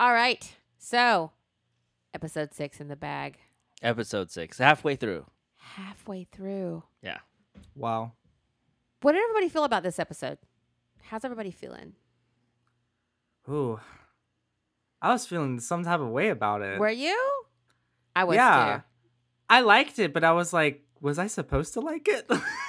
All 0.00 0.14
right. 0.14 0.50
So, 0.78 1.30
episode 2.14 2.54
six 2.54 2.80
in 2.80 2.88
the 2.88 2.96
bag. 2.96 3.36
Episode 3.82 4.30
six, 4.30 4.56
halfway 4.56 4.96
through. 4.96 5.26
Halfway 5.56 6.24
through. 6.24 6.84
Yeah. 7.02 7.18
Wow. 7.74 8.12
What 9.02 9.12
did 9.12 9.22
everybody 9.22 9.50
feel 9.50 9.64
about 9.64 9.82
this 9.82 9.98
episode? 9.98 10.38
How's 11.02 11.22
everybody 11.22 11.50
feeling? 11.50 11.92
Ooh. 13.46 13.78
I 15.02 15.12
was 15.12 15.26
feeling 15.26 15.60
some 15.60 15.84
type 15.84 16.00
of 16.00 16.08
way 16.08 16.30
about 16.30 16.62
it. 16.62 16.80
Were 16.80 16.88
you? 16.88 17.42
I 18.16 18.24
was 18.24 18.36
yeah. 18.36 18.78
too. 18.78 18.82
I 19.50 19.60
liked 19.60 19.98
it, 19.98 20.14
but 20.14 20.24
I 20.24 20.32
was 20.32 20.54
like, 20.54 20.82
was 21.02 21.18
I 21.18 21.26
supposed 21.26 21.74
to 21.74 21.80
like 21.80 22.08
it? 22.08 22.24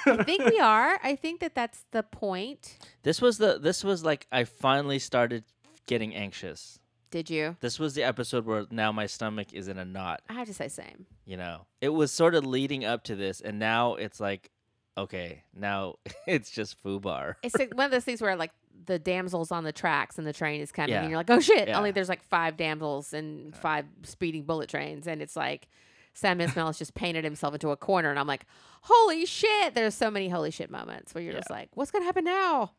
I 0.06 0.22
think 0.22 0.44
we 0.44 0.60
are. 0.60 1.00
I 1.02 1.16
think 1.16 1.40
that 1.40 1.54
that's 1.54 1.86
the 1.92 2.02
point. 2.02 2.76
This 3.04 3.22
was 3.22 3.38
the 3.38 3.58
this 3.58 3.82
was 3.82 4.04
like 4.04 4.26
I 4.30 4.44
finally 4.44 4.98
started 4.98 5.44
getting 5.86 6.14
anxious. 6.14 6.78
Did 7.12 7.30
you? 7.30 7.56
This 7.60 7.78
was 7.78 7.94
the 7.94 8.02
episode 8.02 8.44
where 8.46 8.64
now 8.72 8.90
my 8.90 9.06
stomach 9.06 9.52
is 9.52 9.68
in 9.68 9.78
a 9.78 9.84
knot. 9.84 10.22
I 10.28 10.32
have 10.32 10.48
to 10.48 10.54
say 10.54 10.66
same. 10.66 11.06
You 11.26 11.36
know, 11.36 11.66
it 11.80 11.90
was 11.90 12.10
sort 12.10 12.34
of 12.34 12.44
leading 12.44 12.84
up 12.84 13.04
to 13.04 13.14
this, 13.14 13.40
and 13.40 13.58
now 13.60 13.94
it's 13.94 14.18
like, 14.18 14.50
okay, 14.98 15.44
now 15.54 15.96
it's 16.26 16.50
just 16.50 16.82
foobar. 16.82 17.34
It's 17.42 17.54
like 17.56 17.74
one 17.76 17.84
of 17.86 17.92
those 17.92 18.04
things 18.04 18.20
where 18.20 18.34
like 18.34 18.50
the 18.86 18.98
damsels 18.98 19.52
on 19.52 19.62
the 19.62 19.72
tracks 19.72 20.18
and 20.18 20.26
the 20.26 20.32
train 20.32 20.60
is 20.60 20.72
coming 20.72 20.90
Yeah. 20.90 21.02
and 21.02 21.10
you're 21.10 21.18
like, 21.18 21.30
oh 21.30 21.38
shit. 21.38 21.68
Yeah. 21.68 21.76
Only 21.78 21.92
there's 21.92 22.08
like 22.08 22.22
five 22.24 22.56
damsels 22.56 23.12
and 23.12 23.54
five 23.54 23.84
speeding 24.02 24.42
bullet 24.44 24.68
trains. 24.70 25.06
And 25.06 25.22
it's 25.22 25.36
like 25.36 25.68
Sam 26.14 26.38
Esmail 26.40 26.66
has 26.66 26.78
just 26.78 26.94
painted 26.94 27.22
himself 27.22 27.54
into 27.54 27.70
a 27.70 27.76
corner. 27.76 28.10
And 28.10 28.18
I'm 28.18 28.26
like, 28.26 28.44
holy 28.80 29.24
shit. 29.26 29.74
There's 29.74 29.94
so 29.94 30.10
many 30.10 30.28
holy 30.30 30.50
shit 30.50 30.68
moments 30.70 31.14
where 31.14 31.22
you're 31.22 31.34
Yeah. 31.34 31.40
just 31.40 31.50
like, 31.50 31.68
what's 31.74 31.90
going 31.92 32.02
to 32.02 32.06
happen 32.06 32.24
now? 32.24 32.72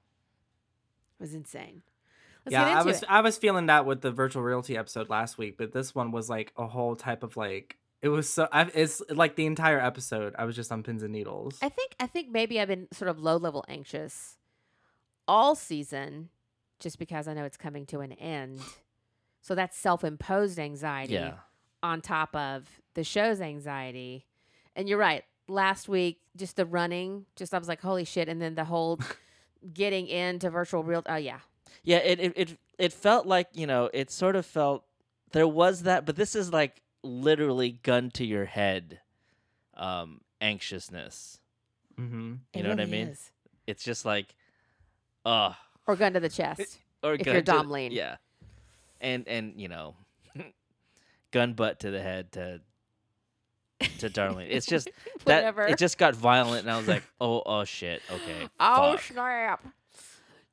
It 1.19 1.23
was 1.23 1.33
insane. 1.33 1.83
Let's 2.45 2.51
yeah, 2.53 2.79
I 2.79 2.83
was 2.83 3.01
it. 3.03 3.09
I 3.09 3.21
was 3.21 3.37
feeling 3.37 3.67
that 3.67 3.85
with 3.85 4.01
the 4.01 4.11
virtual 4.11 4.43
reality 4.43 4.77
episode 4.77 5.09
last 5.09 5.37
week, 5.37 5.57
but 5.57 5.71
this 5.71 5.95
one 5.95 6.11
was 6.11 6.29
like 6.29 6.51
a 6.57 6.67
whole 6.67 6.95
type 6.95 7.23
of 7.23 7.37
like 7.37 7.77
it 8.01 8.09
was 8.09 8.29
so 8.29 8.47
I, 8.51 8.69
it's 8.73 9.01
like 9.09 9.35
the 9.35 9.45
entire 9.45 9.79
episode. 9.79 10.35
I 10.37 10.43
was 10.45 10.55
just 10.55 10.71
on 10.71 10.83
pins 10.83 11.03
and 11.03 11.13
needles. 11.13 11.57
I 11.61 11.69
think 11.69 11.95
I 11.99 12.07
think 12.07 12.29
maybe 12.31 12.59
I've 12.59 12.67
been 12.67 12.87
sort 12.91 13.09
of 13.09 13.19
low 13.19 13.37
level 13.37 13.63
anxious 13.67 14.37
all 15.27 15.55
season 15.55 16.29
just 16.79 16.99
because 16.99 17.27
I 17.29 17.33
know 17.33 17.45
it's 17.45 17.55
coming 17.57 17.85
to 17.87 18.01
an 18.01 18.11
end. 18.13 18.59
So 19.41 19.55
that's 19.55 19.77
self 19.77 20.03
imposed 20.03 20.59
anxiety 20.59 21.13
Yeah. 21.13 21.35
on 21.81 22.01
top 22.01 22.35
of 22.35 22.81
the 22.93 23.03
show's 23.05 23.39
anxiety. 23.41 24.25
And 24.75 24.89
you're 24.89 24.97
right. 24.97 25.23
Last 25.47 25.87
week, 25.87 26.19
just 26.35 26.55
the 26.55 26.65
running, 26.65 27.25
just 27.35 27.53
I 27.53 27.57
was 27.57 27.67
like, 27.67 27.81
holy 27.81 28.05
shit. 28.05 28.27
And 28.27 28.41
then 28.41 28.55
the 28.55 28.63
whole 28.65 28.99
getting 29.73 30.07
into 30.07 30.49
virtual 30.49 30.83
real 30.83 31.03
oh 31.05 31.15
yeah. 31.15 31.39
Yeah, 31.83 31.97
it, 31.97 32.19
it 32.19 32.33
it 32.35 32.57
it 32.77 32.93
felt 32.93 33.25
like 33.25 33.49
you 33.53 33.67
know, 33.67 33.89
it 33.93 34.09
sort 34.11 34.35
of 34.35 34.45
felt 34.45 34.83
there 35.31 35.47
was 35.47 35.83
that, 35.83 36.05
but 36.05 36.15
this 36.15 36.35
is 36.35 36.51
like 36.53 36.81
literally 37.03 37.71
gun 37.83 38.09
to 38.11 38.25
your 38.25 38.45
head, 38.45 38.99
um, 39.75 40.21
anxiousness. 40.41 41.39
mm-hmm. 41.99 42.35
You 42.53 42.63
know 42.63 42.69
what 42.69 42.79
I 42.79 42.85
mean? 42.85 43.15
It's 43.67 43.83
just 43.83 44.05
like, 44.05 44.33
uh 45.25 45.53
Or 45.87 45.95
gun 45.95 46.13
to 46.13 46.19
the 46.19 46.29
chest. 46.29 46.79
or 47.03 47.15
If 47.15 47.23
gun 47.23 47.33
you're 47.35 47.41
to- 47.41 47.51
Dom 47.51 47.69
Lean. 47.71 47.91
yeah, 47.91 48.17
and 49.01 49.27
and 49.27 49.59
you 49.59 49.67
know, 49.67 49.95
gun 51.31 51.53
butt 51.53 51.79
to 51.81 51.91
the 51.91 52.01
head 52.01 52.31
to 52.33 52.61
to 53.99 54.09
Darlene. 54.09 54.47
It's 54.49 54.65
just 54.65 54.87
that 55.25 55.43
Whatever. 55.43 55.67
it 55.67 55.77
just 55.77 55.97
got 55.97 56.15
violent, 56.15 56.61
and 56.61 56.71
I 56.71 56.77
was 56.77 56.87
like, 56.87 57.03
oh 57.19 57.41
oh 57.45 57.65
shit, 57.65 58.01
okay, 58.09 58.47
Oh 58.59 58.93
fuck. 58.93 59.01
snap! 59.01 59.65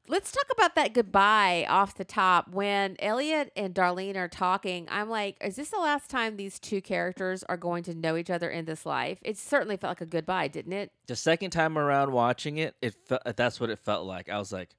Let's 0.09 0.33
talk 0.33 0.47
about 0.51 0.75
that 0.75 0.93
goodbye 0.93 1.67
off 1.69 1.95
the 1.95 2.05
top. 2.05 2.49
When 2.49 2.97
Elliot 2.99 3.53
and 3.55 3.73
Darlene 3.73 4.17
are 4.17 4.27
talking, 4.29 4.89
I'm 4.91 5.09
like, 5.09 5.37
is 5.41 5.55
this 5.55 5.71
the 5.71 5.79
last 5.79 6.11
time 6.11 6.37
these 6.37 6.59
two 6.59 6.81
characters 6.81 7.45
are 7.45 7.57
going 7.57 7.85
to 7.85 7.95
know 7.95 8.17
each 8.17 8.31
other 8.31 8.51
in 8.51 8.65
this 8.65 8.85
life? 8.85 9.19
It 9.23 9.39
certainly 9.39 9.77
felt 9.77 9.93
like 9.93 10.01
a 10.01 10.07
goodbye, 10.07 10.49
didn't 10.49 10.73
it? 10.73 10.91
the 11.07 11.15
second 11.15 11.51
time 11.51 11.79
around 11.79 12.11
watching 12.13 12.59
it, 12.59 12.75
it 12.83 12.95
felt 13.07 13.23
that's 13.37 13.61
what 13.61 13.71
it 13.71 13.79
felt 13.79 14.05
like. 14.05 14.29
I 14.29 14.39
was 14.39 14.53
like, 14.53 14.71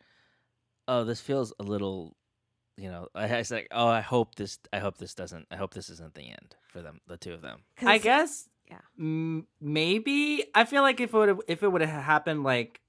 oh, 0.88 1.06
this 1.06 1.22
feels 1.22 1.54
a 1.60 1.64
little, 1.64 2.18
you 2.76 2.90
know. 2.90 3.08
I 3.16 3.38
was 3.38 3.52
like, 3.52 3.68
oh, 3.72 3.88
I 3.88 4.02
hope 4.02 4.36
this, 4.36 4.60
I 4.74 4.80
hope 4.80 4.98
this 4.98 5.14
doesn't, 5.14 5.48
I 5.50 5.56
hope 5.56 5.74
this 5.74 5.90
isn't 5.90 6.14
the 6.14 6.24
end 6.30 6.56
for 6.68 6.82
them, 6.82 7.00
the 7.08 7.16
two 7.16 7.34
of 7.34 7.42
them. 7.42 7.62
I 7.82 8.00
guess. 8.00 8.50
yeah. 8.70 8.80
m- 9.00 9.48
maybe 9.62 10.44
I 10.54 10.66
feel 10.66 10.82
like 10.82 11.00
if 11.00 11.14
it 11.14 11.18
would 11.18 11.40
if 11.48 11.64
it 11.64 11.70
would 11.70 11.82
have 11.82 12.04
happened 12.04 12.44
like 12.44 12.82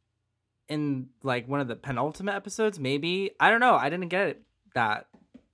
in 0.72 1.09
like 1.22 1.49
one 1.49 1.60
of 1.60 1.69
the 1.69 1.77
penultimate 1.77 2.34
episodes, 2.34 2.78
maybe 2.78 3.33
I 3.38 3.50
don't 3.50 3.60
know. 3.60 3.75
I 3.75 3.91
didn't 3.91 4.09
get 4.09 4.27
it 4.28 4.43
that, 4.75 5.06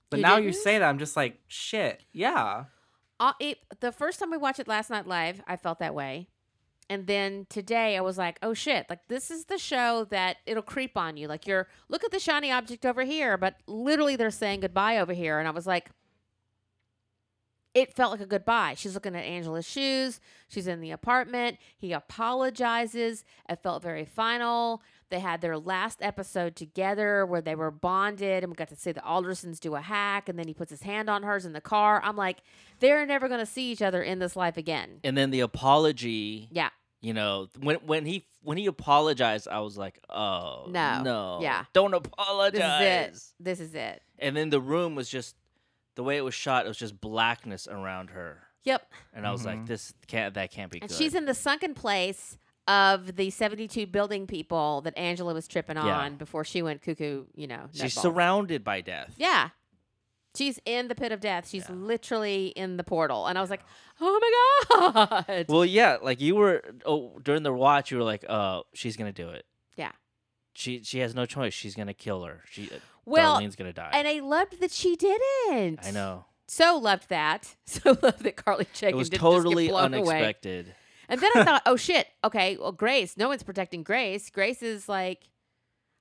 but 0.09 0.17
You 0.17 0.23
now 0.23 0.37
you 0.37 0.51
didn't? 0.51 0.63
say 0.63 0.77
that, 0.79 0.87
I'm 0.87 0.99
just 0.99 1.15
like 1.15 1.39
shit. 1.47 2.03
Yeah. 2.13 2.65
Uh, 3.19 3.33
it, 3.39 3.57
the 3.81 3.91
first 3.91 4.19
time 4.19 4.31
we 4.31 4.37
watched 4.37 4.59
it 4.59 4.67
last 4.67 4.89
night 4.89 5.05
live, 5.05 5.41
I 5.45 5.57
felt 5.57 5.79
that 5.79 5.93
way. 5.93 6.29
And 6.89 7.05
then 7.05 7.45
today 7.49 7.97
I 7.97 8.01
was 8.01 8.17
like, 8.17 8.39
oh 8.41 8.53
shit, 8.53 8.87
like 8.89 9.07
this 9.09 9.29
is 9.29 9.45
the 9.45 9.57
show 9.59 10.05
that 10.09 10.37
it'll 10.47 10.63
creep 10.63 10.97
on 10.97 11.17
you. 11.17 11.27
Like 11.27 11.45
you're, 11.45 11.67
look 11.89 12.03
at 12.03 12.11
the 12.11 12.19
shiny 12.19 12.51
object 12.51 12.85
over 12.85 13.03
here, 13.03 13.37
but 13.37 13.57
literally 13.67 14.15
they're 14.15 14.31
saying 14.31 14.61
goodbye 14.61 14.97
over 14.97 15.13
here. 15.13 15.37
And 15.37 15.47
I 15.47 15.51
was 15.51 15.67
like, 15.67 15.91
it 17.75 17.93
felt 17.95 18.11
like 18.11 18.21
a 18.21 18.25
goodbye. 18.25 18.73
She's 18.75 18.95
looking 18.95 19.15
at 19.15 19.23
Angela's 19.23 19.67
shoes. 19.67 20.19
She's 20.47 20.65
in 20.67 20.81
the 20.81 20.89
apartment. 20.89 21.57
He 21.77 21.91
apologizes. 21.93 23.23
It 23.47 23.61
felt 23.61 23.83
very 23.83 24.05
final. 24.05 24.81
They 25.09 25.19
had 25.19 25.41
their 25.41 25.57
last 25.57 25.99
episode 26.01 26.55
together 26.55 27.25
where 27.25 27.41
they 27.41 27.55
were 27.55 27.71
bonded, 27.71 28.43
and 28.43 28.51
we 28.51 28.55
got 28.55 28.69
to 28.69 28.75
see 28.75 28.91
the 28.91 29.01
Aldersons 29.01 29.59
do 29.59 29.75
a 29.75 29.81
hack, 29.81 30.29
and 30.29 30.37
then 30.37 30.47
he 30.47 30.53
puts 30.53 30.69
his 30.69 30.83
hand 30.83 31.09
on 31.09 31.23
hers 31.23 31.45
in 31.45 31.53
the 31.53 31.61
car. 31.61 31.99
I'm 32.03 32.15
like, 32.15 32.37
they're 32.79 33.05
never 33.05 33.27
going 33.27 33.39
to 33.39 33.45
see 33.45 33.71
each 33.71 33.81
other 33.81 34.03
in 34.03 34.19
this 34.19 34.35
life 34.35 34.55
again. 34.55 34.99
And 35.03 35.17
then 35.17 35.31
the 35.31 35.39
apology, 35.39 36.47
Yeah. 36.51 36.69
you 37.01 37.13
know, 37.13 37.47
when 37.59 37.77
when 37.77 38.05
he 38.05 38.25
when 38.41 38.57
he 38.57 38.67
apologized, 38.67 39.47
I 39.47 39.59
was 39.61 39.77
like, 39.77 39.99
oh 40.09 40.65
No. 40.69 41.01
no, 41.01 41.39
Yeah. 41.41 41.65
don't 41.73 41.93
apologize." 41.93 42.53
This 42.53 42.61
apologize. 42.61 43.15
is 43.15 43.33
it. 43.39 43.43
This 43.43 43.59
is 43.59 43.75
it. 43.75 44.01
And 44.19 44.37
then 44.37 44.49
the 44.51 44.61
room 44.61 44.95
was 44.95 45.09
just 45.09 45.35
the 45.95 46.03
way 46.03 46.17
it 46.17 46.21
was 46.21 46.33
shot. 46.35 46.65
It 46.65 46.69
was 46.69 46.77
just 46.77 47.01
blackness 47.01 47.67
around 47.67 48.11
her, 48.11 48.43
Yep. 48.63 48.91
and 49.13 49.25
I 49.27 49.31
was 49.31 49.43
like, 49.45 49.57
Mhm. 49.59 49.67
this 49.67 49.93
can't, 50.07 50.33
that 50.35 50.51
can't 50.51 50.71
be 50.71 50.79
And 50.79 50.89
good. 50.89 50.95
she's 50.95 51.15
in 51.15 51.25
the 51.25 51.33
sunken 51.33 51.73
place 51.73 52.37
of 52.69 53.15
the 53.15 53.29
72 53.31 53.87
building 53.87 54.27
people 54.27 54.81
that 54.81 54.97
Angela 54.97 55.33
was 55.33 55.47
tripping 55.47 55.75
Yeah. 55.75 55.99
on 55.99 56.15
before 56.15 56.43
she 56.45 56.61
went 56.61 56.81
cuckoo, 56.81 57.25
you 57.35 57.47
know. 57.47 57.67
she's 57.73 57.93
surrounded 57.99 58.63
by 58.63 58.81
death. 58.81 59.15
Yeah. 59.17 59.49
She's 60.35 60.59
in 60.65 60.87
the 60.87 60.95
pit 60.95 61.11
of 61.11 61.19
death. 61.19 61.49
She's 61.49 61.67
Yeah. 61.67 61.75
literally 61.75 62.47
in 62.49 62.77
the 62.77 62.83
portal. 62.83 63.25
And 63.25 63.37
I 63.37 63.41
was 63.41 63.49
like, 63.49 63.61
oh 63.99 64.19
my 64.21 64.93
God. 64.93 65.45
Well, 65.49 65.65
yeah, 65.65 65.97
like 66.01 66.21
you 66.21 66.35
were 66.35 66.61
oh, 66.85 67.19
during 67.23 67.41
the 67.43 67.51
watch, 67.51 67.89
you 67.91 67.97
were 67.97 68.03
like, 68.03 68.23
"Oh, 68.29 68.63
she's 68.73 68.95
gonna 68.95 69.11
do 69.11 69.29
it." 69.29 69.45
Yeah. 69.75 69.91
She 70.53 70.83
she 70.83 70.99
has 70.99 71.15
no 71.15 71.25
choice. 71.25 71.53
She's 71.53 71.73
gonna 71.75 71.95
kill 71.95 72.23
her. 72.25 72.43
She 72.51 72.69
uh, 72.71 72.75
well, 73.05 73.39
Darlene's 73.41 73.55
gonna 73.55 73.73
die. 73.73 73.89
and 73.91 74.07
I 74.07 74.19
loved 74.19 74.59
that 74.61 74.71
she 74.71 74.95
didn't. 74.95 75.79
I 75.83 75.91
know 75.91 76.25
So 76.47 76.77
loved 76.77 77.09
that. 77.09 77.55
So 77.65 77.97
loved 78.01 78.23
that 78.23 78.35
Carly 78.35 78.65
Chaikin 78.65 78.89
it 78.89 78.95
was 78.95 79.09
totally 79.09 79.67
blown 79.69 79.93
away. 79.95 80.35
And 81.09 81.19
then 81.19 81.31
I 81.35 81.43
thought, 81.45 81.63
oh 81.65 81.75
shit, 81.75 82.07
okay, 82.23 82.55
well, 82.57 82.71
Grace, 82.71 83.17
no 83.17 83.27
one's 83.27 83.43
protecting 83.43 83.83
Grace. 83.83 84.29
Grace 84.29 84.61
is 84.61 84.87
like, 84.87 85.27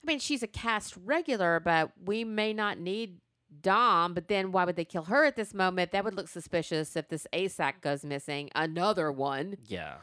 I 0.05 0.07
mean, 0.07 0.21
she's 0.21 0.43
a 0.45 0.47
cast 0.47 0.95
regular, 1.05 1.59
but 1.59 1.91
we 2.05 2.23
may 2.23 2.53
not 2.53 2.79
need 2.79 3.19
Dom. 3.61 4.15
But 4.15 4.29
then 4.29 4.53
why 4.53 4.65
would 4.65 4.77
they 4.77 4.85
kill 4.85 5.05
her 5.05 5.25
at 5.25 5.35
this 5.35 5.53
moment? 5.53 5.91
That 5.93 6.05
would 6.05 6.15
look 6.15 6.29
suspicious 6.29 6.95
if 6.95 7.09
this 7.09 7.27
ASAC 7.33 7.81
goes 7.81 8.05
missing. 8.05 8.51
Another 8.55 9.11
one. 9.11 9.57
Yeah, 9.67 9.97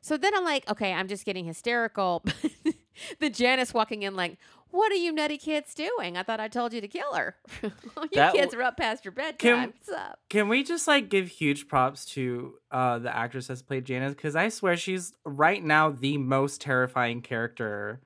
So 0.00 0.16
then 0.16 0.34
I'm 0.34 0.44
like, 0.44 0.68
okay, 0.68 0.92
I'm 0.92 1.06
just 1.06 1.24
getting 1.24 1.44
hysterical. 1.44 2.24
the 3.20 3.30
Janice 3.30 3.72
walking 3.74 4.02
in 4.02 4.16
like, 4.16 4.38
what 4.70 4.92
are 4.92 4.96
you 4.96 5.12
nutty 5.12 5.38
kids 5.38 5.74
doing? 5.74 6.16
I 6.16 6.22
thought 6.22 6.40
I 6.40 6.48
told 6.48 6.72
you 6.72 6.80
to 6.80 6.88
kill 6.88 7.14
her. 7.14 7.36
you 7.62 7.70
That 8.14 8.34
kids 8.34 8.52
w- 8.52 8.60
are 8.60 8.62
up 8.68 8.76
past 8.76 9.04
your 9.04 9.12
bedtime. 9.12 9.36
Can- 9.38 9.68
What's 9.68 9.88
up? 9.88 10.18
Can 10.28 10.48
we 10.48 10.62
just 10.62 10.86
like 10.86 11.08
give 11.08 11.28
huge 11.28 11.68
props 11.68 12.04
to 12.06 12.54
uh 12.70 12.98
the 12.98 13.14
actress 13.14 13.46
that's 13.46 13.62
played 13.62 13.84
Janice? 13.84 14.14
Because 14.14 14.36
I 14.36 14.48
swear 14.48 14.76
she's 14.76 15.12
right 15.24 15.62
now 15.64 15.90
the 15.90 16.18
most 16.18 16.60
terrifying 16.60 17.22
character 17.22 18.00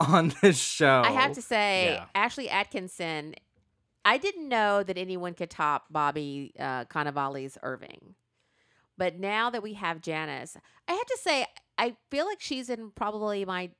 on 0.00 0.32
this 0.42 0.58
show. 0.58 1.02
I 1.04 1.10
have 1.12 1.32
to 1.34 1.42
say, 1.42 1.94
Yeah. 1.94 2.04
Ashley 2.14 2.48
Atkinson, 2.48 3.34
I 4.04 4.18
didn't 4.18 4.48
know 4.48 4.82
that 4.82 4.96
anyone 4.98 5.34
could 5.34 5.50
top 5.50 5.84
Bobby 5.90 6.52
uh, 6.58 6.84
Cannavale's 6.86 7.58
Irving. 7.62 8.14
But 8.96 9.18
now 9.18 9.48
that 9.50 9.62
we 9.62 9.74
have 9.74 10.02
Janice, 10.02 10.56
I 10.86 10.92
have 10.92 11.06
to 11.06 11.18
say, 11.22 11.46
I 11.78 11.96
feel 12.10 12.26
like 12.26 12.40
she's 12.40 12.68
in 12.68 12.90
probably 12.90 13.44
my 13.46 13.70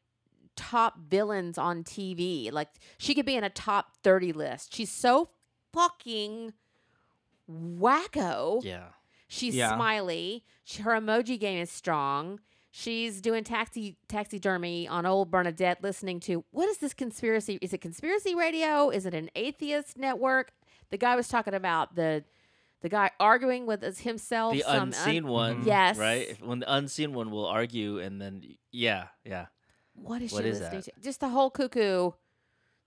top 0.60 0.98
villains 1.08 1.56
on 1.58 1.82
TV. 1.84 2.52
Like, 2.52 2.68
she 2.98 3.14
could 3.14 3.24
be 3.26 3.36
in 3.36 3.44
a 3.44 3.50
top 3.50 3.96
30 4.02 4.32
list. 4.32 4.74
She's 4.74 4.90
so 4.90 5.30
fucking 5.72 6.52
wacko. 7.50 8.62
yeah. 8.64 8.88
She's 9.28 9.54
Yeah. 9.54 9.74
smiley. 9.76 10.44
She, 10.64 10.82
her 10.82 10.90
emoji 10.92 11.38
game 11.38 11.60
is 11.62 11.70
strong. 11.70 12.40
She's 12.72 13.20
doing 13.20 13.44
taxi 13.44 13.96
taxidermy 14.08 14.86
on 14.88 15.06
old 15.06 15.30
Bernadette, 15.30 15.82
listening 15.82 16.18
to 16.20 16.44
what 16.50 16.68
is 16.68 16.78
this 16.78 16.94
conspiracy? 16.94 17.58
Is 17.62 17.72
it 17.72 17.78
conspiracy 17.80 18.34
radio? 18.34 18.90
Is 18.90 19.06
it 19.06 19.14
an 19.14 19.30
atheist 19.34 19.96
network? 19.96 20.52
the 20.90 20.98
guy 20.98 21.14
was 21.14 21.28
talking 21.28 21.54
about 21.54 21.94
the 21.94 22.24
the 22.80 22.88
guy 22.88 23.10
arguing 23.20 23.64
with 23.66 23.82
his- 23.82 24.00
himself. 24.00 24.54
the 24.54 24.62
some 24.62 24.72
un- 24.74 24.88
unseen 24.88 25.28
one. 25.28 25.62
Yes. 25.64 25.96
Right. 25.96 26.36
When 26.44 26.58
the 26.60 26.72
unseen 26.74 27.12
one 27.12 27.30
will 27.30 27.46
argue, 27.46 27.98
and 28.00 28.20
then 28.20 28.42
yeah, 28.72 29.08
yeah. 29.24 29.46
What 30.02 30.22
is 30.22 30.32
what 30.32 30.44
she 30.44 30.50
is 30.50 30.60
listening 30.60 30.80
that? 30.80 30.94
to? 30.96 31.00
Just 31.00 31.20
the 31.20 31.28
whole 31.28 31.50
cuckoo 31.50 32.10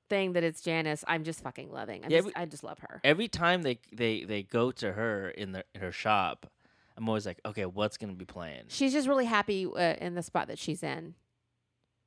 thing 0.10 0.34
that 0.34 0.44
it's 0.44 0.62
Janice. 0.62 1.04
I'm 1.08 1.24
just 1.24 1.42
fucking 1.42 1.72
loving. 1.72 2.04
I'm 2.04 2.12
Yeah, 2.12 2.18
just, 2.20 2.28
we- 2.28 2.34
I 2.36 2.46
just 2.46 2.64
love 2.64 2.80
her. 2.80 3.02
Every 3.04 3.28
time 3.28 3.62
they 3.64 3.80
they 3.92 4.24
they 4.24 4.44
go 4.44 4.72
to 4.72 4.94
her 4.94 5.30
in 5.30 5.52
the 5.54 5.64
her 5.80 5.92
shop, 5.92 6.52
I'm 6.98 7.08
always 7.08 7.26
like, 7.26 7.40
okay, 7.46 7.66
what's 7.66 7.98
gonna 7.98 8.14
be 8.14 8.26
playing? 8.26 8.64
She's 8.68 8.94
just 8.94 9.08
really 9.08 9.26
happy 9.26 9.66
uh, 9.66 9.96
in 10.02 10.16
the 10.16 10.24
spot 10.24 10.48
that 10.48 10.60
she's 10.60 10.84
in. 10.84 11.16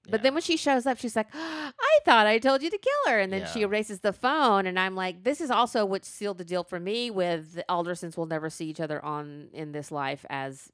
But 0.09 0.21
Yeah. 0.21 0.23
then 0.25 0.35
when 0.35 0.43
she 0.43 0.57
shows 0.57 0.87
up, 0.87 0.99
she's 0.99 1.17
like, 1.17 1.27
I 1.35 1.73
thought 2.05 2.29
I 2.29 2.39
told 2.39 2.63
you 2.63 2.71
to 2.71 2.79
kill 2.79 3.13
her. 3.13 3.19
And 3.19 3.33
then 3.33 3.45
she 3.53 3.61
Yeah. 3.61 3.67
erases 3.67 4.01
the 4.01 4.13
phone. 4.13 4.67
And 4.67 4.79
I'm 4.79 4.95
like, 4.95 5.25
this 5.25 5.41
is 5.41 5.51
also 5.51 5.85
what 5.85 6.05
sealed 6.05 6.39
the 6.39 6.45
deal 6.45 6.63
for 6.63 6.79
me 6.79 7.11
with 7.11 7.55
the 7.55 7.65
Aldersons 7.69 8.17
will 8.17 8.27
never 8.27 8.49
see 8.49 8.67
each 8.67 8.79
other 8.81 9.05
on 9.05 9.49
in 9.53 9.73
this 9.73 9.91
life 9.91 10.25
as 10.31 10.71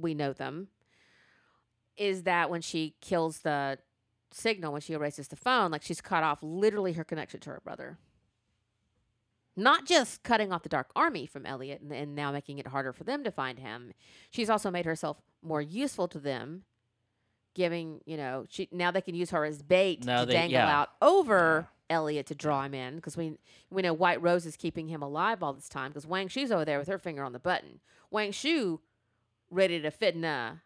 we 0.00 0.14
know 0.14 0.32
them. 0.32 0.68
Is 1.96 2.24
that 2.24 2.50
when 2.50 2.60
she 2.60 2.94
kills 3.00 3.40
the 3.40 3.78
signal, 4.32 4.72
when 4.72 4.80
she 4.80 4.92
erases 4.94 5.28
the 5.28 5.36
phone, 5.36 5.70
like 5.70 5.82
she's 5.82 6.00
cut 6.00 6.24
off 6.24 6.40
literally 6.42 6.92
her 6.94 7.04
connection 7.04 7.40
to 7.40 7.50
her 7.50 7.60
brother. 7.64 7.98
Not 9.56 9.86
just 9.86 10.24
cutting 10.24 10.52
off 10.52 10.64
the 10.64 10.68
Dark 10.68 10.90
Army 10.96 11.26
from 11.26 11.46
Elliot 11.46 11.80
and, 11.80 11.92
and 11.92 12.16
now 12.16 12.32
making 12.32 12.58
it 12.58 12.66
harder 12.66 12.92
for 12.92 13.04
them 13.04 13.22
to 13.22 13.30
find 13.30 13.60
him. 13.60 13.92
She's 14.30 14.50
also 14.50 14.68
made 14.70 14.84
herself 14.84 15.18
more 15.42 15.62
useful 15.62 16.08
to 16.08 16.18
them 16.18 16.64
giving, 17.54 18.00
you 18.04 18.16
know, 18.16 18.46
she 18.48 18.68
now 18.72 18.90
they 18.90 19.00
can 19.00 19.14
use 19.14 19.30
her 19.30 19.44
as 19.44 19.62
bait 19.62 20.04
Now 20.04 20.20
to 20.22 20.26
they- 20.26 20.32
dangle 20.32 20.58
yeah. 20.58 20.80
out 20.80 20.90
over 21.00 21.68
Elliot 21.88 22.26
to 22.26 22.34
draw 22.34 22.64
him 22.64 22.74
in 22.74 22.96
because 22.96 23.16
we 23.16 23.38
we 23.70 23.82
know 23.82 23.92
White 23.92 24.20
Rose 24.20 24.44
is 24.46 24.56
keeping 24.56 24.88
him 24.88 25.02
alive 25.02 25.40
all 25.42 25.52
this 25.52 25.68
time 25.68 25.90
because 25.90 26.06
Wang 26.06 26.26
Shu's 26.26 26.50
over 26.50 26.64
there 26.64 26.78
with 26.80 26.88
her 26.88 26.98
finger 26.98 27.22
on 27.22 27.32
the 27.32 27.38
button. 27.38 27.78
Wang 28.10 28.32
Shu 28.32 28.80
ready 29.50 29.80
to 29.80 29.90
fit 29.92 30.16
in 30.16 30.22
fitna 30.22 30.60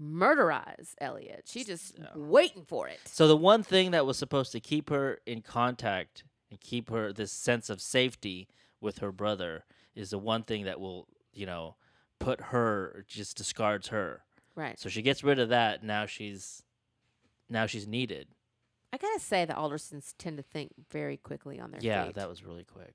murderize 0.00 0.94
Elliot. 1.00 1.42
She 1.46 1.64
just 1.64 1.98
waiting 2.14 2.64
for 2.64 2.88
it. 2.88 3.00
So 3.04 3.28
the 3.28 3.36
one 3.36 3.62
thing 3.62 3.90
that 3.90 4.06
was 4.06 4.16
supposed 4.18 4.52
to 4.52 4.60
keep 4.60 4.90
her 4.90 5.18
in 5.26 5.42
contact 5.42 6.24
and 6.50 6.60
keep 6.60 6.90
her 6.90 7.12
this 7.12 7.32
sense 7.32 7.68
of 7.70 7.80
safety 7.80 8.48
with 8.80 8.98
her 8.98 9.12
brother 9.12 9.64
is 9.94 10.10
the 10.10 10.18
one 10.18 10.42
thing 10.42 10.64
that 10.64 10.80
will, 10.80 11.06
you 11.32 11.46
know, 11.46 11.76
put 12.18 12.40
her 12.40 13.04
just 13.08 13.36
discards 13.36 13.88
her. 13.88 14.22
Right. 14.54 14.78
So 14.78 14.88
she 14.88 15.02
gets 15.02 15.22
rid 15.22 15.38
of 15.38 15.50
that. 15.50 15.82
Now 15.84 16.06
she's 16.06 16.62
now 17.48 17.66
she's 17.66 17.86
needed. 17.86 18.28
I 18.92 18.96
gotta 18.96 19.20
say 19.20 19.44
the 19.44 19.52
Aldersons 19.54 20.14
tend 20.18 20.36
to 20.38 20.42
think 20.42 20.72
very 20.90 21.16
quickly 21.16 21.60
on 21.60 21.70
their 21.70 21.80
Yeah, 21.82 22.06
fate. 22.06 22.14
that 22.16 22.28
was 22.28 22.42
really 22.44 22.64
quick. 22.64 22.94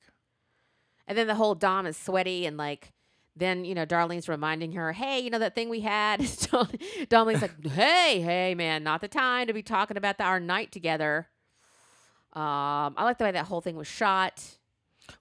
And 1.07 1.17
then 1.17 1.27
the 1.27 1.35
whole 1.35 1.55
Dom 1.55 1.85
is 1.85 1.95
sweaty 1.95 2.45
and 2.45 2.57
like 2.57 2.91
then, 3.35 3.65
you 3.65 3.75
know, 3.75 3.85
Darlene's 3.85 4.29
reminding 4.29 4.71
her, 4.73 4.93
hey, 4.93 5.19
you 5.19 5.29
know 5.29 5.39
that 5.39 5.55
thing 5.55 5.69
we 5.69 5.81
had? 5.81 6.19
Darlene's 7.09 7.41
like, 7.41 7.65
hey, 7.67 8.21
hey, 8.21 8.55
man, 8.55 8.83
not 8.83 9.01
the 9.01 9.07
time 9.07 9.47
to 9.47 9.53
be 9.53 9.61
talking 9.61 9.97
about 9.97 10.17
the, 10.17 10.23
our 10.23 10.39
night 10.39 10.71
together. 10.71 11.27
Um, 12.33 12.95
I 12.97 13.03
like 13.03 13.17
the 13.17 13.25
way 13.25 13.31
that 13.31 13.45
whole 13.45 13.61
thing 13.61 13.75
was 13.75 13.87
shot. 13.87 14.43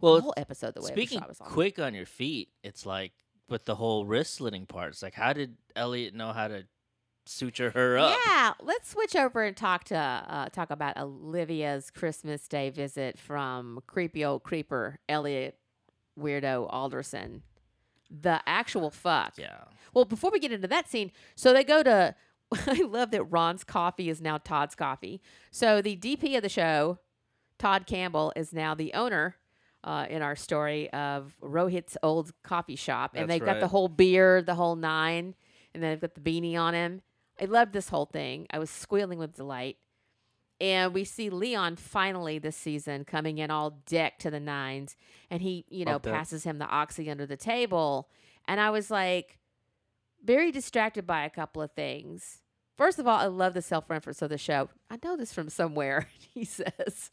Well, 0.00 0.16
the 0.16 0.22
whole 0.22 0.34
episode, 0.36 0.74
the 0.74 0.80
way 0.80 0.88
it 0.88 0.96
was 0.96 1.02
speaking 1.02 1.18
shot 1.18 1.28
was 1.28 1.38
quick 1.38 1.78
on 1.78 1.94
your 1.94 2.06
feet, 2.06 2.48
it's 2.62 2.86
like 2.86 3.12
with 3.48 3.64
the 3.64 3.74
whole 3.74 4.06
wrist 4.06 4.34
slitting 4.34 4.66
part. 4.66 4.90
It's 4.90 5.02
like, 5.02 5.14
how 5.14 5.32
did 5.32 5.56
Elliot 5.76 6.14
know 6.14 6.32
how 6.32 6.48
to 6.48 6.64
suture 7.26 7.70
her 7.70 7.98
up? 7.98 8.18
Yeah, 8.26 8.54
let's 8.62 8.90
switch 8.90 9.14
over 9.14 9.42
and 9.42 9.56
talk 9.56 9.84
to 9.84 9.96
uh, 9.96 10.48
talk 10.48 10.70
about 10.70 10.96
Olivia's 10.96 11.90
Christmas 11.90 12.48
Day 12.48 12.70
visit 12.70 13.18
from 13.18 13.80
creepy 13.86 14.24
old 14.24 14.42
creeper 14.42 14.98
Elliot 15.08 15.58
weirdo 16.18 16.66
Alderson. 16.70 17.42
The 18.10 18.40
actual 18.46 18.90
fuck. 18.90 19.34
Yeah. 19.36 19.64
Well, 19.92 20.04
before 20.04 20.30
we 20.30 20.38
get 20.40 20.52
into 20.52 20.68
that 20.68 20.88
scene, 20.88 21.12
so 21.34 21.52
they 21.52 21.64
go 21.64 21.82
to. 21.82 22.14
I 22.66 22.82
love 22.82 23.10
that 23.12 23.24
Ron's 23.24 23.64
coffee 23.64 24.08
is 24.08 24.20
now 24.20 24.38
Todd's 24.38 24.74
coffee. 24.74 25.20
So 25.50 25.80
the 25.80 25.96
DP 25.96 26.36
of 26.36 26.42
the 26.42 26.48
show, 26.48 26.98
Todd 27.58 27.86
Campbell, 27.86 28.32
is 28.36 28.52
now 28.52 28.74
the 28.74 28.92
owner. 28.94 29.36
Uh, 29.82 30.06
in 30.08 30.22
our 30.22 30.34
story 30.34 30.90
of 30.94 31.36
Rohit's 31.42 31.98
old 32.02 32.32
coffee 32.42 32.74
shop, 32.74 33.10
and 33.14 33.28
That's 33.28 33.38
they've 33.38 33.46
got 33.46 33.60
the 33.60 33.68
whole 33.68 33.88
beard, 33.88 34.46
the 34.46 34.54
whole 34.54 34.76
nine, 34.76 35.34
and 35.74 35.82
then 35.82 35.90
they've 35.90 36.00
got 36.00 36.14
the 36.14 36.22
beanie 36.22 36.58
on 36.58 36.72
him. 36.72 37.02
I 37.38 37.44
loved 37.44 37.74
this 37.74 37.90
whole 37.90 38.06
thing. 38.06 38.46
I 38.50 38.58
was 38.58 38.70
squealing 38.70 39.18
with 39.18 39.34
delight. 39.34 39.76
And 40.60 40.94
we 40.94 41.04
see 41.04 41.30
Leon 41.30 41.76
finally 41.76 42.38
this 42.38 42.56
season 42.56 43.04
coming 43.04 43.38
in 43.38 43.50
all 43.50 43.80
decked 43.86 44.20
to 44.22 44.30
the 44.30 44.38
nines, 44.40 44.96
and 45.30 45.42
he, 45.42 45.64
you 45.68 45.84
know, 45.84 45.98
passes 46.12 46.44
him 46.44 46.58
the 46.58 46.66
oxy 46.66 47.10
under 47.10 47.26
the 47.26 47.36
table, 47.36 48.08
and 48.46 48.60
I 48.60 48.70
was 48.70 48.90
like, 48.90 49.38
very 50.22 50.52
distracted 50.52 51.06
by 51.06 51.24
a 51.24 51.30
couple 51.30 51.60
of 51.60 51.72
things. 51.72 52.40
First 52.78 52.98
of 52.98 53.06
all, 53.06 53.18
I 53.18 53.26
love 53.26 53.54
the 53.54 53.62
self 53.62 53.90
reference 53.90 54.22
of 54.22 54.30
the 54.30 54.38
show. 54.38 54.68
I 54.90 54.98
know 55.04 55.16
this 55.16 55.32
from 55.32 55.48
somewhere. 55.48 56.08
He 56.34 56.44
says 56.44 57.10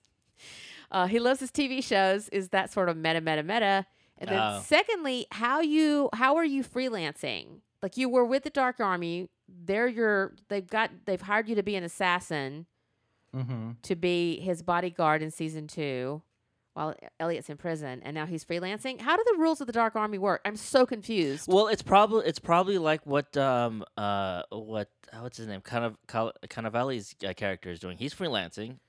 uh, 0.91 1.05
he 1.07 1.19
loves 1.19 1.39
his 1.39 1.51
TV 1.51 1.83
shows. 1.83 2.27
Is 2.29 2.49
that 2.49 2.71
sort 2.71 2.89
of 2.89 2.97
meta, 2.97 3.21
meta, 3.21 3.43
meta? 3.43 3.85
And 4.17 4.29
then, 4.29 4.39
Oh. 4.41 4.61
secondly, 4.65 5.25
how 5.31 5.61
you 5.61 6.09
how 6.13 6.35
are 6.35 6.45
you 6.45 6.63
freelancing? 6.63 7.59
Like 7.83 7.97
you 7.97 8.09
were 8.09 8.25
with 8.25 8.43
the 8.43 8.49
Dark 8.49 8.79
Army. 8.79 9.29
They're 9.47 9.87
your 9.87 10.33
they've 10.47 10.65
got 10.65 10.89
they've 11.05 11.21
hired 11.21 11.47
you 11.49 11.55
to 11.55 11.63
be 11.63 11.75
an 11.75 11.83
assassin 11.83 12.65
Mm-hmm. 13.35 13.71
to 13.83 13.95
be 13.95 14.39
his 14.41 14.61
bodyguard 14.61 15.21
in 15.21 15.31
season 15.31 15.67
two, 15.67 16.21
while 16.73 16.93
Elliot's 17.19 17.49
in 17.49 17.57
prison, 17.57 18.01
and 18.03 18.13
now 18.13 18.25
he's 18.25 18.43
freelancing. 18.43 18.99
How 19.01 19.15
do 19.15 19.23
the 19.31 19.37
rules 19.39 19.61
of 19.61 19.67
the 19.67 19.73
Dark 19.73 19.95
Army 19.95 20.17
work? 20.17 20.41
I'm 20.45 20.55
so 20.57 20.85
confused. 20.85 21.47
Well, 21.47 21.67
it's 21.67 21.81
probably 21.81 22.25
it's 22.25 22.39
probably 22.39 22.77
like 22.77 23.05
what 23.05 23.35
um 23.37 23.83
uh 23.97 24.43
what 24.51 24.89
uh, 25.13 25.17
what's 25.21 25.37
his 25.37 25.47
name 25.47 25.61
kind 25.61 25.85
of 25.85 25.97
Cannavale's 26.49 27.15
uh, 27.27 27.33
character 27.33 27.69
is 27.69 27.79
doing. 27.79 27.97
He's 27.97 28.13
freelancing. 28.13 28.79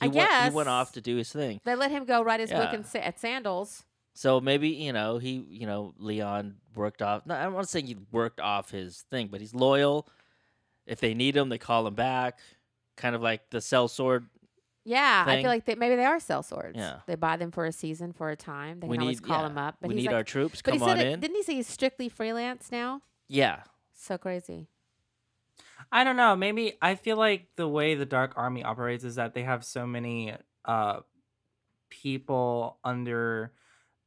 He 0.00 0.04
I 0.04 0.06
went, 0.06 0.30
he 0.44 0.50
went 0.50 0.68
off 0.68 0.92
to 0.92 1.00
do 1.00 1.16
his 1.16 1.32
thing. 1.32 1.60
They 1.64 1.74
let 1.74 1.90
him 1.90 2.04
go 2.04 2.22
write 2.22 2.38
his 2.38 2.50
book 2.50 2.68
Yeah. 2.70 2.74
in 2.78 2.84
sa- 2.84 2.98
at 3.00 3.18
Sandals. 3.18 3.84
So 4.14 4.40
maybe 4.40 4.68
you 4.68 4.92
know 4.92 5.18
he 5.18 5.44
you 5.48 5.66
know 5.66 5.94
Leon 5.98 6.56
worked 6.76 7.02
off. 7.02 7.26
No, 7.26 7.34
I 7.34 7.42
don't 7.44 7.54
want 7.54 7.66
to 7.66 7.70
say 7.70 7.82
he 7.82 7.96
worked 8.12 8.38
off 8.40 8.70
his 8.70 9.04
thing, 9.10 9.26
but 9.28 9.40
he's 9.40 9.54
loyal. 9.54 10.06
If 10.86 11.00
they 11.00 11.14
need 11.14 11.36
him, 11.36 11.48
they 11.50 11.58
call 11.58 11.86
him 11.86 11.94
back. 11.94 12.38
Kind 12.98 13.14
of 13.14 13.22
like 13.22 13.48
the 13.50 13.58
sellsword. 13.58 14.26
Yeah, 14.84 15.24
I 15.26 15.42
feel 15.42 15.50
like 15.50 15.66
they, 15.66 15.74
maybe 15.74 15.96
they 15.96 16.04
are 16.04 16.18
sellswords. 16.18 16.76
Yeah. 16.76 16.96
They 17.06 17.14
buy 17.14 17.36
them 17.36 17.50
for 17.50 17.66
a 17.66 17.72
season, 17.72 18.12
for 18.12 18.30
a 18.30 18.36
time. 18.36 18.80
They 18.80 18.88
we 18.88 18.96
can 18.96 19.02
always 19.02 19.20
need 19.20 19.28
call 19.28 19.42
yeah, 19.42 19.46
him 19.46 19.58
up. 19.58 19.76
But 19.80 19.88
we 19.88 19.94
he's 19.94 20.02
need 20.04 20.08
like, 20.08 20.16
our 20.16 20.24
troops. 20.24 20.62
but 20.62 20.72
Come 20.72 20.80
he 20.80 20.86
said 20.86 20.98
on 20.98 21.06
it, 21.06 21.12
in. 21.12 21.20
didn't 21.20 21.36
he 21.36 21.42
say 21.42 21.54
he's 21.54 21.66
strictly 21.66 22.08
freelance 22.08 22.72
now? 22.72 23.02
Yeah. 23.28 23.60
So 23.94 24.18
crazy. 24.18 24.66
I 25.92 26.04
don't 26.04 26.16
know. 26.16 26.36
Maybe 26.36 26.74
I 26.82 26.94
feel 26.96 27.16
like 27.16 27.48
the 27.56 27.68
way 27.68 27.94
the 27.94 28.06
Dark 28.06 28.32
Army 28.36 28.64
operates 28.64 29.04
is 29.04 29.14
that 29.14 29.34
they 29.34 29.42
have 29.42 29.64
so 29.64 29.86
many 29.86 30.34
uh 30.64 31.00
people 31.90 32.78
under 32.84 33.52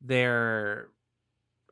their 0.01 0.89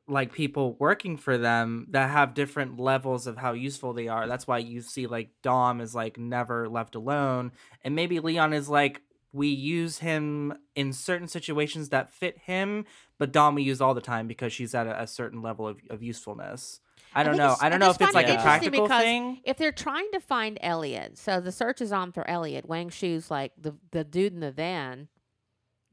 like 0.10 0.34
people 0.34 0.76
working 0.80 1.18
for 1.18 1.38
them 1.38 1.88
that 1.92 2.10
have 2.10 2.34
different 2.34 2.80
levels 2.80 3.28
of 3.28 3.38
how 3.38 3.54
useful 3.54 3.94
they 3.94 4.08
are. 4.08 4.28
That's 4.28 4.48
why 4.48 4.58
you 4.58 4.82
see 4.82 5.08
like 5.08 5.30
Dom 5.44 5.82
is 5.82 5.94
like 5.94 6.18
never 6.18 6.68
left 6.68 6.96
alone 6.96 7.52
and 7.84 7.96
maybe 7.96 8.20
Leon 8.20 8.54
is 8.54 8.70
like 8.70 9.02
we 9.32 9.48
use 9.48 10.00
him 10.00 10.54
in 10.76 10.92
certain 10.92 11.28
situations 11.28 11.90
that 11.90 12.12
fit 12.12 12.38
him, 12.40 12.86
but 13.18 13.32
Dom 13.32 13.56
we 13.56 13.64
use 13.64 13.80
all 13.80 13.94
the 13.94 14.02
time 14.02 14.28
because 14.28 14.52
she's 14.52 14.74
at 14.74 14.88
a, 14.88 15.04
a 15.04 15.08
certain 15.08 15.42
level 15.42 15.68
of, 15.68 15.80
of 15.90 16.02
usefulness. 16.02 16.80
I 17.14 17.24
don't 17.24 17.34
think 17.34 17.44
know. 17.44 17.56
I 17.60 17.70
don't 17.70 17.82
I 17.82 17.86
know 17.86 17.92
if 17.92 18.02
it's 18.02 18.14
like 18.14 18.28
it 18.28 18.40
a 18.40 18.42
practical 18.42 18.84
because 18.84 19.02
thing. 19.02 19.42
If 19.44 19.58
they're 19.58 19.72
trying 19.72 20.10
to 20.14 20.20
find 20.20 20.58
Elliot, 20.62 21.18
so 21.18 21.40
the 21.40 21.52
search 21.52 21.82
is 21.82 21.92
on 21.92 22.12
for 22.12 22.28
Elliot. 22.28 22.68
Wang 22.68 22.90
Shu's 22.90 23.32
like 23.32 23.52
the 23.58 23.76
the 23.92 24.04
dude 24.04 24.34
in 24.34 24.40
the 24.40 24.52
van 24.52 25.08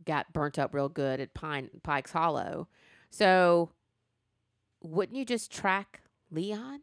got 0.04 0.32
burnt 0.32 0.58
up 0.58 0.75
real 0.75 0.88
good 0.88 1.20
at 1.20 1.35
Pine 1.35 1.70
Pikes 1.82 2.12
Hollow. 2.12 2.68
So 3.11 3.70
wouldn't 4.86 5.16
you 5.16 5.24
just 5.24 5.50
track 5.52 6.02
Leon? 6.30 6.80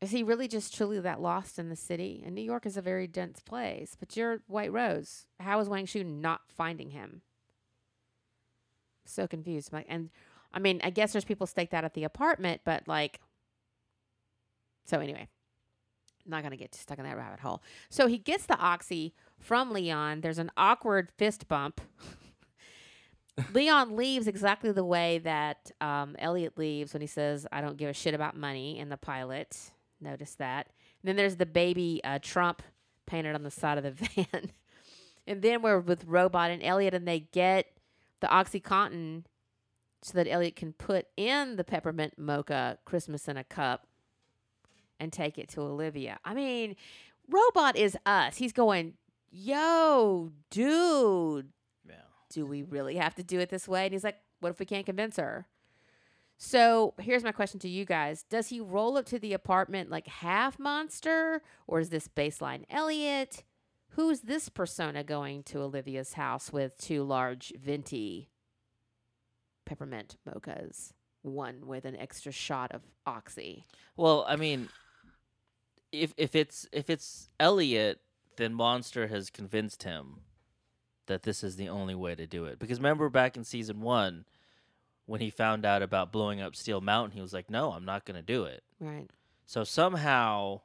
Is 0.00 0.12
he 0.12 0.22
really 0.22 0.48
just 0.48 0.74
truly 0.74 0.98
that 1.00 1.20
lost 1.20 1.58
in 1.58 1.68
the 1.68 1.76
city? 1.76 2.22
And 2.24 2.34
New 2.34 2.42
York 2.42 2.64
is 2.64 2.76
a 2.76 2.82
very 2.82 3.06
dense 3.06 3.40
place. 3.40 3.96
But 3.98 4.16
you're 4.16 4.40
White 4.46 4.72
Rose. 4.72 5.26
How 5.40 5.60
is 5.60 5.68
Wang 5.68 5.84
Shu 5.84 6.02
not 6.02 6.40
finding 6.48 6.90
him? 6.90 7.20
So 9.04 9.26
confused. 9.26 9.72
Like, 9.72 9.86
and 9.88 10.08
I 10.54 10.58
mean, 10.58 10.80
I 10.82 10.90
guess 10.90 11.12
there's 11.12 11.24
people 11.24 11.46
staked 11.46 11.74
out 11.74 11.84
at 11.84 11.92
the 11.94 12.04
apartment, 12.04 12.62
but 12.64 12.88
like, 12.88 13.20
so 14.86 15.00
anyway, 15.00 15.28
not 16.26 16.42
gonna 16.42 16.56
get 16.56 16.74
stuck 16.74 16.98
in 16.98 17.04
that 17.04 17.16
rabbit 17.16 17.40
hole. 17.40 17.62
So 17.90 18.06
he 18.06 18.16
gets 18.16 18.46
the 18.46 18.58
oxy 18.58 19.14
from 19.38 19.70
Leon. 19.70 20.22
There's 20.22 20.38
an 20.38 20.50
awkward 20.56 21.10
fist 21.18 21.46
bump. 21.46 21.80
Leon 23.52 23.96
leaves 23.96 24.26
exactly 24.26 24.72
the 24.72 24.84
way 24.84 25.18
that 25.18 25.70
um, 25.80 26.16
Elliot 26.18 26.58
leaves 26.58 26.92
when 26.92 27.00
he 27.00 27.06
says, 27.06 27.46
"I 27.52 27.60
don't 27.60 27.76
give 27.76 27.88
a 27.88 27.94
shit 27.94 28.14
about 28.14 28.36
money." 28.36 28.78
In 28.78 28.88
the 28.88 28.96
pilot, 28.96 29.72
notice 30.00 30.34
that. 30.36 30.68
And 31.02 31.08
then 31.08 31.16
there's 31.16 31.36
the 31.36 31.46
baby 31.46 32.00
uh, 32.04 32.18
Trump 32.20 32.62
painted 33.06 33.34
on 33.34 33.42
the 33.42 33.50
side 33.50 33.78
of 33.78 33.84
the 33.84 33.90
van. 34.26 34.50
And 35.26 35.42
then 35.42 35.62
we're 35.62 35.80
with 35.80 36.04
Robot 36.04 36.50
and 36.50 36.62
Elliot, 36.62 36.94
and 36.94 37.06
they 37.06 37.20
get 37.20 37.66
the 38.20 38.26
OxyContin 38.26 39.24
so 40.02 40.12
that 40.14 40.28
Elliot 40.28 40.56
can 40.56 40.72
put 40.72 41.06
in 41.16 41.56
the 41.56 41.64
peppermint 41.64 42.18
mocha 42.18 42.78
Christmas 42.84 43.28
in 43.28 43.36
a 43.36 43.44
cup 43.44 43.86
and 44.98 45.12
take 45.12 45.38
it 45.38 45.48
to 45.50 45.60
Olivia. 45.60 46.18
I 46.24 46.34
mean, 46.34 46.76
Robot 47.28 47.76
is 47.76 47.96
us. 48.06 48.36
He's 48.36 48.52
going, 48.52 48.94
yo, 49.30 50.32
dude. 50.50 51.50
Do 52.30 52.46
we 52.46 52.62
really 52.62 52.96
have 52.96 53.14
to 53.16 53.22
do 53.22 53.40
it 53.40 53.50
this 53.50 53.68
way? 53.68 53.84
And 53.84 53.92
he's 53.92 54.04
like, 54.04 54.18
what 54.40 54.50
if 54.50 54.58
we 54.58 54.66
can't 54.66 54.86
convince 54.86 55.16
her? 55.16 55.46
So 56.38 56.94
here's 56.98 57.22
my 57.22 57.32
question 57.32 57.60
to 57.60 57.68
you 57.68 57.84
guys. 57.84 58.22
Does 58.22 58.48
he 58.48 58.60
roll 58.60 58.96
up 58.96 59.04
to 59.06 59.18
the 59.18 59.34
apartment 59.34 59.90
like 59.90 60.06
half 60.06 60.58
monster, 60.58 61.42
or 61.66 61.80
is 61.80 61.90
this 61.90 62.08
baseline 62.08 62.64
Elliot? 62.70 63.44
Who's 63.90 64.20
this 64.20 64.48
persona 64.48 65.04
going 65.04 65.42
to 65.44 65.60
Olivia's 65.60 66.14
house 66.14 66.50
with 66.50 66.78
two 66.78 67.02
large 67.02 67.52
venti 67.60 68.30
peppermint 69.66 70.16
mochas? 70.26 70.92
One 71.22 71.66
with 71.66 71.84
an 71.84 71.96
extra 71.96 72.32
shot 72.32 72.72
of 72.72 72.80
oxy. 73.04 73.66
Well, 73.94 74.24
I 74.26 74.36
mean, 74.36 74.70
if 75.92 76.14
if 76.16 76.34
it's 76.34 76.66
if 76.72 76.88
it's 76.88 77.28
Elliot, 77.38 78.00
then 78.38 78.54
Monster 78.54 79.08
has 79.08 79.28
convinced 79.28 79.82
him 79.82 80.20
that 81.10 81.24
this 81.24 81.42
is 81.44 81.56
the 81.56 81.68
only 81.68 81.94
way 81.94 82.14
to 82.14 82.26
do 82.26 82.44
it. 82.46 82.58
Because 82.58 82.78
remember 82.78 83.08
back 83.10 83.36
in 83.36 83.42
season 83.44 83.80
one, 83.80 84.24
when 85.06 85.20
he 85.20 85.28
found 85.28 85.66
out 85.66 85.82
about 85.82 86.12
blowing 86.12 86.40
up 86.40 86.54
Steel 86.54 86.80
Mountain, 86.80 87.12
he 87.16 87.20
was 87.20 87.32
like, 87.32 87.50
"No, 87.50 87.72
I'm 87.72 87.84
not 87.84 88.04
going 88.04 88.14
to 88.16 88.22
do 88.22 88.44
it." 88.44 88.62
Right. 88.78 89.10
So 89.44 89.64
somehow 89.64 90.60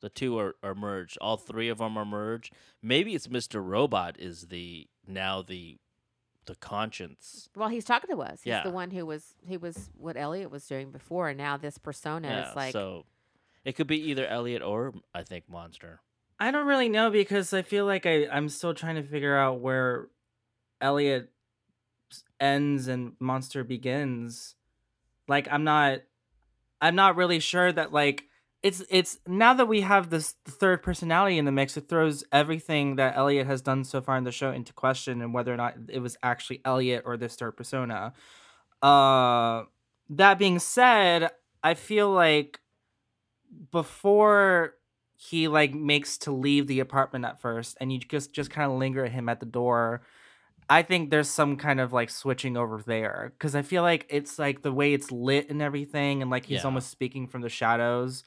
the 0.00 0.10
two 0.10 0.38
are, 0.38 0.54
are 0.62 0.74
merged. 0.74 1.16
All 1.22 1.38
three 1.38 1.70
of 1.70 1.78
them 1.78 1.96
are 1.96 2.04
merged. 2.04 2.52
Maybe 2.82 3.14
it's 3.14 3.26
Mr. 3.28 3.64
Robot 3.66 4.16
is 4.18 4.48
the 4.48 4.86
now 5.06 5.40
the 5.42 5.78
the 6.44 6.54
conscience. 6.56 7.48
Well, 7.56 7.68
he's 7.68 7.84
talking 7.84 8.10
to 8.14 8.22
us. 8.22 8.42
He's 8.42 8.50
Yeah. 8.50 8.62
the 8.62 8.70
one 8.70 8.90
who 8.90 9.06
was 9.06 9.34
he 9.46 9.56
was 9.56 9.90
what 9.96 10.16
Elliot 10.18 10.50
was 10.50 10.66
doing 10.66 10.90
before, 10.90 11.28
and 11.30 11.38
now 11.38 11.56
this 11.56 11.78
persona 11.78 12.28
Yeah, 12.28 12.50
is 12.50 12.56
like 12.56 12.72
so 12.72 13.06
it 13.64 13.72
could 13.72 13.86
be 13.86 14.10
either 14.10 14.26
Elliot 14.26 14.60
or 14.62 14.92
I 15.14 15.22
think 15.22 15.48
Monster. 15.48 16.00
I 16.40 16.50
don't 16.50 16.66
really 16.66 16.88
know 16.88 17.10
because 17.10 17.52
I 17.52 17.62
feel 17.62 17.84
like 17.84 18.06
I, 18.06 18.28
I'm 18.28 18.48
still 18.48 18.74
trying 18.74 18.94
to 18.96 19.02
figure 19.02 19.36
out 19.36 19.60
where 19.60 20.08
Elliot 20.80 21.30
ends 22.40 22.88
and 22.88 23.12
Monster 23.18 23.64
begins. 23.64 24.54
Like 25.26 25.48
I'm 25.50 25.64
not 25.64 26.00
I'm 26.80 26.94
not 26.94 27.16
really 27.16 27.40
sure 27.40 27.72
that 27.72 27.92
like 27.92 28.24
it's 28.62 28.82
it's 28.90 29.18
now 29.26 29.54
that 29.54 29.66
we 29.66 29.82
have 29.82 30.10
this 30.10 30.34
third 30.46 30.82
personality 30.82 31.38
in 31.38 31.44
the 31.44 31.52
mix, 31.52 31.76
it 31.76 31.88
throws 31.88 32.24
everything 32.32 32.96
that 32.96 33.16
Elliot 33.16 33.46
has 33.46 33.60
done 33.60 33.84
so 33.84 34.00
far 34.00 34.16
in 34.16 34.24
the 34.24 34.32
show 34.32 34.50
into 34.50 34.72
question 34.72 35.20
and 35.22 35.34
whether 35.34 35.52
or 35.52 35.56
not 35.56 35.74
it 35.88 36.00
was 36.00 36.16
actually 36.22 36.60
Elliot 36.64 37.02
or 37.04 37.16
this 37.16 37.34
third 37.34 37.56
persona. 37.56 38.12
Uh 38.80 39.64
that 40.10 40.38
being 40.38 40.58
said, 40.58 41.30
I 41.62 41.74
feel 41.74 42.10
like 42.10 42.60
before 43.70 44.74
he 45.18 45.48
like 45.48 45.74
makes 45.74 46.18
to 46.18 46.32
leave 46.32 46.68
the 46.68 46.80
apartment 46.80 47.26
at 47.26 47.40
first 47.40 47.76
and 47.80 47.92
you 47.92 48.00
just 48.00 48.32
just 48.34 48.50
kind 48.50 48.70
of 48.72 48.78
linger 48.78 49.04
at 49.06 49.12
him 49.12 49.28
at 49.28 49.40
the 49.40 49.46
door 49.46 50.02
i 50.70 50.82
think 50.82 51.10
there's 51.10 51.30
some 51.30 51.56
kind 51.56 51.80
of 51.80 51.92
like 51.92 52.10
switching 52.10 52.56
over 52.56 52.82
there 52.82 53.32
because 53.38 53.54
i 53.56 53.62
feel 53.62 53.82
like 53.82 54.06
it's 54.10 54.38
like 54.38 54.62
the 54.62 54.72
way 54.72 54.94
it's 54.94 55.12
lit 55.12 55.50
and 55.50 55.62
everything 55.62 56.22
and 56.22 56.30
like 56.30 56.46
he's 56.46 56.64
Yeah. 56.64 56.66
almost 56.66 56.90
speaking 56.90 57.28
from 57.28 57.42
the 57.42 57.50
shadows 57.50 58.24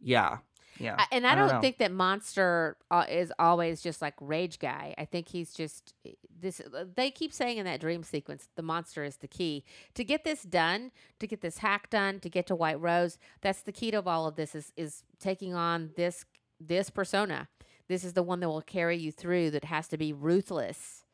yeah 0.00 0.38
yeah 0.78 0.96
I- 0.98 1.06
and 1.12 1.26
I, 1.26 1.34
don't, 1.34 1.48
know. 1.48 1.60
think 1.60 1.78
that 1.78 1.92
Monster 1.92 2.76
uh, 2.90 3.04
is 3.08 3.32
always 3.38 3.80
just 3.80 4.00
like 4.02 4.14
rage 4.20 4.58
guy. 4.58 4.94
I 4.98 5.04
think 5.04 5.28
he's 5.28 5.52
just 5.52 5.94
eh, 6.06 6.12
this. 6.40 6.60
uh, 6.60 6.84
They 6.94 7.10
keep 7.10 7.32
saying 7.32 7.58
in 7.58 7.64
that 7.64 7.80
dream 7.80 8.02
sequence, 8.02 8.48
the 8.54 8.62
monster 8.62 9.04
is 9.04 9.16
the 9.16 9.28
key 9.28 9.64
to 9.94 10.04
get 10.04 10.24
this 10.24 10.42
done, 10.42 10.90
to 11.18 11.26
get 11.26 11.40
this 11.40 11.58
hack 11.58 11.90
done, 11.90 12.20
to 12.20 12.28
get 12.30 12.46
to 12.48 12.54
White 12.54 12.80
Rose. 12.80 13.18
That's 13.40 13.62
the 13.62 13.72
key 13.72 13.90
to 13.90 14.02
all 14.06 14.26
of 14.26 14.36
this 14.36 14.54
is 14.54 14.72
is 14.76 15.02
taking 15.18 15.54
on 15.54 15.90
this 15.96 16.24
this 16.60 16.90
persona. 16.90 17.48
This 17.88 18.04
is 18.04 18.12
the 18.12 18.22
one 18.22 18.40
that 18.40 18.48
will 18.48 18.60
carry 18.62 18.96
you 18.98 19.10
through. 19.12 19.50
That 19.52 19.64
has 19.64 19.88
to 19.88 19.96
be 19.96 20.12
ruthless 20.12 21.04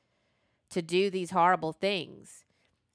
to 0.71 0.83
do 0.83 1.09
these 1.11 1.31
horrible 1.31 1.73
things. 1.73 2.45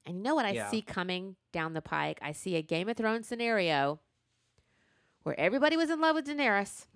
And 0.06 0.16
you 0.16 0.22
know 0.22 0.34
what 0.34 0.44
I 0.46 0.50
Yeah. 0.52 0.70
see 0.70 0.82
coming 0.82 1.36
down 1.52 1.72
the 1.74 1.82
pike? 1.82 2.18
I 2.22 2.32
see 2.32 2.56
a 2.56 2.62
Game 2.62 2.88
of 2.88 2.96
Thrones 2.96 3.26
scenario 3.28 4.00
where 5.22 5.38
everybody 5.38 5.76
was 5.76 5.90
in 5.90 6.00
love 6.00 6.16
with 6.16 6.26
Daenerys. 6.26 6.86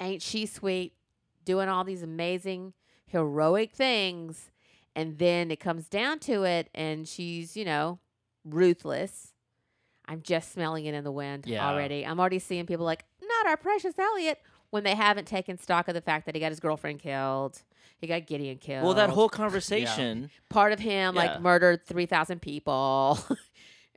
Ain't 0.00 0.22
she 0.22 0.46
sweet? 0.46 0.94
Doing 1.44 1.68
all 1.68 1.84
these 1.84 2.02
amazing, 2.02 2.72
heroic 3.06 3.72
things. 3.72 4.50
And 4.94 5.18
then 5.18 5.50
it 5.50 5.58
comes 5.60 5.88
down 5.88 6.18
to 6.20 6.44
it, 6.44 6.68
and 6.74 7.08
she's, 7.08 7.56
you 7.56 7.64
know, 7.64 7.98
ruthless. 8.44 9.32
I'm 10.06 10.20
just 10.20 10.52
smelling 10.52 10.84
it 10.84 10.94
in 10.94 11.02
the 11.04 11.12
wind 11.12 11.46
Yeah. 11.46 11.66
already. 11.66 12.04
I'm 12.04 12.20
already 12.20 12.38
seeing 12.38 12.66
people 12.66 12.84
like, 12.84 13.04
not 13.22 13.46
our 13.46 13.56
precious 13.56 13.98
Elliot, 13.98 14.38
when 14.70 14.84
they 14.84 14.94
haven't 14.94 15.26
taken 15.26 15.56
stock 15.58 15.88
of 15.88 15.94
the 15.94 16.00
fact 16.00 16.26
that 16.26 16.34
he 16.34 16.40
got 16.40 16.50
his 16.50 16.60
girlfriend 16.60 16.98
killed. 17.00 17.62
He 17.98 18.06
got 18.06 18.26
Gideon 18.26 18.58
killed. 18.58 18.84
Well, 18.84 18.94
that 18.94 19.10
whole 19.10 19.28
conversation. 19.28 20.30
part 20.48 20.72
of 20.72 20.80
him 20.80 21.14
Yeah. 21.14 21.20
like 21.22 21.40
murdered 21.40 21.86
3,000 21.86 22.42
people 22.42 23.18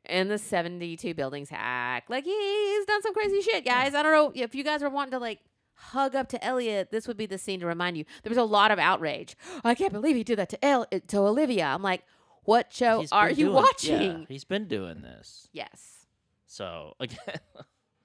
in 0.09 0.27
the 0.27 0.37
72 0.37 1.13
buildings 1.13 1.49
hack. 1.49 2.05
Like 2.09 2.23
he's 2.25 2.85
done 2.85 3.01
some 3.01 3.13
crazy 3.13 3.41
shit, 3.41 3.65
guys. 3.65 3.93
I 3.95 4.03
don't 4.03 4.11
know 4.11 4.31
if 4.35 4.55
you 4.55 4.63
guys 4.63 4.81
are 4.83 4.89
wanting 4.89 5.11
to 5.11 5.19
like 5.19 5.39
hug 5.77 6.15
up 6.15 6.29
to 6.29 6.43
Elliot, 6.43 6.89
this 6.91 7.07
would 7.07 7.17
be 7.17 7.25
the 7.25 7.37
scene 7.37 7.59
to 7.59 7.65
remind 7.65 7.97
you. 7.97 8.05
There 8.23 8.29
was 8.29 8.37
a 8.37 8.43
lot 8.43 8.71
of 8.71 8.79
outrage. 8.79 9.35
I 9.63 9.75
can't 9.75 9.91
believe 9.91 10.15
he 10.15 10.23
did 10.23 10.39
that 10.39 10.49
to 10.49 10.65
El- 10.65 10.87
eh, 10.91 10.99
to 11.07 11.17
Olivia. 11.17 11.65
I'm 11.65 11.81
like, 11.83 12.03
what 12.43 12.71
show 12.73 13.01
he's 13.01 13.11
are 13.11 13.29
you 13.29 13.45
doing- 13.47 13.53
watching? 13.55 14.01
Yeah, 14.21 14.25
he's 14.29 14.45
been 14.45 14.67
doing 14.67 15.01
this. 15.01 15.49
Yes. 15.51 16.05
So 16.45 16.93
again, 17.01 17.17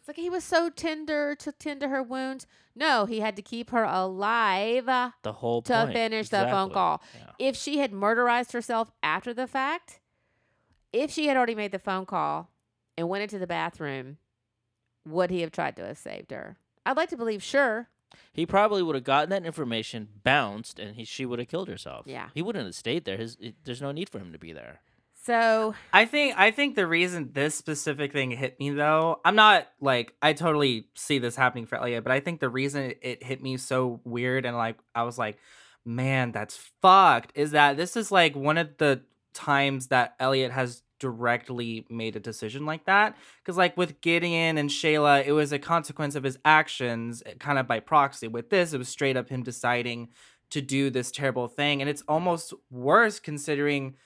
It's 0.00 0.09
like 0.09 0.16
he 0.16 0.28
was 0.30 0.42
so 0.42 0.69
tender 0.71 1.37
to 1.37 1.52
tend 1.52 1.80
to 1.80 1.88
her 1.88 2.02
wounds. 2.02 2.47
No, 2.75 3.04
he 3.07 3.21
had 3.21 3.37
to 3.37 3.42
keep 3.42 3.71
her 3.71 3.85
alive 3.85 4.87
the 5.23 5.33
whole 5.33 5.62
to 5.62 5.73
point. 5.73 5.92
finish 5.92 6.28
the 6.28 6.49
phone 6.50 6.71
call. 6.71 7.02
Yeah. 7.14 7.30
if 7.50 7.57
she 7.57 7.78
had 7.78 7.92
murderized 7.92 8.52
herself 8.52 8.90
after 9.02 9.33
the 9.35 9.47
fact, 9.47 10.00
if 10.92 11.11
she 11.11 11.26
had 11.26 11.37
already 11.37 11.54
made 11.54 11.73
the 11.73 11.78
phone 11.78 12.06
call 12.06 12.50
and 12.97 13.09
went 13.09 13.23
into 13.23 13.38
the 13.38 13.47
bathroom, 13.47 14.18
would 15.06 15.30
he 15.30 15.40
have 15.40 15.52
tried 15.52 15.76
to 15.76 15.87
have 15.87 15.99
saved 15.99 16.30
her? 16.30 16.56
I'd 16.85 16.97
like 16.97 17.11
to 17.11 17.16
believe 17.16 17.42
sure. 17.42 17.88
He 18.32 18.44
probably 18.44 18.82
would 18.82 18.97
have 18.97 19.04
gotten 19.04 19.30
that 19.30 19.47
information, 19.47 20.09
bounced, 20.25 20.78
and 20.78 20.97
he 20.97 21.04
she 21.04 21.25
would 21.25 21.38
have 21.38 21.49
killed 21.49 21.68
herself. 21.68 22.06
Yeah. 22.06 22.28
he 22.35 22.42
wouldn't 22.42 22.64
have 22.64 22.75
stayed 22.75 23.04
there. 23.04 23.16
His 23.16 23.37
it, 23.40 23.54
there's 23.64 23.82
no 23.82 23.92
need 23.92 24.09
for 24.09 24.18
him 24.18 24.32
to 24.32 24.38
be 24.38 24.52
there. 24.52 24.80
So 25.23 25.75
I 25.92 26.06
think 26.06 26.35
I 26.37 26.50
think 26.50 26.75
the 26.75 26.87
reason 26.87 27.30
this 27.35 27.54
specific 27.54 28.12
thing 28.12 28.30
hit 28.30 28.59
me 28.59 28.70
though, 28.70 29.20
I'm 29.25 29.37
not 29.37 29.68
like 29.80 30.14
I 30.23 30.32
totally 30.32 30.87
see 30.94 31.18
this 31.18 31.37
happening 31.37 31.66
for 31.66 31.76
Elliot, 31.76 32.02
but 32.02 32.12
I 32.12 32.20
think 32.20 32.40
the 32.40 32.49
reason 32.49 32.85
it, 32.85 32.99
it 33.02 33.23
hit 33.23 33.42
me 33.42 33.56
so 33.59 34.00
weird 34.04 34.44
and 34.47 34.56
like 34.56 34.78
I 34.94 35.02
was 35.02 35.18
like, 35.18 35.38
man, 35.85 36.32
that's 36.32 36.56
fucked, 36.82 37.32
is 37.35 37.52
that 37.52 37.76
this 37.76 37.97
is 37.97 38.11
like 38.11 38.35
one 38.35 38.59
of 38.59 38.76
the 38.78 39.02
times 39.34 39.88
that 39.88 40.14
Elliot 40.20 40.52
has 40.52 40.82
directly 40.99 41.87
made 41.88 42.14
a 42.16 42.20
decision 42.20 42.66
like 42.66 42.84
that. 42.84 43.16
Cause 43.44 43.56
like 43.56 43.76
with 43.76 44.00
Gideon 44.02 44.58
and 44.58 44.68
Shayla, 44.68 45.25
it 45.26 45.32
was 45.32 45.50
a 45.52 45.58
consequence 45.58 46.14
of 46.14 46.22
his 46.25 46.38
actions, 46.44 47.22
eh, 47.25 47.34
kind 47.38 47.58
of 47.58 47.66
by 47.66 47.80
proxy. 47.80 48.28
With 48.28 48.50
this, 48.50 48.72
it 48.75 48.78
was 48.78 48.88
straight 48.88 49.16
up 49.16 49.28
him 49.30 49.42
deciding 49.42 50.08
to 50.50 50.60
do 50.60 50.90
this 50.90 51.10
terrible 51.10 51.49
thing. 51.49 51.80
And 51.80 51.88
it's 51.88 52.02
almost 52.06 52.52
worse 52.70 53.18
considering 53.18 53.96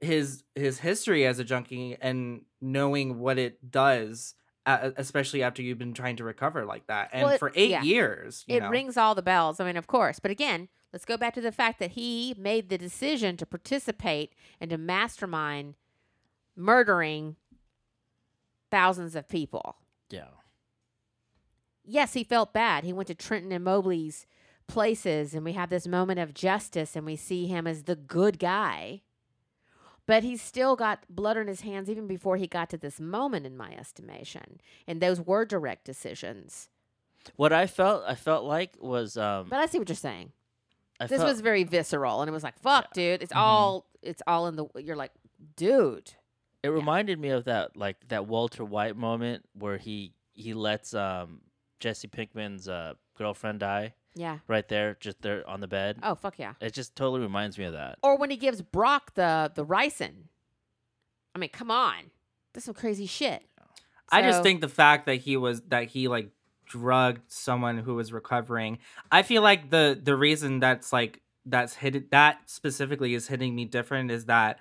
his 0.00 0.44
his 0.54 0.78
history 0.78 1.26
as 1.26 1.38
a 1.40 1.44
junkie 1.44 1.96
and 2.00 2.42
knowing 2.60 3.18
what 3.18 3.36
it 3.38 3.70
does 3.70 4.34
especially 4.66 5.42
after 5.42 5.62
you've 5.62 5.78
been 5.78 5.94
trying 5.94 6.16
to 6.16 6.24
recover 6.24 6.66
like 6.66 6.86
that 6.88 7.08
and 7.14 7.24
Well, 7.24 7.32
it- 7.34 7.38
for 7.38 7.50
eight 7.54 7.70
yeah. 7.70 7.82
years 7.82 8.44
you 8.46 8.56
it 8.56 8.62
know. 8.62 8.68
rings 8.68 8.96
all 8.98 9.14
the 9.14 9.22
bells. 9.22 9.60
I 9.60 9.64
mean, 9.64 9.78
of 9.78 9.86
course. 9.86 10.18
But 10.20 10.30
again, 10.30 10.68
let's 10.92 11.04
go 11.04 11.16
back 11.16 11.34
to 11.34 11.40
the 11.40 11.52
fact 11.52 11.78
that 11.78 11.92
he 11.92 12.34
made 12.38 12.68
the 12.68 12.78
decision 12.78 13.36
to 13.36 13.46
participate 13.46 14.32
and 14.60 14.70
to 14.70 14.78
mastermind 14.78 15.74
murdering 16.56 17.36
thousands 18.70 19.14
of 19.16 19.28
people. 19.28 19.76
Yeah, 20.10 20.28
yes, 21.84 22.14
he 22.14 22.24
felt 22.24 22.52
bad. 22.52 22.84
He 22.84 22.92
went 22.92 23.08
to 23.08 23.14
Trenton 23.14 23.52
and 23.52 23.64
Mobley's 23.64 24.26
places, 24.66 25.34
and 25.34 25.44
we 25.44 25.52
have 25.52 25.70
this 25.70 25.86
moment 25.86 26.20
of 26.20 26.34
justice, 26.34 26.94
and 26.94 27.06
we 27.06 27.16
see 27.16 27.46
him 27.46 27.66
as 27.66 27.84
the 27.84 27.96
good 27.96 28.38
guy. 28.38 29.02
But 30.06 30.22
he's 30.22 30.40
still 30.40 30.74
got 30.74 31.04
blood 31.10 31.36
on 31.36 31.48
his 31.48 31.60
hands 31.60 31.90
even 31.90 32.06
before 32.06 32.38
he 32.38 32.46
got 32.46 32.70
to 32.70 32.78
this 32.78 32.98
moment, 32.98 33.44
in 33.44 33.56
my 33.56 33.72
estimation. 33.72 34.58
And 34.86 35.00
those 35.00 35.20
were 35.20 35.44
direct 35.44 35.84
decisions. 35.84 36.70
what 37.36 37.52
I 37.52 37.66
felt 37.66 38.04
I 38.06 38.14
felt 38.14 38.44
like 38.44 38.76
was 38.80 39.16
um. 39.18 39.48
But 39.50 39.58
I 39.58 39.66
see 39.66 39.78
what 39.78 39.88
you're 39.88 39.96
saying. 39.96 40.32
I 41.00 41.06
This 41.06 41.18
felt, 41.18 41.28
was 41.30 41.40
very 41.40 41.64
visceral, 41.64 42.20
and 42.22 42.28
it 42.28 42.32
was 42.32 42.42
like, 42.42 42.58
"Fuck, 42.58 42.92
dude! 42.92 43.22
It's 43.22 43.32
Mhm. 43.32 43.36
all, 43.38 43.86
it's 44.02 44.22
all 44.26 44.46
in 44.48 44.56
the." 44.56 44.66
You're 44.76 44.96
like, 44.96 45.12
dude. 45.56 46.14
It 46.64 46.68
reminded 46.70 47.20
me 47.20 47.28
of 47.30 47.44
that 47.44 47.76
like 47.76 48.08
that 48.08 48.26
Walter 48.26 48.64
White 48.64 48.96
moment 48.96 49.44
where 49.54 49.76
he 49.78 50.12
he 50.34 50.54
lets 50.54 50.92
um 50.94 51.40
Jesse 51.80 52.08
Pinkman's 52.08 52.68
uh 52.68 52.94
girlfriend 53.16 53.60
die 53.60 53.94
Yeah. 54.14 54.38
right 54.48 54.66
there, 54.66 54.96
just 54.98 55.22
there 55.22 55.48
on 55.48 55.60
the 55.60 55.68
bed. 55.68 55.98
Oh 56.02 56.16
fuck 56.16 56.36
yeah. 56.38 56.54
It 56.60 56.72
just 56.74 56.96
totally 56.96 57.20
reminds 57.20 57.58
me 57.58 57.64
of 57.64 57.74
that. 57.74 57.98
Or 58.02 58.16
when 58.18 58.30
he 58.30 58.36
gives 58.36 58.60
Brock 58.62 59.14
the 59.14 59.52
the 59.54 59.64
ricin. 59.64 60.24
I 61.34 61.38
mean, 61.38 61.50
come 61.50 61.70
on. 61.70 62.10
That's 62.52 62.66
some 62.66 62.74
crazy 62.74 63.06
shit. 63.06 63.44
I 64.10 64.22
just 64.22 64.42
think 64.42 64.60
the 64.60 64.68
fact 64.68 65.06
that 65.06 65.16
he 65.16 65.36
was 65.36 65.60
that 65.68 65.84
he 65.88 66.08
like 66.08 66.30
drugged 66.68 67.22
someone 67.28 67.78
who 67.78 67.94
was 67.94 68.12
recovering. 68.12 68.78
I 69.10 69.22
feel 69.22 69.42
like 69.42 69.70
the 69.70 69.98
the 70.00 70.16
reason 70.16 70.60
that's 70.60 70.92
like 70.92 71.20
that's 71.46 71.74
hit 71.74 72.10
that 72.10 72.38
specifically 72.46 73.14
is 73.14 73.28
hitting 73.28 73.54
me 73.54 73.64
different 73.64 74.10
is 74.10 74.26
that 74.26 74.58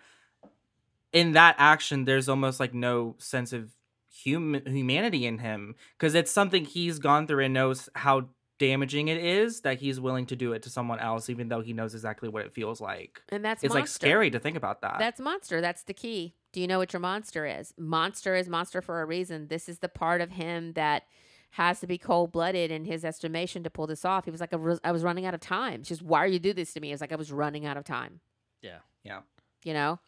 in 1.14 1.34
that 1.34 1.56
action 1.58 2.06
there's 2.06 2.30
almost 2.30 2.60
like 2.60 2.74
no 2.74 3.16
sense 3.20 3.54
of 3.54 3.72
human 4.10 4.66
humanity 4.66 5.26
in 5.26 5.38
him 5.38 5.76
because 5.98 6.16
it's 6.16 6.32
something 6.32 6.66
he's 6.66 6.98
gone 6.98 7.28
through 7.28 7.44
and 7.44 7.54
knows 7.54 7.90
how 7.94 8.28
damaging 8.58 9.08
it 9.08 9.24
is 9.24 9.62
that 9.62 9.80
he's 9.80 10.00
willing 10.00 10.26
to 10.26 10.36
do 10.36 10.54
it 10.54 10.64
to 10.64 10.70
someone 10.70 11.00
else 11.00 11.30
even 11.30 11.48
though 11.48 11.62
he 11.62 11.74
knows 11.74 11.94
exactly 11.94 12.28
what 12.28 12.44
it 12.44 12.54
feels 12.54 12.82
like. 12.82 13.22
and 13.30 13.46
that's 13.46 13.64
it's 13.64 13.74
like 13.74 13.88
scary 13.88 14.32
to 14.32 14.40
think 14.40 14.58
about 14.58 14.82
that. 14.82 14.96
That's 14.98 15.20
monster. 15.20 15.62
That's 15.62 15.84
the 15.84 15.94
key. 15.94 16.34
Do 16.54 16.62
you 16.62 16.68
know 16.68 16.80
what 16.80 16.92
your 16.94 17.00
monster 17.00 17.46
is? 17.46 17.74
Monster 17.78 18.36
is 18.36 18.50
monster 18.50 18.82
for 18.82 19.02
a 19.02 19.06
reason. 19.06 19.48
This 19.48 19.70
is 19.70 19.80
the 19.80 19.90
part 19.90 20.22
of 20.22 20.32
him 20.32 20.74
that 20.74 21.04
has 21.52 21.80
to 21.80 21.88
be 21.88 21.98
cold 21.98 22.32
blooded 22.32 22.72
in 22.72 22.86
his 22.86 23.04
estimation 23.04 23.64
to 23.64 23.70
pull 23.70 23.88
this 23.88 24.06
off. 24.06 24.26
He 24.26 24.32
was 24.32 24.42
like, 24.42 24.54
I 24.54 24.58
was, 24.92 25.04
running 25.04 25.26
out 25.26 25.34
of 25.34 25.40
time. 25.40 25.84
She's, 25.84 26.02
why 26.04 26.20
are 26.20 26.28
you 26.28 26.40
do 26.40 26.54
this 26.54 26.74
to 26.74 26.80
me? 26.80 26.92
It's 26.92 27.02
like 27.02 27.12
I 27.12 27.16
was 27.16 27.32
running 27.32 27.66
out 27.66 27.78
of 27.78 27.84
time. 27.84 28.20
Yeah. 28.62 28.80
Yeah. 29.04 29.22
You 29.64 29.74
know? 29.74 30.00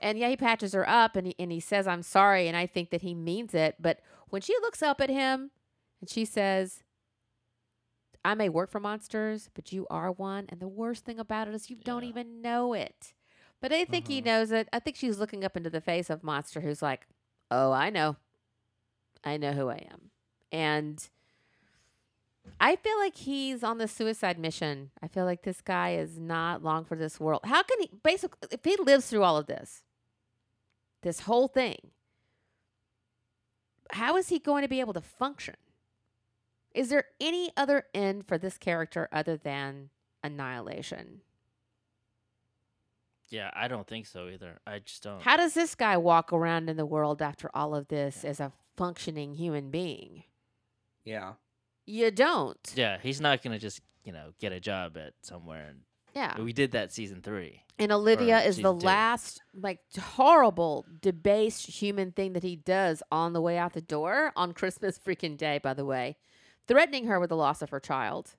And 0.00 0.18
yeah, 0.18 0.28
he 0.28 0.36
patches 0.36 0.72
her 0.72 0.88
up 0.88 1.16
and 1.16 1.28
he, 1.28 1.34
and 1.38 1.52
he 1.52 1.60
says, 1.60 1.86
I'm 1.86 2.02
sorry. 2.02 2.48
And 2.48 2.56
I 2.56 2.66
think 2.66 2.90
that 2.90 3.02
he 3.02 3.14
means 3.14 3.54
it. 3.54 3.76
But 3.78 4.00
when 4.28 4.42
she 4.42 4.54
looks 4.60 4.82
up 4.82 5.00
at 5.00 5.10
him 5.10 5.50
and 6.00 6.10
she 6.10 6.24
says, 6.24 6.82
I 8.24 8.34
may 8.34 8.48
work 8.48 8.70
for 8.70 8.80
monsters, 8.80 9.50
but 9.54 9.72
you 9.72 9.86
are 9.90 10.10
one. 10.10 10.46
And 10.48 10.58
the 10.60 10.68
worst 10.68 11.04
thing 11.04 11.18
about 11.18 11.46
it 11.46 11.54
is 11.54 11.70
you 11.70 11.76
don't 11.76 12.04
even 12.04 12.40
know 12.42 12.72
it. 12.72 13.12
But 13.60 13.72
I 13.72 13.84
think 13.84 14.08
he 14.08 14.20
Mhm. 14.20 14.24
knows 14.26 14.50
it. 14.50 14.68
I 14.72 14.78
think 14.78 14.96
she's 14.96 15.18
looking 15.18 15.44
up 15.44 15.56
into 15.56 15.70
the 15.70 15.80
face 15.80 16.10
of 16.10 16.24
Monster, 16.24 16.60
who's 16.62 16.82
like, 16.82 17.06
Oh, 17.50 17.70
I 17.72 17.90
know. 17.90 18.16
I 19.22 19.36
know 19.36 19.52
who 19.52 19.68
I 19.68 19.86
am. 19.90 20.10
And 20.54 21.04
I 22.60 22.76
feel 22.76 22.96
like 23.00 23.16
he's 23.16 23.64
on 23.64 23.78
the 23.78 23.88
suicide 23.88 24.38
mission. 24.38 24.92
I 25.02 25.08
feel 25.08 25.24
like 25.24 25.42
this 25.42 25.60
guy 25.60 25.96
is 25.96 26.16
not 26.16 26.62
long 26.62 26.84
for 26.84 26.94
this 26.94 27.18
world. 27.18 27.40
How 27.42 27.64
can 27.64 27.80
he, 27.80 27.90
basically, 28.04 28.48
if 28.52 28.62
he 28.62 28.76
lives 28.76 29.08
through 29.08 29.24
all 29.24 29.36
of 29.36 29.46
this, 29.46 29.82
this 31.02 31.20
whole 31.20 31.48
thing, 31.48 31.90
how 33.90 34.16
is 34.16 34.28
he 34.28 34.38
going 34.38 34.62
to 34.62 34.68
be 34.68 34.78
able 34.78 34.92
to 34.92 35.00
function? 35.00 35.56
Is 36.72 36.88
there 36.88 37.06
any 37.20 37.50
other 37.56 37.86
end 37.92 38.28
for 38.28 38.38
this 38.38 38.56
character 38.56 39.08
other 39.10 39.36
than 39.36 39.90
annihilation? 40.22 41.22
Yeah, 43.28 43.50
I 43.54 43.66
don't 43.66 43.88
think 43.88 44.06
so 44.06 44.28
either. 44.28 44.60
I 44.64 44.78
just 44.78 45.02
don't. 45.02 45.20
How 45.20 45.36
does 45.36 45.54
this 45.54 45.74
guy 45.74 45.96
walk 45.96 46.32
around 46.32 46.70
in 46.70 46.76
the 46.76 46.86
world 46.86 47.20
after 47.20 47.50
all 47.52 47.74
of 47.74 47.88
this 47.88 48.24
as 48.24 48.38
a 48.38 48.52
functioning 48.76 49.34
human 49.34 49.72
being? 49.72 50.22
Yeah. 51.04 51.34
You 51.86 52.10
don't. 52.10 52.58
yeah, 52.74 52.98
he's 53.02 53.20
not 53.20 53.42
gonna 53.42 53.58
just 53.58 53.80
you 54.04 54.12
know 54.12 54.32
get 54.40 54.52
a 54.52 54.60
job 54.60 54.96
at 54.96 55.12
somewhere. 55.22 55.66
And 55.68 55.80
Yeah. 56.14 56.40
we 56.40 56.52
did 56.52 56.72
that 56.72 56.92
season 56.92 57.20
three. 57.22 57.62
And 57.78 57.90
Olivia 57.92 58.40
is 58.42 58.56
the 58.56 58.72
two. 58.72 58.86
last 58.86 59.42
like 59.54 59.80
horrible, 59.98 60.86
debased 61.02 61.66
human 61.66 62.12
thing 62.12 62.32
that 62.34 62.42
he 62.42 62.56
does 62.56 63.02
on 63.10 63.32
the 63.32 63.40
way 63.40 63.58
out 63.58 63.72
the 63.74 63.80
door 63.80 64.32
on 64.36 64.52
Christmas 64.52 64.98
freaking 64.98 65.36
day, 65.36 65.58
by 65.62 65.74
the 65.74 65.84
way, 65.84 66.16
threatening 66.68 67.06
her 67.06 67.18
with 67.20 67.30
the 67.30 67.36
loss 67.36 67.60
of 67.62 67.70
her 67.70 67.80
child. 67.80 68.36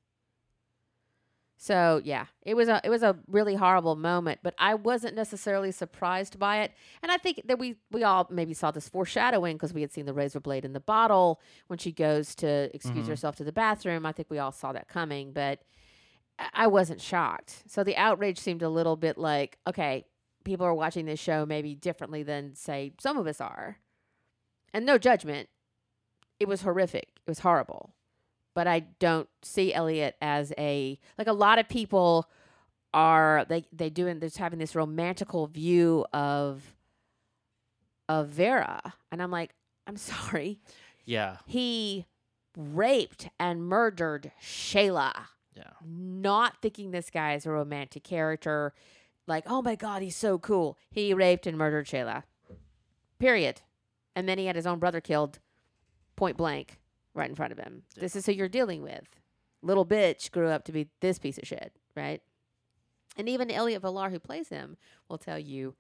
So 1.58 2.02
yeah, 2.04 2.26
it 2.42 2.54
was 2.56 2.68
a 2.68 2.82
it 2.84 2.90
was 2.90 3.02
a 3.02 3.16
really 3.28 3.56
horrible 3.56 3.96
moment, 3.96 4.40
but 4.44 4.54
I 4.60 4.76
wasn't 4.76 5.16
necessarily 5.16 5.72
surprised 5.72 6.38
by 6.38 6.60
it, 6.64 6.74
and 7.02 7.12
I 7.12 7.18
think 7.18 7.42
that 7.46 7.58
we 7.58 7.78
we 7.92 8.04
all 8.04 8.28
maybe 8.30 8.54
saw 8.54 8.72
this 8.72 8.90
foreshadowing 8.90 9.56
because 9.56 9.74
we 9.74 9.82
had 9.82 9.92
seen 9.92 10.06
the 10.06 10.14
razor 10.14 10.42
blade 10.42 10.66
in 10.66 10.74
the 10.74 10.80
bottle 10.82 11.40
when 11.68 11.80
she 11.80 11.92
goes 11.94 12.36
to 12.36 12.70
excuse 12.76 13.06
Mhm. 13.06 13.10
herself 13.10 13.38
to 13.38 13.46
the 13.46 13.54
bathroom. 13.54 14.06
I 14.06 14.12
think 14.12 14.30
we 14.30 14.38
all 14.38 14.52
saw 14.52 14.74
that 14.74 14.90
coming, 14.90 15.32
but 15.32 15.62
I 16.54 16.68
wasn't 16.68 17.00
shocked. 17.00 17.64
So 17.68 17.84
the 17.86 17.96
outrage 17.96 18.38
seemed 18.38 18.62
a 18.62 18.70
little 18.70 18.98
bit 18.98 19.18
like, 19.18 19.58
okay, 19.66 20.06
people 20.44 20.66
are 20.66 20.74
watching 20.74 21.06
this 21.06 21.22
show 21.22 21.46
maybe 21.46 21.74
differently 21.74 22.22
than 22.22 22.54
say 22.54 22.94
some 23.00 23.18
of 23.18 23.26
us 23.28 23.40
are. 23.40 23.78
And 24.74 24.86
no 24.86 24.98
judgment. 24.98 25.48
It 26.38 26.50
was 26.50 26.64
horrific. 26.64 27.14
It 27.26 27.30
was 27.30 27.40
horrible. 27.40 27.95
But 28.56 28.68
I 28.68 28.80
don't 29.00 29.30
see 29.44 29.74
Elliot 29.74 30.16
as 30.22 30.52
a 30.58 30.98
like 31.18 31.28
a 31.28 31.34
lot 31.34 31.60
of 31.60 31.70
people 31.70 32.28
are 32.94 33.46
they 33.48 33.66
they 33.72 33.90
doing 33.92 34.20
this 34.20 34.38
having 34.38 34.58
this 34.58 34.74
romantical 34.74 35.46
view 35.48 36.06
of 36.14 36.76
of 38.10 38.30
Vera. 38.30 38.94
And 39.12 39.22
I'm 39.22 39.32
like, 39.32 39.54
I'm 39.86 39.98
sorry. 39.98 40.60
Yeah, 41.08 41.38
He 41.46 42.08
raped 42.58 43.30
and 43.40 43.62
murdered 43.68 44.32
Shayla 44.42 45.14
yeah, 45.56 45.72
not 45.86 46.62
thinking 46.62 46.92
this 46.92 47.10
guy 47.10 47.34
is 47.34 47.46
a 47.46 47.52
romantic 47.52 48.04
character. 48.04 48.74
Like, 49.28 49.46
oh 49.48 49.62
my 49.62 49.76
God, 49.76 50.02
he's 50.02 50.16
so 50.16 50.38
cool. 50.38 50.78
He 50.92 51.14
raped 51.14 51.48
and 51.48 51.58
murdered 51.58 51.88
Shayla. 51.88 52.24
Period. 53.20 53.62
And 54.16 54.28
then 54.28 54.38
he 54.38 54.46
had 54.46 54.56
his 54.56 54.68
own 54.68 54.80
brother 54.80 55.02
killed 55.02 55.40
point 56.16 56.38
blank 56.38 56.80
right 57.16 57.30
in 57.30 57.36
front 57.36 57.52
of 57.52 57.58
him. 57.58 57.82
Yeah. 57.96 58.02
This 58.02 58.16
is 58.16 58.26
who 58.28 58.34
you're 58.34 58.50
dealing 58.50 58.84
with. 58.84 59.06
Little 59.64 59.86
bitch 59.86 60.30
grew 60.32 60.50
up 60.50 60.64
to 60.66 60.72
be 60.72 60.90
this 61.02 61.18
piece 61.18 61.38
of 61.40 61.48
shit, 61.48 61.74
right? 61.96 62.22
And 63.18 63.28
even 63.30 63.50
Elliott 63.50 63.82
Villar, 63.82 64.10
who 64.12 64.20
plays 64.20 64.50
him, 64.50 64.78
will 65.10 65.18
tell 65.18 65.40
you 65.40 65.76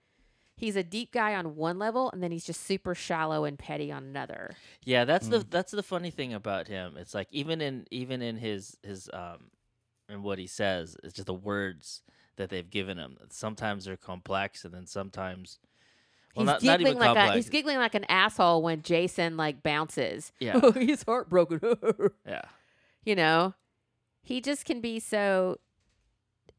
he's 0.55 0.75
a 0.77 0.83
deep 0.83 1.11
guy 1.11 1.35
on 1.35 1.55
one 1.57 1.77
level 1.77 2.09
and 2.11 2.23
then 2.23 2.31
he's 2.31 2.45
just 2.45 2.61
super 2.63 2.95
shallow 2.95 3.43
and 3.43 3.59
petty 3.59 3.91
on 3.91 4.03
another. 4.03 4.55
yeah. 4.83 5.03
That's 5.05 5.27
the 5.27 5.39
Mm. 5.39 5.49
that's 5.51 5.71
the 5.73 5.83
funny 5.83 6.09
thing 6.11 6.33
about 6.33 6.67
him. 6.69 6.95
It's 6.97 7.13
like 7.13 7.27
even 7.31 7.59
in 7.61 7.85
even 7.91 8.21
in 8.21 8.37
his 8.37 8.77
his 8.83 9.09
um 9.13 9.51
and 10.07 10.23
what 10.23 10.39
he 10.39 10.47
says, 10.47 10.95
it's 11.03 11.13
just 11.13 11.25
the 11.27 11.33
words 11.33 12.01
that 12.37 12.49
they've 12.49 12.69
given 12.69 12.97
him. 12.97 13.17
Sometimes 13.29 13.85
they're 13.85 13.97
complex, 13.97 14.63
and 14.65 14.73
then 14.73 14.85
sometimes. 14.87 15.59
Well, 16.35 16.43
he's 16.43 16.45
not, 16.45 16.63
not 16.63 16.79
giggling 16.79 16.87
even 16.87 16.99
like 16.99 17.07
complex. 17.07 17.31
a 17.31 17.35
he's 17.35 17.49
giggling 17.49 17.77
like 17.77 17.95
an 17.95 18.03
asshole 18.09 18.61
when 18.61 18.81
Jason 18.81 19.37
like 19.37 19.63
bounces. 19.63 20.31
Yeah. 20.39 20.59
Oh, 20.61 20.71
he's 20.73 21.03
heartbroken. 21.03 21.59
yeah, 22.27 22.41
you 23.03 23.15
know, 23.15 23.53
he 24.21 24.41
just 24.41 24.65
can 24.65 24.81
be 24.81 24.99
so 24.99 25.57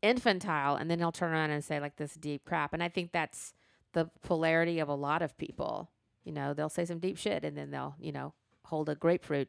infantile, 0.02 0.76
and 0.76 0.90
then 0.90 0.98
he'll 0.98 1.12
turn 1.12 1.32
around 1.32 1.50
and 1.50 1.64
say 1.64 1.80
like 1.80 1.96
this 1.96 2.14
deep 2.14 2.44
crap. 2.44 2.72
And 2.72 2.82
I 2.82 2.88
think 2.88 3.12
that's 3.12 3.52
the 3.92 4.10
polarity 4.22 4.78
of 4.78 4.88
a 4.88 4.94
lot 4.94 5.22
of 5.22 5.36
people. 5.38 5.90
You 6.24 6.32
know, 6.32 6.54
they'll 6.54 6.68
say 6.68 6.84
some 6.84 6.98
deep 6.98 7.18
shit, 7.18 7.44
and 7.44 7.56
then 7.56 7.70
they'll 7.70 7.94
you 8.00 8.12
know 8.12 8.32
hold 8.64 8.88
a 8.88 8.94
grapefruit 8.94 9.48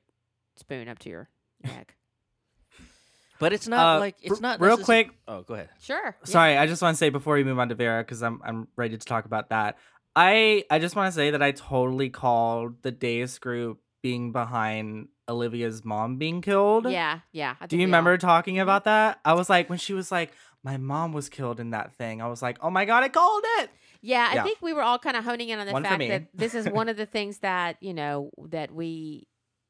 spoon 0.56 0.88
up 0.88 1.00
to 1.00 1.10
your 1.10 1.30
neck. 1.64 1.96
but 3.40 3.54
it's 3.54 3.68
not 3.68 3.98
Uh, 3.98 4.00
like 4.00 4.16
it's 4.22 4.36
r- 4.36 4.42
not 4.42 4.60
real 4.62 4.78
necess- 4.78 4.84
quick. 4.86 5.12
Oh, 5.28 5.42
go 5.42 5.54
ahead. 5.56 5.70
Sure. 5.82 6.04
yeah. 6.06 6.12
Sorry, 6.26 6.58
I 6.58 6.66
just 6.68 6.82
want 6.82 6.96
to 6.96 6.98
say 6.98 7.10
before 7.10 7.36
we 7.36 7.44
move 7.44 7.60
on 7.60 7.70
to 7.70 7.76
Vera, 7.76 8.04
because 8.04 8.22
I'm 8.24 8.42
I'm 8.44 8.68
ready 8.76 8.98
to 8.98 9.06
talk 9.06 9.26
about 9.26 9.50
that. 9.50 9.78
I 10.18 10.64
I 10.72 10.80
just 10.80 10.96
want 10.96 11.14
to 11.14 11.16
say 11.16 11.30
that 11.30 11.44
I 11.44 11.52
totally 11.52 12.10
called 12.10 12.82
the 12.82 12.92
Deus 12.92 13.38
group 13.38 13.80
being 14.02 14.32
behind 14.32 15.10
Olivia's 15.30 15.86
mom 15.86 16.18
being 16.18 16.42
killed. 16.42 16.90
Yeah. 16.90 17.20
Yeah. 17.32 17.56
Do 17.68 17.76
you 17.76 17.82
we 17.82 17.84
all- 17.84 17.88
remember 17.88 18.18
talking 18.18 18.56
mm-hmm. 18.56 18.64
about 18.64 18.86
that? 18.86 19.20
I 19.24 19.34
was 19.34 19.48
like, 19.48 19.70
when 19.70 19.78
she 19.78 19.94
was 19.94 20.12
like, 20.12 20.32
my 20.64 20.78
mom 20.78 21.14
was 21.14 21.30
killed 21.30 21.60
in 21.60 21.70
that 21.70 21.94
thing. 21.94 22.22
I 22.22 22.28
was 22.28 22.42
like, 22.42 22.58
oh 22.62 22.72
my 22.72 22.86
god, 22.86 23.04
I 23.04 23.10
called 23.10 23.44
it. 23.60 23.70
Yeah, 24.02 24.28
I 24.32 24.36
Yeah. 24.36 24.44
think 24.44 24.58
we 24.62 24.74
were 24.74 24.82
all 24.82 24.98
kind 24.98 25.16
of 25.16 25.24
honing 25.24 25.50
in 25.50 25.60
on 25.60 25.68
the 25.68 25.74
One 25.74 25.84
fact 25.84 26.00
that 26.00 26.30
this 26.34 26.56
is 26.56 26.68
one 26.68 26.90
of 26.94 26.98
the 26.98 27.06
things 27.06 27.40
that 27.40 27.78
you 27.80 27.94
know 27.94 28.32
that 28.50 28.72
we 28.72 29.28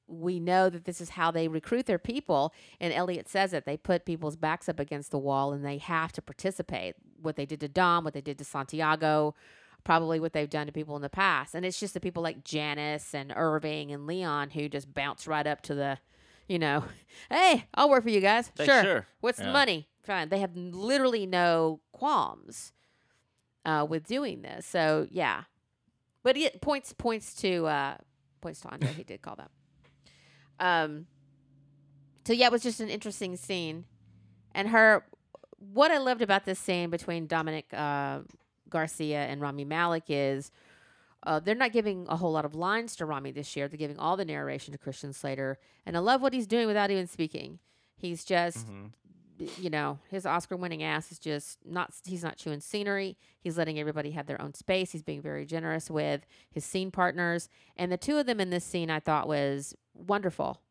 we 0.08 0.40
know 0.40 0.70
that 0.70 0.86
this 0.86 1.02
is 1.02 1.10
how 1.10 1.30
they 1.30 1.50
recruit 1.50 1.88
their 1.88 2.00
people. 2.00 2.54
And 2.80 2.94
Elliot 2.94 3.28
says 3.28 3.52
it. 3.52 3.66
They 3.66 3.76
put 3.76 4.06
people's 4.06 4.38
backs 4.38 4.70
up 4.70 4.80
against 4.80 5.12
the 5.12 5.20
wall 5.20 5.52
and 5.52 5.66
they 5.66 5.78
have 5.80 6.14
to 6.14 6.22
participate. 6.22 6.96
What 7.22 7.36
they 7.36 7.46
did 7.46 7.60
to 7.60 7.68
Dom, 7.68 8.06
what 8.06 8.14
they 8.14 8.22
did 8.22 8.38
to 8.38 8.46
Santiago, 8.46 9.36
probably 9.84 10.20
what 10.20 10.34
they've 10.34 10.50
done 10.50 10.68
to 10.68 10.74
people 10.74 10.96
in 10.96 11.02
the 11.02 11.10
past. 11.10 11.56
And 11.56 11.66
it's 11.66 11.80
just 11.80 11.94
the 11.94 12.00
people 12.00 12.24
like 12.24 12.44
Janice 12.44 13.14
and 13.14 13.34
Irving 13.36 13.92
and 13.92 14.06
Leon 14.06 14.52
who 14.52 14.68
just 14.70 14.94
bounce 14.94 15.28
right 15.28 15.48
up 15.48 15.62
to 15.64 15.76
the, 15.76 15.98
you 16.48 16.60
know, 16.60 16.84
hey, 17.30 17.66
I'll 17.74 17.90
work 17.90 18.04
for 18.04 18.10
you 18.10 18.22
guys. 18.22 18.52
Like, 18.58 18.70
sure. 18.70 18.84
sure. 18.84 19.08
What's 19.22 19.40
the 19.40 19.52
money? 19.52 19.88
Fine. 20.04 20.30
They 20.30 20.40
have 20.40 20.56
literally 20.56 21.26
no 21.26 21.82
qualms 21.92 22.72
uh, 23.68 23.86
with 23.88 24.08
doing 24.08 24.42
this. 24.42 24.66
So 24.66 25.08
yeah, 25.12 25.44
but 26.24 26.38
it 26.38 26.62
points 26.62 26.94
points 26.94 27.36
to 27.36 27.68
uh, 27.68 27.98
points 28.42 28.62
to 28.62 28.70
Andre. 28.70 28.94
he 28.94 29.04
did 29.04 29.22
call 29.22 29.36
that. 29.36 29.52
Um. 30.60 31.06
So 32.26 32.34
yeah, 32.34 32.48
it 32.48 32.52
was 32.52 32.64
just 32.64 32.80
an 32.80 32.90
interesting 32.90 33.36
scene, 33.36 33.86
and 34.56 34.70
her. 34.70 35.06
What 35.60 35.90
I 35.90 35.98
loved 35.98 36.22
about 36.22 36.46
this 36.46 36.60
scene 36.60 36.92
between 36.92 37.26
Dominic 37.26 37.66
uh, 37.74 38.20
Garcia 38.70 39.26
and 39.26 39.42
Rami 39.42 39.66
Malek 39.66 40.04
is. 40.10 40.52
Uh, 41.24 41.40
they're 41.40 41.56
not 41.56 41.74
giving 41.74 42.06
a 42.08 42.16
whole 42.16 42.32
lot 42.32 42.46
of 42.46 42.54
lines 42.56 42.96
to 42.96 43.06
Rami 43.06 43.32
this 43.32 43.56
year. 43.56 43.68
They're 43.68 43.78
giving 43.78 43.98
all 43.98 44.16
the 44.16 44.24
narration 44.24 44.72
to 44.74 44.78
Christian 44.78 45.12
Slater, 45.14 45.58
and 45.86 45.98
I 45.98 46.00
love 46.00 46.22
what 46.22 46.32
he's 46.34 46.48
doing 46.48 46.68
without 46.68 46.92
even 46.92 47.08
speaking. 47.08 47.60
He's 47.98 48.24
just 48.24 48.68
Mhm. 48.68 48.92
you 49.58 49.70
know, 49.70 50.00
his 50.10 50.26
Oscar 50.26 50.56
winning 50.56 50.82
ass 50.84 51.12
is 51.12 51.20
just 51.20 51.60
not, 51.66 51.94
he's 52.06 52.24
not 52.24 52.38
chewing 52.38 52.60
scenery. 52.60 53.18
He's 53.40 53.56
letting 53.58 53.78
everybody 53.80 54.12
have 54.12 54.26
their 54.26 54.42
own 54.42 54.54
space. 54.56 54.92
He's 54.94 55.04
being 55.04 55.22
very 55.22 55.46
generous 55.46 55.92
with 55.92 56.26
his 56.52 56.66
scene 56.66 56.90
partners. 56.92 57.48
And 57.76 57.92
the 57.92 57.98
two 57.98 58.18
of 58.18 58.26
them 58.26 58.40
in 58.40 58.50
this 58.50 58.64
scene 58.64 58.90
I 58.90 59.00
thought 59.00 59.28
was 59.28 59.76
wonderful. 59.94 60.62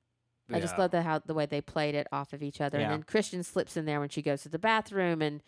I 0.53 0.59
just 0.61 0.79
love 0.79 0.91
the 0.93 1.03
how 1.03 1.19
the 1.21 1.35
way 1.35 1.47
they 1.47 1.61
played 1.61 1.95
it 1.97 2.07
off 2.13 2.33
of 2.33 2.43
each 2.43 2.61
other. 2.61 2.79
Yeah. 2.79 2.85
And 2.87 2.93
then 2.95 3.03
Christian 3.05 3.43
slips 3.45 3.77
in 3.77 3.85
there 3.85 4.01
when 4.01 4.09
she 4.09 4.23
goes 4.23 4.43
to 4.43 4.49
the 4.49 4.59
bathroom, 4.61 5.21
and 5.23 5.43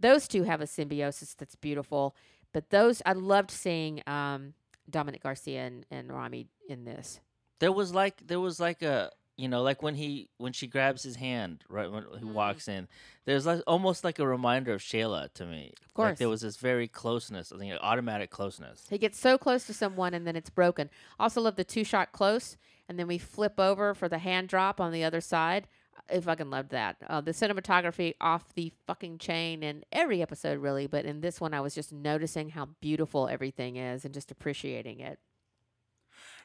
those 0.00 0.26
two 0.26 0.42
have 0.44 0.60
a 0.60 0.66
symbiosis 0.66 1.34
that's 1.34 1.54
beautiful. 1.54 2.16
But 2.52 2.70
those 2.70 3.00
I 3.06 3.12
loved 3.12 3.50
seeing 3.50 4.02
um, 4.08 4.54
Dominik 4.90 5.22
Garcia 5.22 5.66
and, 5.66 5.86
and 5.90 6.12
Rami 6.12 6.48
in 6.68 6.84
this. 6.84 7.20
There 7.60 7.70
was 7.72 7.94
like 7.94 8.26
there 8.26 8.40
was 8.40 8.58
like 8.58 8.82
a 8.82 9.10
you 9.36 9.46
know 9.48 9.62
like 9.62 9.82
when 9.82 9.94
he 9.94 10.28
when 10.38 10.52
she 10.52 10.66
grabs 10.66 11.02
his 11.02 11.16
hand 11.16 11.64
right 11.68 11.90
when 11.90 12.04
he 12.18 12.24
Mm. 12.24 12.32
walks 12.32 12.66
in. 12.68 12.88
There's 13.26 13.46
like 13.46 13.62
almost 13.66 14.02
like 14.02 14.18
a 14.18 14.26
reminder 14.26 14.72
of 14.72 14.80
Shayla 14.80 15.32
to 15.34 15.46
me. 15.46 15.74
Of 15.84 15.94
course, 15.94 16.08
Like 16.12 16.18
there 16.18 16.28
was 16.28 16.40
this 16.40 16.56
very 16.56 16.88
closeness, 16.88 17.52
I 17.52 17.58
think 17.58 17.72
automatic 17.80 18.30
closeness. 18.30 18.86
He 18.90 18.98
gets 18.98 19.18
so 19.20 19.38
close 19.38 19.66
to 19.66 19.74
someone 19.74 20.14
and 20.14 20.26
then 20.26 20.34
it's 20.36 20.50
broken. 20.50 20.90
Also 21.20 21.40
love 21.40 21.56
the 21.56 21.64
two 21.64 21.84
shot 21.84 22.10
close 22.12 22.56
and 22.88 22.98
then 22.98 23.06
we 23.06 23.18
flip 23.18 23.60
over 23.60 23.94
for 23.94 24.08
the 24.08 24.18
hand 24.18 24.48
drop 24.48 24.80
on 24.80 24.90
the 24.92 25.04
other 25.04 25.20
side. 25.20 25.68
I 26.12 26.20
fucking 26.20 26.50
loved 26.50 26.70
that. 26.70 26.96
Uh, 27.06 27.20
the 27.20 27.32
cinematography 27.32 28.14
off 28.20 28.54
the 28.54 28.72
fucking 28.86 29.18
chain 29.18 29.62
in 29.62 29.84
every 29.92 30.22
episode 30.22 30.58
really, 30.58 30.86
but 30.86 31.04
in 31.04 31.20
this 31.20 31.40
one 31.40 31.54
I 31.54 31.60
was 31.60 31.74
just 31.74 31.92
noticing 31.92 32.50
how 32.50 32.68
beautiful 32.80 33.28
everything 33.28 33.76
is 33.76 34.04
and 34.04 34.14
just 34.14 34.30
appreciating 34.30 35.00
it. 35.00 35.18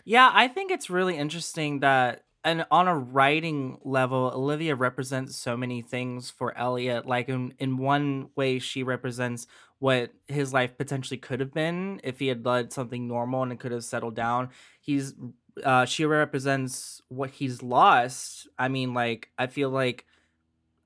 Yeah, 0.04 0.30
I 0.34 0.48
think 0.48 0.72
it's 0.72 0.90
really 0.90 1.18
interesting 1.18 1.80
that 1.80 2.26
and 2.46 2.64
on 2.70 2.88
a 2.88 2.96
writing 2.96 3.80
level, 3.84 4.32
Olivia 4.34 4.76
represents 4.76 5.36
so 5.36 5.58
many 5.58 5.82
things 5.82 6.30
for 6.30 6.56
Elliot. 6.56 7.08
Like 7.08 7.28
in, 7.28 7.56
in 7.58 7.78
one 7.78 8.30
way, 8.36 8.60
she 8.60 8.84
represents 8.84 9.48
what 9.80 10.12
his 10.28 10.54
life 10.54 10.78
potentially 10.78 11.18
could 11.18 11.40
have 11.40 11.52
been 11.52 12.00
if 12.04 12.20
he 12.20 12.28
had 12.28 12.46
led 12.46 12.72
something 12.72 13.08
normal 13.08 13.42
and 13.42 13.52
it 13.52 13.60
could 13.60 13.72
have 13.72 13.84
settled 13.84 14.16
down. 14.16 14.50
He's 14.80 15.16
uh 15.64 15.86
she 15.86 16.06
represents 16.06 17.02
what 17.08 17.32
he's 17.32 17.64
lost. 17.64 18.48
I 18.58 18.68
mean, 18.68 18.94
like, 18.94 19.30
I 19.38 19.48
feel 19.48 19.70
like 19.70 20.06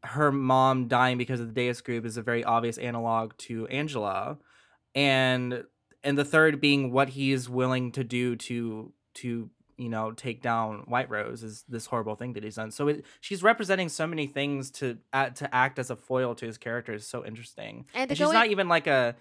her 0.04 0.32
mom 0.32 0.88
dying 0.88 1.18
because 1.18 1.40
of 1.40 1.48
the 1.48 1.54
Deus 1.54 1.82
group 1.82 2.06
is 2.06 2.18
a 2.18 2.22
very 2.22 2.44
obvious 2.44 2.78
analog 2.78 3.36
to 3.38 3.68
Angela. 3.68 4.38
And 4.96 5.64
and 6.04 6.18
the 6.18 6.26
third 6.26 6.62
being 6.62 6.92
what 6.92 7.10
he 7.10 7.32
is 7.32 7.50
willing 7.50 7.92
to 7.94 8.04
do 8.04 8.36
to 8.36 8.94
to 9.16 9.50
you 9.78 9.90
know 9.90 10.12
take 10.12 10.42
down 10.42 10.84
White 10.88 11.10
Rose 11.10 11.44
is 11.44 11.64
this 11.68 11.86
horrible 11.86 12.16
thing 12.16 12.34
that 12.34 12.44
he's 12.44 12.56
done. 12.56 12.72
So 12.72 12.88
it, 12.88 13.06
she's 13.22 13.44
representing 13.44 13.90
so 13.90 14.08
many 14.08 14.28
things 14.28 14.72
to 14.72 14.98
act, 15.12 15.38
to 15.38 15.54
act 15.54 15.80
as 15.80 15.90
a 15.90 15.96
foil 15.96 16.36
to 16.36 16.46
his 16.46 16.58
character 16.58 16.94
is 16.94 17.08
so 17.08 17.26
interesting. 17.26 17.86
And 17.94 18.10
And 18.10 18.18
she's 18.18 18.28
go 18.28 18.34
not 18.34 18.48
even 18.48 18.68
like 18.68 18.88
a 18.88 19.16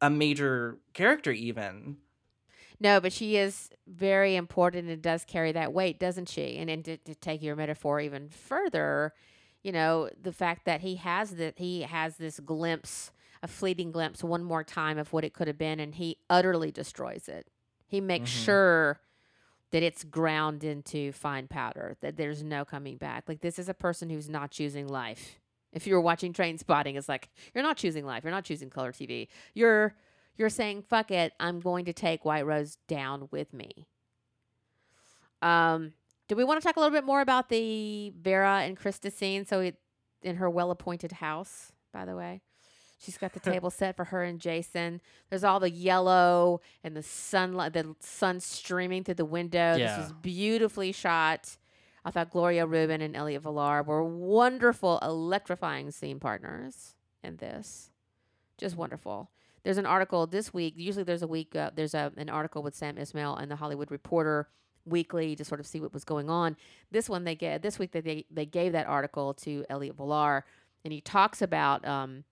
a 0.00 0.10
major 0.10 0.78
character 0.92 1.30
even. 1.30 1.98
No, 2.80 3.00
but 3.00 3.12
she 3.12 3.36
is 3.36 3.70
very 3.86 4.36
important 4.36 4.88
and 4.88 5.02
does 5.02 5.24
carry 5.24 5.52
that 5.52 5.72
weight, 5.72 5.98
doesn't 5.98 6.28
she? 6.28 6.56
And, 6.58 6.70
and 6.70 6.84
to, 6.84 6.96
to 6.98 7.14
take 7.14 7.42
your 7.42 7.56
metaphor 7.56 8.00
even 8.00 8.28
further, 8.28 9.12
you 9.62 9.72
know, 9.72 10.08
the 10.20 10.32
fact 10.32 10.64
that 10.66 10.80
he 10.82 10.96
has 10.96 11.30
that 11.32 11.58
he 11.58 11.82
has 11.82 12.16
this 12.16 12.38
glimpse, 12.38 13.10
a 13.42 13.48
fleeting 13.48 13.90
glimpse, 13.90 14.22
one 14.22 14.44
more 14.44 14.62
time 14.62 14.96
of 14.98 15.12
what 15.12 15.24
it 15.24 15.32
could 15.34 15.48
have 15.48 15.58
been, 15.58 15.80
and 15.80 15.96
he 15.96 16.18
utterly 16.30 16.70
destroys 16.70 17.28
it. 17.28 17.48
He 17.86 18.00
makes 18.00 18.30
Mhm. 18.30 18.44
sure 18.44 19.00
that 19.70 19.82
it's 19.82 20.04
ground 20.04 20.62
into 20.64 21.12
fine 21.12 21.48
powder, 21.48 21.96
that 22.00 22.16
there's 22.16 22.42
no 22.42 22.64
coming 22.64 22.96
back. 22.96 23.28
Like 23.28 23.40
this 23.40 23.58
is 23.58 23.68
a 23.68 23.74
person 23.74 24.08
who's 24.08 24.28
not 24.28 24.50
choosing 24.50 24.86
life. 24.86 25.40
If 25.72 25.86
you 25.86 25.94
were 25.94 26.00
watching 26.00 26.32
Trainspotting, 26.32 26.96
it's 26.96 27.08
like 27.08 27.28
you're 27.54 27.62
not 27.64 27.76
choosing 27.76 28.06
life. 28.06 28.24
You're 28.24 28.30
not 28.30 28.44
choosing 28.44 28.70
color 28.70 28.92
TV. 28.92 29.28
You're 29.52 29.94
you're 30.38 30.48
saying 30.48 30.82
fuck 30.88 31.10
it. 31.10 31.32
I'm 31.38 31.60
going 31.60 31.84
to 31.84 31.92
take 31.92 32.24
White 32.24 32.46
Rose 32.46 32.78
down 32.86 33.28
with 33.30 33.52
me. 33.52 33.86
Um, 35.42 35.92
do 36.28 36.36
we 36.36 36.44
want 36.44 36.60
to 36.60 36.66
talk 36.66 36.76
a 36.76 36.80
little 36.80 36.96
bit 36.96 37.04
more 37.04 37.20
about 37.20 37.48
the 37.48 38.10
Vera 38.10 38.60
and 38.60 38.78
Krista 38.78 39.12
scene? 39.12 39.44
So 39.44 39.60
it 39.60 39.76
in 40.22 40.36
her 40.36 40.48
well-appointed 40.48 41.12
house, 41.12 41.72
by 41.92 42.04
the 42.04 42.16
way. 42.16 42.40
She's 42.98 43.18
got 43.18 43.32
the 43.32 43.40
table 43.52 43.70
set 43.70 43.96
for 43.96 44.04
her 44.04 44.22
and 44.22 44.40
Jason. 44.40 45.00
There's 45.30 45.44
all 45.44 45.60
the 45.60 45.70
yellow 45.70 46.60
and 46.82 46.96
the 46.96 47.02
sunlight, 47.02 47.72
the 47.72 47.94
sun 48.00 48.40
streaming 48.40 49.04
through 49.04 49.14
the 49.14 49.24
window. 49.24 49.76
Yeah. 49.76 49.96
This 49.96 50.06
is 50.06 50.12
beautifully 50.12 50.92
shot. 50.92 51.56
I 52.04 52.10
thought 52.10 52.30
Gloria 52.30 52.66
Reuben 52.66 53.00
and 53.00 53.16
Elliott 53.16 53.42
Villar 53.42 53.82
were 53.82 54.04
wonderful, 54.04 54.98
electrifying 55.02 55.90
scene 55.90 56.20
partners 56.20 56.94
in 57.22 57.36
this. 57.36 57.90
Just 58.56 58.76
wonderful. 58.76 59.30
There's 59.68 59.76
an 59.76 59.84
article 59.84 60.26
this 60.26 60.54
week. 60.54 60.72
Usually, 60.78 61.04
there's 61.04 61.20
a 61.20 61.26
week. 61.26 61.54
Uh, 61.54 61.70
there's 61.74 61.92
a 61.92 62.10
an 62.16 62.30
article 62.30 62.62
with 62.62 62.74
Sam 62.74 62.96
Esmail 62.96 63.38
and 63.38 63.50
the 63.50 63.56
Hollywood 63.56 63.90
Reporter 63.90 64.48
weekly 64.86 65.36
to 65.36 65.44
sort 65.44 65.60
of 65.60 65.66
see 65.66 65.78
what 65.78 65.92
was 65.92 66.04
going 66.04 66.30
on. 66.30 66.56
This 66.90 67.06
one 67.06 67.24
they 67.24 67.34
get 67.34 67.60
this 67.60 67.78
week. 67.78 67.92
They 67.92 68.00
they, 68.00 68.24
they 68.30 68.46
gave 68.46 68.72
that 68.72 68.86
article 68.86 69.34
to 69.34 69.66
Elliott 69.68 69.98
Villar, 69.98 70.46
and 70.86 70.92
he 70.94 71.02
talks 71.02 71.42
about 71.42 71.86
um, 71.86 72.24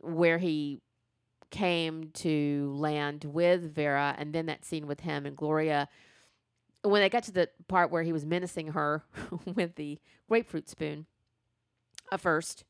where 0.00 0.38
he 0.38 0.80
came 1.50 2.12
to 2.14 2.72
land 2.74 3.24
with 3.24 3.74
Vera, 3.74 4.16
and 4.16 4.32
then 4.32 4.46
that 4.46 4.64
scene 4.64 4.86
with 4.86 5.00
him 5.00 5.26
and 5.26 5.36
Gloria. 5.36 5.86
When 6.82 7.02
they 7.02 7.10
got 7.10 7.24
to 7.24 7.32
the 7.32 7.50
part 7.68 7.90
where 7.90 8.04
he 8.04 8.12
was 8.14 8.24
menacing 8.24 8.68
her 8.68 9.04
with 9.54 9.74
the 9.74 9.98
grapefruit 10.30 10.70
spoon, 10.70 11.04
at 12.10 12.22
first, 12.22 12.64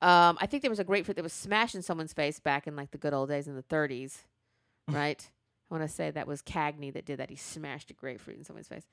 um, 0.00 0.38
I 0.40 0.46
think 0.46 0.62
there 0.62 0.70
was 0.70 0.78
a 0.78 0.84
grapefruit 0.84 1.16
that 1.16 1.22
was 1.22 1.32
smashed 1.32 1.74
in 1.74 1.82
someone's 1.82 2.12
face 2.12 2.38
back 2.38 2.66
in 2.66 2.76
like 2.76 2.92
the 2.92 2.98
good 2.98 3.12
old 3.12 3.28
days 3.28 3.48
in 3.48 3.56
the 3.56 3.62
30s, 3.64 4.22
right? 4.88 5.30
I 5.70 5.74
want 5.74 5.88
to 5.88 5.92
say 5.94 6.10
that 6.10 6.26
was 6.26 6.40
Cagney 6.42 6.92
that 6.92 7.04
did 7.04 7.18
that. 7.18 7.30
He 7.30 7.36
smashed 7.36 7.90
a 7.90 7.94
grapefruit 7.94 8.38
in 8.38 8.44
someone's 8.44 8.68
face. 8.68 8.86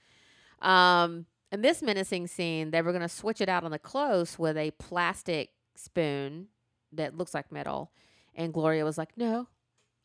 Um, 0.62 1.26
in 1.52 1.62
this 1.62 1.82
menacing 1.82 2.28
scene, 2.28 2.72
they 2.72 2.82
were 2.82 2.92
going 2.92 3.02
to 3.02 3.10
switch 3.10 3.40
it 3.40 3.50
out 3.50 3.64
on 3.64 3.72
the 3.72 3.80
close 3.80 4.38
with 4.40 4.58
a 4.58 4.72
plastic 4.72 5.52
spoon 5.76 6.48
that 6.92 7.18
looks 7.18 7.34
like 7.34 7.52
metal. 7.52 7.92
And 8.34 8.54
Gloria 8.54 8.84
was 8.84 8.98
like, 8.98 9.16
no, 9.16 9.48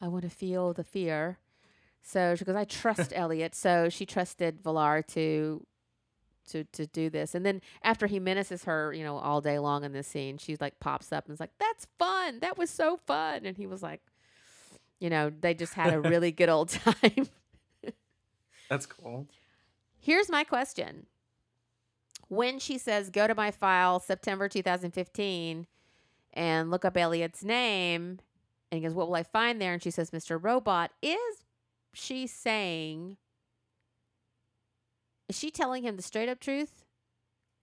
I 0.00 0.08
want 0.08 0.24
to 0.24 0.30
feel 0.30 0.72
the 0.72 0.84
fear. 0.84 1.38
So 2.02 2.34
she 2.34 2.44
goes, 2.44 2.56
I 2.56 2.64
trust 2.64 3.12
Elliot. 3.16 3.54
So 3.54 3.88
she 3.88 4.06
trusted 4.06 4.60
Villar 4.62 5.02
to 5.08 5.66
to 6.50 6.64
to 6.64 6.86
do 6.86 7.10
this. 7.10 7.34
And 7.34 7.44
then 7.44 7.60
after 7.82 8.06
he 8.06 8.18
menaces 8.18 8.64
her, 8.64 8.92
you 8.92 9.04
know, 9.04 9.18
all 9.18 9.40
day 9.40 9.58
long 9.58 9.84
in 9.84 9.92
this 9.92 10.06
scene, 10.06 10.38
she 10.38 10.56
like 10.60 10.78
pops 10.80 11.12
up 11.12 11.26
and 11.26 11.34
is 11.34 11.40
like, 11.40 11.56
"That's 11.58 11.86
fun. 11.98 12.40
That 12.40 12.58
was 12.58 12.70
so 12.70 12.98
fun." 13.06 13.46
And 13.46 13.56
he 13.56 13.66
was 13.66 13.82
like, 13.82 14.00
you 15.00 15.10
know, 15.10 15.30
they 15.30 15.54
just 15.54 15.74
had 15.74 15.92
a 15.92 16.00
really 16.00 16.30
good 16.40 16.48
old 16.48 16.68
time. 16.68 17.28
That's 18.68 18.86
cool. 18.86 19.26
Here's 19.98 20.30
my 20.30 20.44
question. 20.44 21.06
When 22.28 22.58
she 22.60 22.78
says, 22.78 23.10
"Go 23.10 23.26
to 23.26 23.34
my 23.34 23.50
file, 23.50 23.98
September 23.98 24.48
2015," 24.48 25.66
and 26.32 26.70
look 26.70 26.84
up 26.84 26.96
Elliot's 26.96 27.42
name, 27.42 28.20
and 28.70 28.78
he 28.78 28.80
goes, 28.80 28.94
"What 28.94 29.08
will 29.08 29.16
I 29.16 29.24
find 29.24 29.60
there?" 29.60 29.72
and 29.72 29.82
she 29.82 29.90
says, 29.90 30.10
"Mr. 30.10 30.38
Robot," 30.40 30.92
is 31.02 31.44
she 31.92 32.26
saying? 32.26 33.16
Is 35.30 35.38
she 35.38 35.52
telling 35.52 35.84
him 35.84 35.94
the 35.94 36.02
straight 36.02 36.28
up 36.28 36.40
truth? 36.40 36.82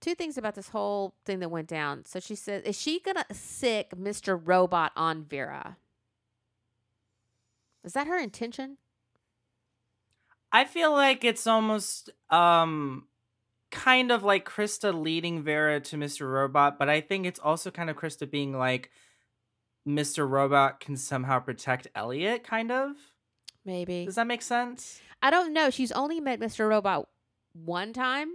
Two 0.00 0.14
things 0.14 0.38
about 0.38 0.54
this 0.54 0.70
whole 0.70 1.12
thing 1.26 1.40
that 1.40 1.50
went 1.50 1.68
down. 1.68 2.06
So 2.06 2.18
she 2.18 2.34
says, 2.34 2.62
is 2.62 2.80
she 2.80 2.98
gonna 2.98 3.26
sick 3.30 3.90
Mr. 3.90 4.40
Robot 4.42 4.90
on 4.96 5.24
Vera? 5.24 5.76
Is 7.84 7.92
that 7.92 8.06
her 8.06 8.18
intention? 8.18 8.78
I 10.50 10.64
feel 10.64 10.92
like 10.92 11.24
it's 11.24 11.46
almost 11.46 12.08
um 12.30 13.06
kind 13.70 14.10
of 14.10 14.24
like 14.24 14.48
Krista 14.48 14.98
leading 14.98 15.42
Vera 15.42 15.78
to 15.78 15.96
Mr. 15.96 16.26
Robot, 16.32 16.78
but 16.78 16.88
I 16.88 17.02
think 17.02 17.26
it's 17.26 17.38
also 17.38 17.70
kind 17.70 17.90
of 17.90 17.96
Krista 17.96 18.30
being 18.30 18.56
like 18.56 18.90
Mr. 19.86 20.26
Robot 20.26 20.80
can 20.80 20.96
somehow 20.96 21.38
protect 21.38 21.86
Elliot, 21.94 22.44
kind 22.44 22.72
of. 22.72 22.92
Maybe. 23.66 24.06
Does 24.06 24.14
that 24.14 24.26
make 24.26 24.40
sense? 24.40 25.02
I 25.20 25.28
don't 25.28 25.52
know. 25.52 25.68
She's 25.68 25.92
only 25.92 26.18
met 26.18 26.40
Mr. 26.40 26.66
Robot 26.66 27.06
one 27.64 27.92
time, 27.92 28.28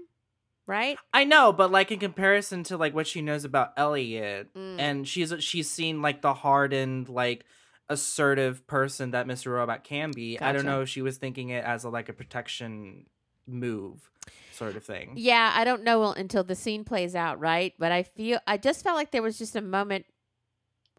right? 0.67 0.97
I 1.13 1.23
know, 1.23 1.51
but 1.53 1.71
like 1.71 1.91
in 1.91 1.99
comparison 1.99 2.63
to 2.65 2.77
like 2.77 2.93
what 2.93 3.07
she 3.07 3.21
knows 3.21 3.45
about 3.45 3.73
Elliot, 3.77 4.53
Mm. 4.55 4.79
and 4.79 5.07
she's 5.07 5.33
she's 5.39 5.69
seen 5.69 6.01
like 6.01 6.21
the 6.21 6.33
hardened, 6.33 7.09
like 7.09 7.45
assertive 7.89 8.65
person 8.67 9.11
that 9.11 9.27
Mr. 9.27 9.53
Robot 9.53 9.83
can 9.83 10.11
be. 10.11 10.39
I 10.39 10.51
don't 10.51 10.65
know 10.65 10.81
if 10.81 10.89
she 10.89 11.01
was 11.01 11.17
thinking 11.17 11.49
it 11.49 11.63
as 11.65 11.83
a 11.83 11.89
like 11.89 12.09
a 12.09 12.13
protection 12.13 13.05
move 13.45 14.09
sort 14.53 14.75
of 14.75 14.83
thing. 14.85 15.13
Yeah, 15.15 15.51
I 15.53 15.63
don't 15.65 15.83
know 15.83 16.13
until 16.13 16.43
the 16.43 16.55
scene 16.55 16.83
plays 16.85 17.13
out, 17.15 17.39
right? 17.39 17.73
But 17.77 17.91
I 17.91 18.03
feel 18.03 18.39
I 18.47 18.57
just 18.57 18.83
felt 18.83 18.95
like 18.95 19.11
there 19.11 19.21
was 19.21 19.37
just 19.37 19.55
a 19.55 19.61
moment 19.61 20.05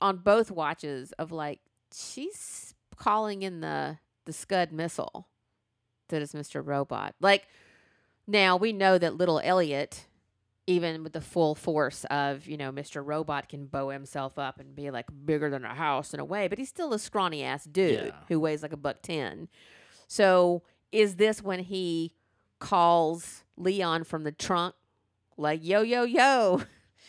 on 0.03 0.19
both 0.19 0.51
watches 0.51 1.13
of 1.13 1.33
like 1.33 1.61
she's 1.95 2.75
calling 2.97 3.43
in 3.43 3.61
the 3.61 3.99
the 4.27 4.33
Scud 4.33 4.73
missile 4.73 5.29
that 6.09 6.21
is 6.21 6.33
Mr. 6.33 6.65
Robot. 6.65 7.15
Like 7.21 7.47
now 8.27 8.57
we 8.57 8.73
know 8.73 8.99
that 8.99 9.17
little 9.17 9.41
Elliot 9.43 10.07
even 10.67 11.03
with 11.03 11.13
the 11.13 11.21
full 11.21 11.55
force 11.55 12.05
of 12.11 12.47
you 12.47 12.57
know 12.57 12.73
Mr. 12.73 13.05
Robot 13.05 13.49
can 13.51 13.67
bow 13.67 13.91
himself 13.91 14.39
up 14.39 14.59
and 14.59 14.75
be 14.75 14.91
like 14.91 15.07
bigger 15.27 15.51
than 15.51 15.65
a 15.65 15.75
house 15.75 16.15
in 16.15 16.21
a 16.21 16.25
way, 16.25 16.49
but 16.49 16.57
he's 16.59 16.71
still 16.71 16.95
a 16.95 16.99
scrawny 16.99 17.43
ass 17.43 17.65
dude 17.65 18.07
Yeah. 18.07 18.11
who 18.29 18.41
weighs 18.41 18.63
like 18.63 18.73
a 18.73 18.77
buck 18.79 19.03
ten. 19.03 19.49
So 20.09 20.63
is 20.91 21.17
this 21.17 21.43
when 21.43 21.61
he 21.61 22.15
calls 22.61 23.45
Leon 23.59 24.05
from 24.05 24.25
the 24.25 24.33
trunk, 24.33 24.75
like 25.37 25.61
yo 25.63 25.83
yo 25.83 26.05
yo? 26.05 26.63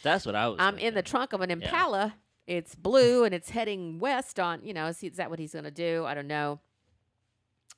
That's 0.03 0.25
what 0.25 0.35
I 0.35 0.47
was. 0.49 0.57
I'm 0.59 0.77
in 0.77 0.93
the 0.93 1.01
trunk 1.01 1.31
of 1.33 1.41
an 1.41 1.49
Impala. 1.49 2.15
It's 2.47 2.75
blue 2.75 3.23
and 3.23 3.33
it's 3.33 3.49
heading 3.49 3.97
west 3.99 4.39
on, 4.39 4.63
you 4.63 4.71
know, 4.73 4.85
is, 4.87 4.99
he, 4.99 5.07
is 5.07 5.15
that 5.17 5.29
what 5.31 5.39
he's 5.39 5.53
going 5.53 5.63
to 5.65 5.71
do? 5.71 6.05
I 6.05 6.13
don't 6.13 6.27
know. 6.27 6.59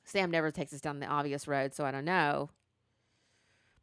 Sam 0.04 0.30
never 0.30 0.50
takes 0.50 0.74
us 0.74 0.80
down 0.82 0.98
the 1.00 1.06
obvious 1.06 1.48
road, 1.48 1.72
so 1.74 1.86
I 1.86 1.90
don't 1.90 2.04
know. 2.04 2.50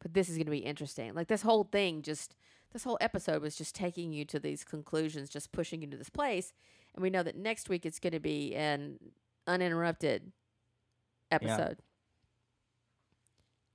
But 0.00 0.14
this 0.14 0.28
is 0.28 0.36
going 0.36 0.46
to 0.46 0.50
be 0.50 0.58
interesting. 0.58 1.14
Like 1.14 1.28
this 1.28 1.42
whole 1.42 1.64
thing 1.64 2.02
just 2.02 2.36
this 2.72 2.84
whole 2.84 2.98
episode 3.00 3.42
was 3.42 3.56
just 3.56 3.74
taking 3.74 4.12
you 4.12 4.24
to 4.26 4.38
these 4.38 4.64
conclusions, 4.64 5.30
just 5.30 5.52
pushing 5.52 5.82
you 5.82 5.88
to 5.88 5.96
this 5.96 6.10
place. 6.10 6.52
And 6.94 7.02
we 7.02 7.10
know 7.10 7.22
that 7.22 7.36
next 7.36 7.68
week 7.68 7.86
it's 7.86 7.98
going 7.98 8.12
to 8.12 8.20
be 8.20 8.54
an 8.54 8.98
uninterrupted 9.46 10.32
episode. 11.30 11.78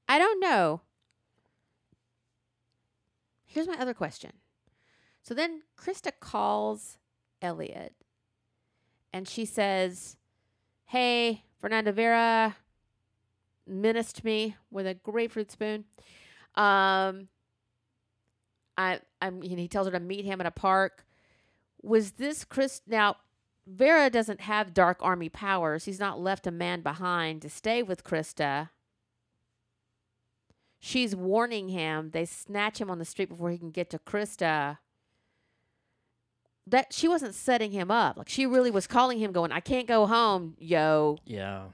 I 0.08 0.20
don't 0.20 0.40
know. 0.40 0.82
Here's 3.46 3.68
my 3.68 3.78
other 3.78 3.94
question. 3.94 4.32
So 5.24 5.34
then 5.34 5.62
Krista 5.78 6.12
calls 6.20 6.98
Elliot 7.42 7.94
and 9.14 9.28
she 9.28 9.46
says, 9.46 10.18
Hey, 10.86 11.44
Fernando 11.60 11.92
Vera 11.92 12.58
menaced 13.72 14.24
me 14.24 14.56
with 14.70 14.86
a 14.86 14.94
grapefruit 14.94 15.52
spoon. 15.52 15.86
Um, 16.56 17.30
I, 18.78 19.00
I'm, 19.22 19.42
he 19.42 19.68
tells 19.68 19.88
her 19.88 19.92
to 19.92 20.00
meet 20.00 20.26
him 20.26 20.42
at 20.42 20.48
a 20.48 20.52
park. 20.52 21.06
Was 21.82 22.14
this 22.14 22.44
Chris? 22.44 22.82
Now, 22.88 23.18
Vera 23.68 24.10
doesn't 24.10 24.42
have 24.42 24.74
Dark 24.74 24.98
Army 25.02 25.30
powers. 25.30 25.86
He's 25.86 26.00
not 26.00 26.20
left 26.20 26.48
a 26.48 26.52
man 26.52 26.82
behind 26.82 27.42
to 27.42 27.50
stay 27.50 27.84
with 27.84 28.04
Krista. 28.04 28.70
She's 30.80 31.16
warning 31.16 31.70
him. 31.70 32.10
They 32.12 32.26
snatch 32.26 32.82
him 32.82 32.90
on 32.90 32.98
the 32.98 33.06
street 33.06 33.30
before 33.30 33.52
he 33.52 33.58
can 33.58 33.70
get 33.70 33.90
to 33.92 34.00
Krista. 34.00 34.80
That 36.66 36.92
she 36.92 37.08
wasn't 37.08 37.36
setting 37.36 37.72
him 37.72 37.92
up. 37.92 38.18
Like 38.18 38.30
she 38.30 38.46
really 38.46 38.72
was 38.72 38.88
calling 38.88 39.20
him, 39.20 39.32
going, 39.32 39.52
"I 39.52 39.60
can't 39.60 39.88
go 39.88 40.08
home, 40.08 40.56
yo." 40.60 41.18
Yeah, 41.26 41.66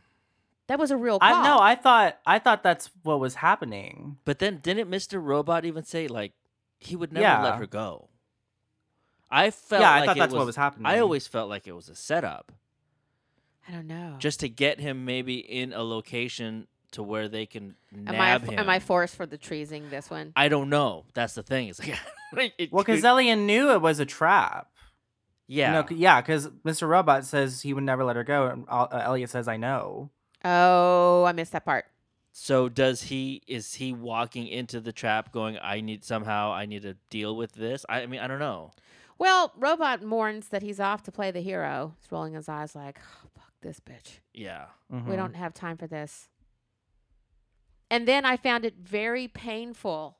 That 0.67 0.79
was 0.79 0.91
a 0.91 0.97
real 0.97 1.17
call. 1.19 1.33
I 1.33 1.43
know. 1.43 1.59
I 1.59 1.75
thought 1.75 2.17
I 2.25 2.39
thought 2.39 2.61
that's 2.63 2.89
what 3.03 3.19
was 3.19 3.35
happening. 3.35 4.17
but 4.25 4.39
then 4.39 4.57
didn't 4.57 4.89
Mr. 4.89 5.21
Robot 5.23 5.65
even 5.65 5.83
say 5.83 6.07
like 6.07 6.33
he 6.79 6.95
would 6.95 7.11
never 7.13 7.23
Yeah. 7.23 7.41
let 7.43 7.55
her 7.57 7.67
go? 7.67 8.09
I 9.29 9.51
felt 9.51 9.81
yeah, 9.81 9.91
I 9.91 9.99
like 9.99 10.05
thought 10.07 10.17
it 10.17 10.19
that's 10.19 10.31
was, 10.33 10.39
what 10.39 10.45
was 10.45 10.55
happening. 10.55 10.85
I 10.85 10.99
always 10.99 11.27
felt 11.27 11.49
like 11.49 11.67
it 11.67 11.73
was 11.73 11.89
a 11.89 11.95
setup, 11.95 12.51
I 13.67 13.71
don't 13.73 13.87
know. 13.87 14.15
just 14.19 14.39
to 14.41 14.49
get 14.49 14.79
him 14.79 15.03
maybe 15.05 15.35
in 15.37 15.73
a 15.73 15.83
location 15.83 16.67
to 16.91 17.03
where 17.03 17.27
they 17.27 17.45
can 17.45 17.75
am 17.93 18.07
I 18.09 18.11
nab 18.13 18.43
him. 18.43 18.59
am 18.59 18.69
I 18.69 18.79
forced 18.79 19.15
for 19.15 19.25
the 19.25 19.37
treasing 19.37 19.89
this 19.89 20.09
one? 20.09 20.31
I 20.35 20.47
don't 20.47 20.69
know. 20.69 21.03
That's 21.13 21.33
the 21.33 21.43
thing. 21.43 21.67
It's 21.67 21.79
like, 21.79 21.97
like 22.33 22.53
it 22.57 22.71
well 22.71 22.83
because 22.83 23.01
could- 23.01 23.07
Elliot 23.07 23.39
knew 23.39 23.71
it 23.71 23.81
was 23.81 23.99
a 23.99 24.05
trap. 24.05 24.69
yeah, 25.47 25.71
No, 25.73 25.85
c- 25.87 25.95
yeah, 25.95 26.21
because 26.21 26.47
Mr. 26.65 26.87
Robot 26.87 27.25
says 27.25 27.61
he 27.61 27.73
would 27.73 27.83
never 27.83 28.03
let 28.05 28.15
her 28.15 28.23
go, 28.23 28.47
and 28.47 28.65
uh, 28.69 28.87
Elliot 28.91 29.29
says, 29.29 29.47
"I 29.49 29.57
know." 29.57 30.09
Oh, 30.49 31.25
I 31.25 31.31
missed 31.33 31.51
that 31.51 31.65
part. 31.65 31.85
So 32.31 32.69
does 32.69 33.03
he? 33.03 33.41
Is 33.47 33.73
he 33.75 33.91
walking 33.93 34.47
into 34.47 34.79
the 34.79 34.91
trap, 34.91 35.31
going, 35.31 35.57
"I 35.61 35.81
need 35.81 36.03
somehow, 36.05 36.51
I 36.51 36.65
need 36.65 36.83
to 36.83 36.93
deal 37.09 37.35
with 37.35 37.53
this"? 37.53 37.85
I, 37.89 38.03
I 38.03 38.05
mean, 38.05 38.19
I 38.19 38.27
don't 38.27 38.39
know. 38.39 38.71
Well, 39.17 39.51
Robot 39.57 40.03
mourns 40.03 40.49
that 40.49 40.61
he's 40.61 40.79
off 40.79 41.01
to 41.03 41.11
play 41.11 41.31
the 41.31 41.41
hero. 41.41 41.95
He's 41.99 42.11
rolling 42.11 42.33
his 42.35 42.47
eyes 42.47 42.75
like, 42.75 42.99
oh, 42.99 43.27
fuck 43.35 43.51
this 43.61 43.79
bitch. 43.79 44.19
Yeah, 44.33 44.67
We 44.91 44.99
Mhm. 44.99 45.15
don't 45.15 45.35
have 45.35 45.55
time 45.55 45.75
for 45.77 45.87
this. 45.87 46.29
And 47.89 48.07
then 48.07 48.25
I 48.25 48.37
found 48.37 48.63
it 48.65 48.75
very 48.75 49.27
painful 49.27 50.17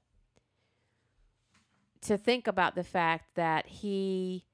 to 2.02 2.18
think 2.18 2.48
about 2.48 2.74
the 2.74 2.84
fact 2.84 3.36
that 3.36 3.68
he 3.68 4.46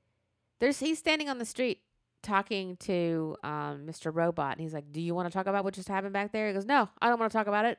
there's 0.60 0.80
he's 0.80 1.00
standing 1.00 1.30
on 1.30 1.38
the 1.38 1.46
street 1.46 1.82
talking 2.24 2.78
to 2.78 3.36
um, 3.44 3.86
Mr. 3.86 4.14
Robot 4.14 4.54
and 4.54 4.62
he's 4.62 4.74
like, 4.74 4.92
"Do 4.92 5.00
you 5.02 5.14
want 5.14 5.28
to 5.28 5.34
talk 5.34 5.46
about 5.46 5.64
what 5.64 5.74
just 5.76 5.88
happened 5.90 6.14
back 6.14 6.32
there?" 6.32 6.48
He 6.48 6.54
goes, 6.54 6.66
"No, 6.66 6.90
I 7.02 7.10
don't 7.10 7.20
want 7.20 7.32
to 7.32 7.38
talk 7.38 7.48
about 7.48 7.66
it." 7.66 7.78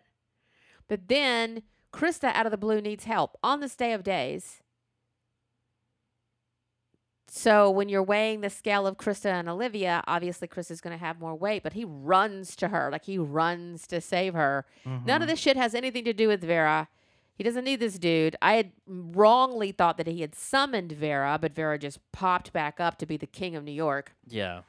But 0.89 1.09
then 1.09 1.63
Krista 1.93 2.33
out 2.35 2.47
of 2.47 2.51
the 2.53 2.59
blue 2.59 2.81
needs 2.81 3.05
help 3.05 3.37
on 3.43 3.61
this 3.61 3.75
day 3.75 3.93
of 3.93 4.03
days. 4.05 4.61
So 7.27 7.69
when 7.71 7.89
you're 7.89 8.03
weighing 8.03 8.43
the 8.43 8.51
scale 8.51 8.87
of 8.87 8.97
Krista 8.97 9.27
and 9.33 9.49
Olivia, 9.49 10.05
obviously 10.07 10.47
Krista's 10.47 10.81
going 10.81 10.97
to 10.97 11.05
have 11.05 11.19
more 11.19 11.35
weight, 11.35 11.63
but 11.65 11.73
he 11.73 11.85
runs 11.85 12.55
to 12.57 12.69
her, 12.69 12.91
like 12.93 13.07
he 13.07 13.19
runs 13.19 13.87
to 13.89 14.01
save 14.01 14.35
her. 14.35 14.65
None 14.85 15.21
of 15.23 15.27
Mhm. 15.27 15.31
this 15.33 15.41
shit 15.41 15.57
has 15.57 15.75
anything 15.75 16.05
to 16.05 16.13
do 16.13 16.29
with 16.29 16.43
Vera. 16.43 16.89
He 17.35 17.43
doesn't 17.43 17.65
need 17.65 17.81
this 17.81 17.99
dude. 17.99 18.37
I 18.41 18.55
had 18.55 18.73
wrongly 18.87 19.73
thought 19.73 19.97
that 19.97 20.07
he 20.07 20.21
had 20.21 20.35
summoned 20.35 20.93
Vera, 20.93 21.39
but 21.41 21.55
Vera 21.55 21.79
just 21.79 21.99
popped 22.13 22.53
back 22.53 22.79
up 22.79 22.97
to 22.99 23.07
be 23.07 23.17
the 23.17 23.27
king 23.27 23.57
of 23.57 23.65
New 23.65 23.73
York, 23.73 24.15
yeah. 24.27 24.61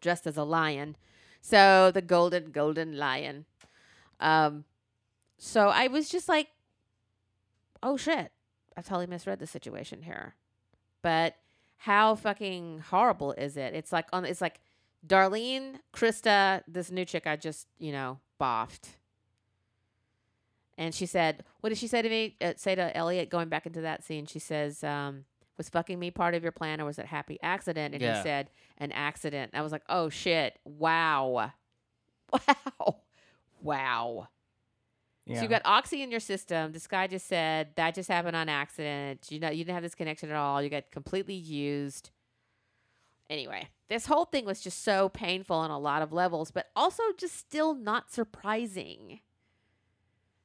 dressed 0.00 0.26
as 0.26 0.36
a 0.36 0.42
lion. 0.42 0.96
So 1.40 1.90
the 1.92 2.02
golden, 2.02 2.50
golden 2.50 2.96
lion. 2.96 3.44
Um, 4.18 4.64
so 5.38 5.68
I 5.68 5.88
was 5.88 6.08
just 6.08 6.28
like, 6.28 6.48
oh 7.82 7.96
shit, 7.96 8.32
I 8.76 8.82
totally 8.82 9.06
misread 9.06 9.38
the 9.38 9.46
situation 9.46 10.02
here. 10.02 10.34
But 11.02 11.36
how 11.78 12.14
fucking 12.14 12.84
horrible 12.90 13.32
is 13.32 13.56
it? 13.56 13.74
It's 13.74 13.92
like 13.92 14.06
on. 14.12 14.24
It's 14.24 14.40
like 14.40 14.60
Darlene, 15.06 15.80
Krista, 15.92 16.62
this 16.68 16.92
new 16.92 17.04
chick 17.04 17.26
I 17.26 17.36
just 17.36 17.66
you 17.78 17.90
know 17.92 18.20
boffed. 18.40 18.96
And 20.78 20.94
she 20.94 21.06
said, 21.06 21.44
"What 21.60 21.68
did 21.68 21.78
she 21.78 21.86
say 21.86 22.02
to 22.02 22.08
me? 22.08 22.36
Uh, 22.40 22.54
say 22.56 22.74
to 22.74 22.96
Elliot 22.96 23.30
going 23.30 23.48
back 23.48 23.66
into 23.66 23.82
that 23.82 24.02
scene? 24.04 24.26
She 24.26 24.38
says, 24.38 24.82
um, 24.82 25.24
"Was 25.58 25.68
fucking 25.68 25.98
me 25.98 26.10
part 26.10 26.34
of 26.34 26.42
your 26.42 26.52
plan, 26.52 26.80
or 26.80 26.86
was 26.86 26.98
it 26.98 27.06
happy 27.06 27.38
accident?" 27.42 27.94
And 27.94 28.02
Yeah. 28.02 28.16
he 28.16 28.22
said, 28.22 28.50
"An 28.78 28.90
accident." 28.92 29.52
I 29.54 29.62
was 29.62 29.72
like, 29.72 29.84
"Oh 29.88 30.08
shit! 30.08 30.58
Wow, 30.64 31.52
wow, 32.32 32.96
wow." 33.60 34.28
Yeah. 35.26 35.36
So 35.36 35.42
you 35.44 35.48
got 35.48 35.62
oxy 35.64 36.02
in 36.02 36.10
your 36.10 36.20
system. 36.20 36.72
This 36.72 36.86
guy 36.86 37.06
just 37.06 37.26
said 37.26 37.68
that 37.76 37.94
just 37.94 38.08
happened 38.08 38.34
on 38.34 38.48
accident. 38.48 39.30
You 39.30 39.38
know, 39.38 39.50
you 39.50 39.64
didn't 39.64 39.74
have 39.74 39.82
this 39.82 39.94
connection 39.94 40.30
at 40.30 40.36
all. 40.36 40.62
You 40.62 40.68
got 40.68 40.90
completely 40.90 41.34
used. 41.34 42.10
Anyway, 43.30 43.68
this 43.88 44.06
whole 44.06 44.24
thing 44.24 44.44
was 44.44 44.60
just 44.60 44.82
so 44.82 45.08
painful 45.08 45.56
on 45.56 45.70
a 45.70 45.78
lot 45.78 46.02
of 46.02 46.12
levels, 46.12 46.50
but 46.50 46.70
also 46.74 47.02
just 47.16 47.36
still 47.36 47.74
not 47.74 48.10
surprising. 48.12 49.20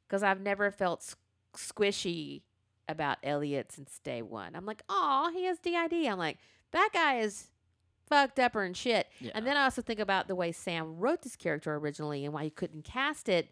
Because 0.08 0.24
I've 0.24 0.41
never 0.41 0.72
felt 0.72 1.02
s- 1.02 1.15
squishy 1.56 2.41
about 2.88 3.17
Elliot 3.24 3.72
since 3.72 4.00
day 4.00 4.22
one. 4.22 4.56
I'm 4.56 4.65
like, 4.65 4.84
oh, 4.88 5.30
he 5.34 5.43
has 5.46 5.60
DID. 5.60 6.08
I'm 6.08 6.17
like, 6.17 6.38
that 6.72 6.89
guy 6.93 7.20
is 7.20 7.48
fucked 8.08 8.39
up 8.39 8.56
and 8.56 8.76
shit. 8.78 9.08
Yeah. 9.20 9.32
And 9.36 9.46
then 9.46 9.58
I 9.58 9.63
also 9.65 9.82
think 9.82 10.00
about 10.00 10.28
the 10.30 10.36
way 10.36 10.52
Sam 10.54 10.98
wrote 10.98 11.24
this 11.24 11.36
character 11.36 11.76
originally 11.76 12.24
and 12.24 12.34
why 12.34 12.46
he 12.46 12.50
couldn't 12.50 12.86
cast 12.86 13.28
it 13.28 13.50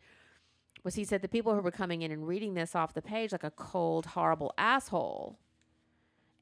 was 0.84 0.96
he 0.96 1.04
said 1.04 1.22
the 1.22 1.28
people 1.28 1.54
who 1.56 1.62
were 1.62 1.72
coming 1.72 2.04
in 2.04 2.12
and 2.12 2.28
reading 2.28 2.54
this 2.54 2.76
off 2.76 2.94
the 2.94 3.02
page 3.02 3.32
like 3.34 3.44
a 3.44 3.52
cold, 3.52 4.06
horrible 4.06 4.54
asshole. 4.58 5.38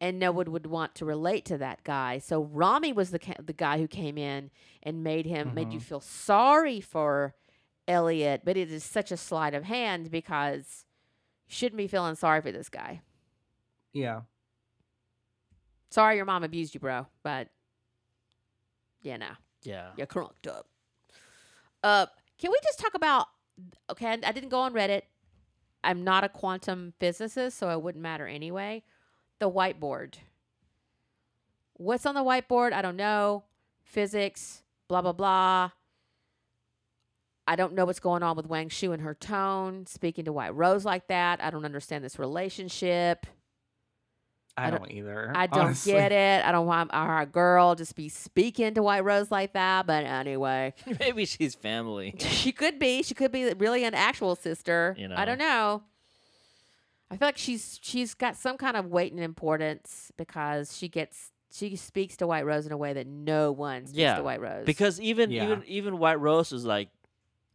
And 0.02 0.20
no 0.20 0.32
one 0.34 0.52
would 0.52 0.66
want 0.66 0.96
to 0.96 1.06
relate 1.06 1.46
to 1.46 1.58
that 1.60 1.84
guy. 1.86 2.18
So 2.20 2.44
Rami 2.44 2.92
was 2.92 3.12
the 3.12 3.20
ca- 3.20 3.42
the 3.42 3.54
guy 3.54 3.78
who 3.80 3.88
came 3.88 4.18
in 4.18 4.52
and 4.84 5.02
made 5.04 5.26
him 5.26 5.54
made 5.54 5.72
you 5.72 5.80
Mhm. 5.80 5.84
feel 5.84 6.00
sorry 6.02 6.82
for 6.82 7.34
Elliot, 7.88 8.42
but 8.46 8.58
it 8.58 8.72
is 8.72 8.84
such 8.84 9.12
a 9.12 9.18
sleight 9.18 9.54
of 9.54 9.64
hand 9.66 10.10
because 10.12 10.86
you 11.48 11.54
shouldn't 11.54 11.78
be 11.78 11.88
feeling 11.88 12.16
sorry 12.16 12.42
for 12.42 12.52
this 12.52 12.70
guy. 12.70 13.02
yeah. 13.94 14.22
Sorry 15.90 16.16
your 16.16 16.26
mom 16.26 16.44
abused 16.44 16.74
you, 16.74 16.80
bro, 16.80 17.06
but 17.22 17.50
yeah, 19.04 19.18
no. 19.18 19.28
Yeah. 19.62 19.90
You're 19.96 20.08
crunked 20.08 20.48
up. 20.48 20.66
Uh, 21.84 22.08
can 22.40 22.50
we 22.50 22.58
just 22.64 22.80
talk 22.80 22.96
about? 22.96 23.28
Okay, 23.92 24.08
I, 24.08 24.14
I 24.14 24.32
didn't 24.32 24.50
go 24.50 24.60
on 24.62 24.74
Reddit. 24.74 25.04
I'm 25.84 26.04
not 26.04 26.24
a 26.24 26.30
quantum 26.30 26.94
physicist, 27.00 27.60
so 27.60 27.70
it 27.70 27.82
wouldn't 27.82 28.02
matter 28.02 28.26
anyway. 28.26 28.82
The 29.38 29.52
whiteboard. 29.52 30.16
What's 31.74 32.08
on 32.08 32.16
the 32.16 32.24
whiteboard? 32.24 32.74
I 32.74 32.82
don't 32.82 32.96
know. 32.96 33.44
Physics, 33.84 34.64
blah 34.88 35.02
blah 35.04 35.12
blah. 35.14 35.72
I 37.48 37.56
don't 37.56 37.74
know 37.74 37.86
what's 37.86 38.00
going 38.00 38.24
on 38.24 38.38
with 38.38 38.48
Wang 38.48 38.70
Shu 38.70 38.92
and 38.94 39.02
her 39.02 39.14
tone, 39.14 39.86
speaking 39.86 40.26
to 40.26 40.34
White 40.34 40.56
Rose 40.56 40.86
like 40.86 41.08
that. 41.08 41.44
I 41.44 41.50
don't 41.50 41.66
understand 41.66 42.04
this 42.04 42.18
relationship. 42.18 43.26
I, 44.56 44.68
I 44.68 44.70
don't- 44.70 44.82
don't, 44.84 44.92
either. 44.92 45.32
I 45.36 45.48
don't 45.48 45.60
honestly. 45.66 45.94
get 45.94 46.12
it. 46.12 46.46
I 46.46 46.52
don't 46.52 46.68
want 46.68 46.92
our 46.94 47.26
girl 47.26 47.74
just 47.76 47.96
be 47.96 48.08
speaking 48.08 48.76
to 48.76 48.84
White 48.84 49.04
Rose 49.04 49.32
like 49.32 49.54
that. 49.54 49.88
But 49.88 50.06
anyway, 50.06 50.74
Maybe 51.00 51.26
she's 51.26 51.56
family. 51.56 52.16
she 52.20 52.52
could 52.52 52.78
be. 52.80 53.02
She 53.04 53.14
could 53.16 53.32
be 53.32 53.52
really 53.56 53.84
an 53.84 53.94
actual 53.96 54.36
sister. 54.36 54.96
You 54.98 55.10
I 55.16 55.26
don't 55.26 55.40
know. 55.40 55.84
I 57.12 57.18
feel 57.18 57.28
like 57.28 57.38
she's 57.38 57.80
she's 57.82 58.14
got 58.14 58.36
some 58.38 58.58
kind 58.58 58.78
of 58.78 58.86
weight 58.88 59.12
and 59.12 59.22
importance 59.22 60.12
because 60.18 60.76
she 60.78 60.88
gets 60.88 61.32
she 61.52 61.76
speaks 61.76 62.16
to 62.18 62.28
White 62.28 62.46
Rose 62.46 62.66
in 62.66 62.72
a 62.72 62.78
way 62.78 62.94
that 62.94 63.06
no 63.06 63.52
one 63.52 63.86
speaks 63.86 63.98
Yeah, 63.98 64.18
to 64.18 64.24
White 64.24 64.42
Rose. 64.42 64.66
Because 64.66 65.00
even 65.02 65.30
Yeah. 65.32 65.44
even 65.46 65.64
even 65.68 65.98
White 66.00 66.20
Rose 66.20 66.52
is 66.52 66.64
like 66.66 66.90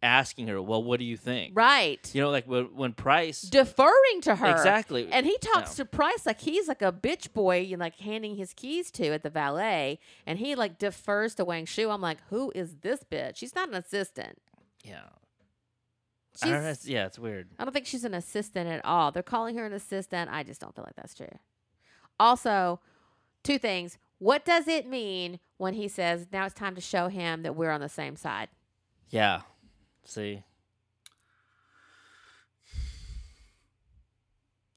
asking 0.03 0.47
her, 0.49 0.61
"Well, 0.63 0.83
what 0.83 0.99
do 1.01 1.05
you 1.05 1.17
think?" 1.17 1.53
right, 1.57 2.11
You 2.15 2.23
know, 2.23 2.31
like 2.31 2.47
when 2.47 2.75
when 2.77 2.93
Price 2.93 3.43
deferring 3.43 4.21
to 4.23 4.37
her 4.37 4.51
exactly, 4.51 5.09
And 5.11 5.27
he 5.27 5.37
talks 5.39 5.75
to 5.77 5.85
Price 5.85 6.25
like 6.27 6.41
he's 6.41 6.69
like 6.69 6.83
a 6.83 6.93
bitch 6.93 7.33
boy, 7.33 7.59
you 7.61 7.77
like 7.77 7.97
handing 7.99 8.37
his 8.37 8.53
keys 8.55 8.91
to 8.93 9.09
at 9.09 9.23
the 9.23 9.31
valet, 9.31 9.99
and 10.27 10.39
he 10.39 10.55
like 10.55 10.79
defers 10.79 11.35
to 11.37 11.45
Wang 11.45 11.65
Shu. 11.67 11.91
I'm 11.91 12.01
like, 12.01 12.19
who 12.31 12.53
is 12.55 12.77
this 12.83 13.03
bitch? 13.03 13.37
She's 13.37 13.55
not 13.55 13.69
an 13.69 13.75
assistant. 13.75 14.39
yeah, 14.85 15.01
She's, 16.41 16.51
know, 16.51 16.59
it's- 16.59 16.87
yeah, 16.87 17.07
it's 17.07 17.19
weird. 17.19 17.49
I 17.59 17.65
don't 17.65 17.73
think 17.73 17.87
she's 17.87 18.05
an 18.05 18.15
assistant 18.15 18.69
at 18.69 18.85
all. 18.85 19.11
They're 19.11 19.23
calling 19.25 19.57
her 19.57 19.67
an 19.67 19.73
assistant. 19.73 20.31
I 20.31 20.45
just 20.45 20.61
don't 20.61 20.75
feel 20.75 20.85
like 20.85 20.95
that's 20.97 21.15
true. 21.15 21.27
Also, 22.21 22.81
two 23.43 23.59
things. 23.59 23.99
What 24.19 24.45
does 24.45 24.67
it 24.69 24.89
mean 24.89 25.41
when 25.57 25.75
he 25.75 25.89
says 25.89 26.27
now 26.33 26.45
it's 26.47 26.55
time 26.55 26.75
to 26.75 26.81
show 26.81 27.09
him 27.09 27.43
that 27.43 27.55
we're 27.57 27.71
on 27.71 27.81
the 27.81 27.89
same 27.89 28.17
side? 28.17 28.49
Yeah, 29.11 29.41
see, 30.09 30.43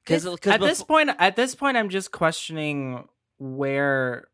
because 0.04 0.26
It's- 0.26 0.48
at 0.54 0.60
this 0.62 0.84
point 0.84 1.10
at 1.20 1.36
this 1.36 1.56
point 1.56 1.78
i'm 1.78 1.89
just 1.89 2.12
questioning 2.12 3.08
where 3.38 4.28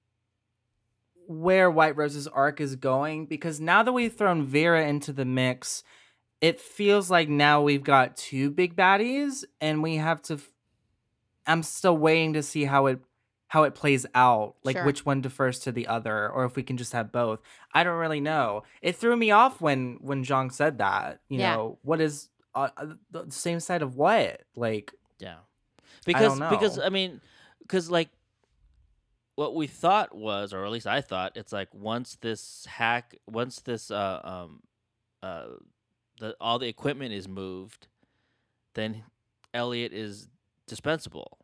where 1.27 1.69
white 1.69 1.95
rose's 1.97 2.27
arc 2.27 2.59
is 2.61 2.75
going 2.75 3.25
because 3.25 3.59
now 3.59 3.83
that 3.83 3.91
we've 3.91 4.13
thrown 4.15 4.43
vera 4.45 4.87
into 4.87 5.11
the 5.13 5.25
mix 5.25 5.83
it 6.39 6.59
feels 6.59 7.09
like 7.11 7.27
now 7.29 7.61
we've 7.61 7.83
got 7.83 8.15
two 8.15 8.49
big 8.49 8.75
baddies 8.75 9.43
and 9.59 9.83
we 9.83 9.95
have 9.97 10.21
to 10.21 10.35
f- 10.35 10.49
i'm 11.45 11.63
still 11.63 11.97
waiting 11.97 12.33
to 12.33 12.41
see 12.43 12.63
how 12.65 12.85
it 12.87 12.99
how 13.47 13.63
it 13.63 13.73
plays 13.73 14.05
out 14.13 14.55
like 14.63 14.75
Sure. 14.75 14.85
which 14.85 15.05
one 15.05 15.21
defers 15.21 15.59
to 15.59 15.71
the 15.71 15.87
other 15.87 16.29
or 16.29 16.45
if 16.45 16.55
we 16.55 16.63
can 16.63 16.75
just 16.77 16.91
have 16.93 17.11
both 17.11 17.39
i 17.73 17.83
don't 17.83 17.97
really 17.97 18.19
know 18.19 18.63
it 18.81 18.95
threw 18.95 19.15
me 19.15 19.31
off 19.31 19.61
when 19.61 19.97
when 20.01 20.23
zhang 20.23 20.51
said 20.51 20.77
that 20.79 21.21
you 21.29 21.39
Yeah. 21.39 21.55
know 21.55 21.79
what 21.83 22.01
is 22.01 22.29
uh, 22.55 22.69
uh, 22.75 22.85
the 23.11 23.25
same 23.29 23.59
side 23.59 23.81
of 23.81 23.95
what 23.95 24.41
like 24.55 24.91
Yeah, 25.19 25.35
because 26.05 26.39
don't 26.39 26.49
because. 26.49 26.79
I 26.79 26.89
mean, 26.89 27.21
because 27.61 27.89
like 27.89 28.09
what 29.35 29.53
we 29.53 29.67
thought 29.67 30.15
was, 30.15 30.53
or 30.53 30.65
at 30.65 30.71
least 30.71 30.87
I 30.87 31.01
thought, 31.01 31.37
it's 31.37 31.53
like 31.53 31.71
once 31.73 32.17
this 32.21 32.65
hack, 32.67 33.15
once 33.27 33.59
this 33.61 33.91
uh 33.91 34.21
um 34.23 34.61
uh 35.21 35.45
the 36.19 36.35
all 36.41 36.57
the 36.57 36.67
equipment 36.67 37.13
is 37.13 37.27
moved, 37.27 37.87
then 38.73 39.03
Elliot 39.53 39.93
is 39.93 40.27
dispensable, 40.67 41.37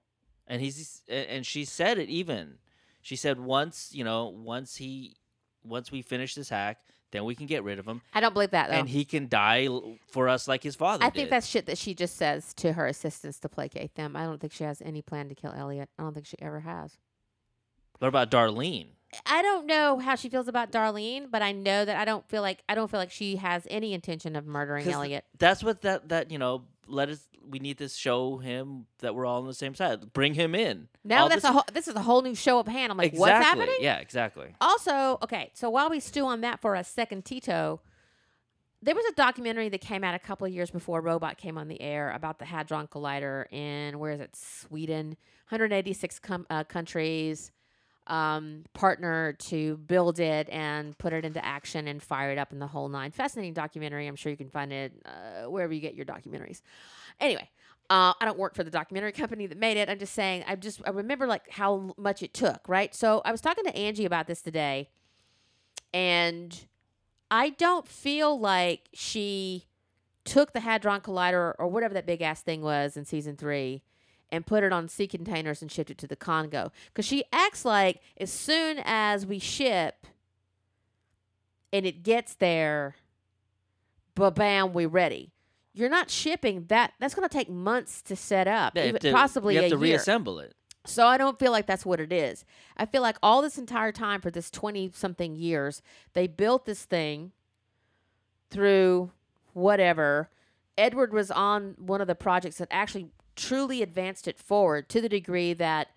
and 0.48 0.62
he's 0.62 1.02
and 1.08 1.46
she 1.46 1.66
said 1.66 1.98
it 1.98 2.10
even. 2.10 2.56
She 3.02 3.16
said 3.16 3.40
once 3.40 3.90
you 3.94 4.04
know 4.04 4.28
once 4.28 4.76
he 4.78 5.16
once 5.64 5.92
we 5.92 6.02
finish 6.02 6.36
this 6.36 6.50
hack, 6.50 6.78
then 7.12 7.26
we 7.26 7.36
can 7.36 7.46
get 7.46 7.64
rid 7.64 7.80
of 7.80 7.88
him, 7.88 8.02
I 8.14 8.20
don't 8.20 8.34
believe 8.34 8.52
that 8.52 8.70
though. 8.70 8.76
and 8.76 8.90
he 8.90 9.06
can 9.06 9.30
die 9.30 9.70
for 10.12 10.28
us 10.28 10.48
like 10.48 10.64
his 10.64 10.76
father. 10.76 11.06
I 11.06 11.10
think 11.10 11.30
that's 11.30 11.48
shit 11.48 11.68
that 11.68 11.78
she 11.78 11.94
just 11.94 12.18
says 12.18 12.54
to 12.56 12.74
her 12.74 12.88
assistants 12.88 13.40
to 13.42 13.50
placate 13.50 13.96
them. 13.96 14.16
I 14.16 14.24
don't 14.24 14.42
think 14.42 14.52
she 14.54 14.64
has 14.64 14.82
any 14.82 15.02
plan 15.02 15.30
to 15.30 15.36
kill 15.36 15.54
Elliot. 15.56 15.90
I 15.98 16.04
don't 16.04 16.14
think 16.14 16.26
she 16.26 16.38
ever 16.42 16.62
has. 16.62 16.98
What 18.00 18.08
about 18.08 18.32
Darlene? 18.32 18.88
I 19.28 19.42
don't 19.44 19.68
know 19.68 20.00
how 20.00 20.16
she 20.16 20.28
feels 20.28 20.48
about 20.48 20.72
Darlene, 20.72 21.30
but 21.30 21.42
I 21.44 21.52
know 21.52 21.86
that 21.86 21.96
I 21.96 22.04
don't 22.04 22.28
feel 22.28 22.42
like 22.42 22.64
I 22.68 22.76
don't 22.76 22.90
feel 22.90 23.00
like 23.00 23.12
she 23.12 23.36
has 23.38 23.68
any 23.70 23.94
intention 23.94 24.36
of 24.36 24.46
murdering 24.46 24.90
Elliot. 24.90 25.24
that's 25.38 25.64
what 25.64 25.82
that 25.84 26.10
that 26.10 26.32
you 26.32 26.40
know 26.40 26.64
let 26.88 27.10
us 27.10 27.28
we 27.46 27.60
need 27.60 27.78
to 27.78 27.90
show 27.90 28.38
him 28.38 28.86
that 29.00 29.14
we're 29.16 29.26
all 29.26 29.42
on 29.42 29.48
the 29.48 29.54
same 29.54 29.76
side 29.76 30.14
bring 30.14 30.34
him 30.34 30.56
in 30.56 30.88
Now 31.04 31.24
All 31.24 31.30
that's 31.30 31.42
this- 31.42 31.50
a 31.50 31.54
whole, 31.54 31.64
this 31.74 31.88
is 31.88 31.96
a 31.96 32.02
whole 32.02 32.22
new 32.22 32.36
show 32.36 32.60
of 32.60 32.68
hand. 32.68 32.92
I'm 32.92 32.98
like, 32.98 33.14
exactly 33.14 33.20
what's 33.34 33.46
happening? 33.46 33.76
yeah 33.82 33.98
exactly 34.00 34.56
Also, 34.62 35.18
okay, 35.24 35.52
so 35.54 35.70
while 35.70 35.90
we 35.90 36.00
stew 36.00 36.26
on 36.26 36.42
that 36.42 36.62
for 36.62 36.76
a 36.76 36.84
second, 36.84 37.26
Tito, 37.26 37.82
there 38.82 38.96
was 38.96 39.06
a 39.06 39.14
documentary 39.14 39.70
that 39.70 39.82
came 39.82 40.04
out 40.04 40.14
a 40.16 40.20
couple 40.20 40.46
of 40.48 40.54
years 40.54 40.70
before 40.72 41.00
Robot 41.02 41.38
came 41.38 41.58
on 41.58 41.68
the 41.70 41.82
air 41.82 42.12
about 42.12 42.40
the 42.40 42.46
Hadron 42.46 42.88
Collider 42.88 43.46
in 43.52 43.98
where 44.00 44.12
is 44.12 44.20
it? 44.20 44.36
Sweden, 44.36 45.16
186 45.50 46.20
com- 46.20 46.46
uh, 46.50 46.64
countries 46.66 47.52
um, 48.08 48.64
partnered 48.74 49.40
to 49.40 49.78
build 49.78 50.20
it 50.20 50.50
and 50.50 50.98
put 50.98 51.14
it 51.14 51.24
into 51.24 51.44
action 51.44 51.88
and 51.88 52.02
fire 52.02 52.32
it 52.32 52.38
up 52.38 52.52
in 52.52 52.60
the 52.60 52.68
whole 52.68 52.90
nine. 52.90 53.12
Fascinating 53.12 53.54
documentary. 53.54 54.08
I'm 54.08 54.16
sure 54.16 54.30
you 54.30 54.38
can 54.38 54.50
find 54.50 54.74
it 54.74 54.94
uh, 55.06 55.50
wherever 55.50 55.74
you 55.74 55.80
get 55.80 55.96
your 55.96 56.06
documentaries. 56.06 56.62
Anyway, 57.20 57.50
uh, 57.90 58.14
I 58.20 58.26
don't 58.26 58.38
work 58.38 58.56
for 58.56 58.64
the 58.64 58.72
documentary 58.72 59.12
company 59.12 59.48
that 59.48 59.58
made 59.58 59.78
it. 59.78 59.90
I'm 59.90 60.00
just 60.00 60.14
saying. 60.14 60.44
I 60.48 60.56
just 60.56 60.82
I 60.86 60.90
remember 60.90 61.28
like 61.28 61.50
how 61.50 61.94
much 61.98 62.22
it 62.24 62.34
took, 62.34 62.68
right? 62.68 62.94
So 62.94 63.22
I 63.24 63.32
was 63.32 63.42
talking 63.42 63.64
to 63.66 63.76
Angie 63.76 64.06
about 64.06 64.28
this 64.28 64.42
today, 64.42 64.90
and 65.94 66.66
I 67.32 67.50
don't 67.52 67.88
feel 67.88 68.38
like 68.40 68.90
she 68.94 69.66
took 70.26 70.54
the 70.54 70.62
Hadron 70.62 71.02
Collider 71.02 71.54
or 71.58 71.68
whatever 71.68 71.94
that 71.94 72.06
big 72.06 72.22
ass 72.22 72.42
thing 72.42 72.62
was 72.62 72.96
in 72.96 73.06
season 73.06 73.36
three 73.36 73.84
and 74.34 74.48
put 74.48 74.64
it 74.64 74.74
on 74.74 74.90
sea 74.90 75.06
containers 75.06 75.62
and 75.62 75.72
shipped 75.72 75.92
it 75.92 75.98
to 76.00 76.08
the 76.08 76.16
Congo. 76.16 76.72
Because 76.88 77.06
she 77.06 77.24
acts 77.32 77.64
like 77.64 78.02
as 78.18 78.32
soon 78.32 78.82
as 78.84 79.28
we 79.28 79.38
ship 79.38 80.08
and 81.72 81.86
it 81.86 82.02
gets 82.02 82.34
there, 82.34 82.96
ba 84.16 84.32
bam, 84.32 84.74
we're 84.74 84.88
ready. 84.88 85.32
You're 85.72 85.90
not 85.90 86.10
shipping 86.10 86.66
that. 86.70 86.94
That's 87.00 87.14
going 87.14 87.30
to 87.30 87.34
take 87.34 87.48
months 87.48 88.02
to 88.04 88.16
set 88.16 88.48
up, 88.48 88.74
yeah, 88.76 88.86
even, 88.86 89.02
to, 89.02 89.12
possibly 89.12 89.54
you 89.54 89.62
have 89.62 89.70
to 89.70 89.78
year. 89.78 89.94
reassemble 89.94 90.40
it 90.40 90.56
So 90.86 91.06
I 91.06 91.18
don't 91.18 91.38
feel 91.38 91.52
like 91.52 91.68
that's 91.68 91.86
what 91.86 92.00
it 92.00 92.12
is. 92.12 92.44
I 92.76 92.88
feel 92.88 93.04
like 93.04 93.18
all 93.22 93.44
this 93.44 93.60
entire 93.60 93.92
time 93.92 94.20
for 94.20 94.32
this 94.32 94.50
20 94.50 94.92
something 94.96 95.36
years, 95.36 95.84
they 96.14 96.26
built 96.26 96.66
this 96.66 96.86
thing 96.86 97.34
through 98.50 99.12
whatever. 99.54 100.32
Edward 100.76 101.14
was 101.14 101.30
on 101.30 101.76
one 101.78 102.02
of 102.02 102.08
the 102.08 102.16
projects 102.16 102.58
that 102.58 102.68
actually 102.72 103.10
truly 103.36 103.82
advanced 103.82 104.28
it 104.28 104.40
forward 104.40 104.90
to 104.90 105.02
the 105.02 105.10
degree 105.10 105.54
that 105.54 105.90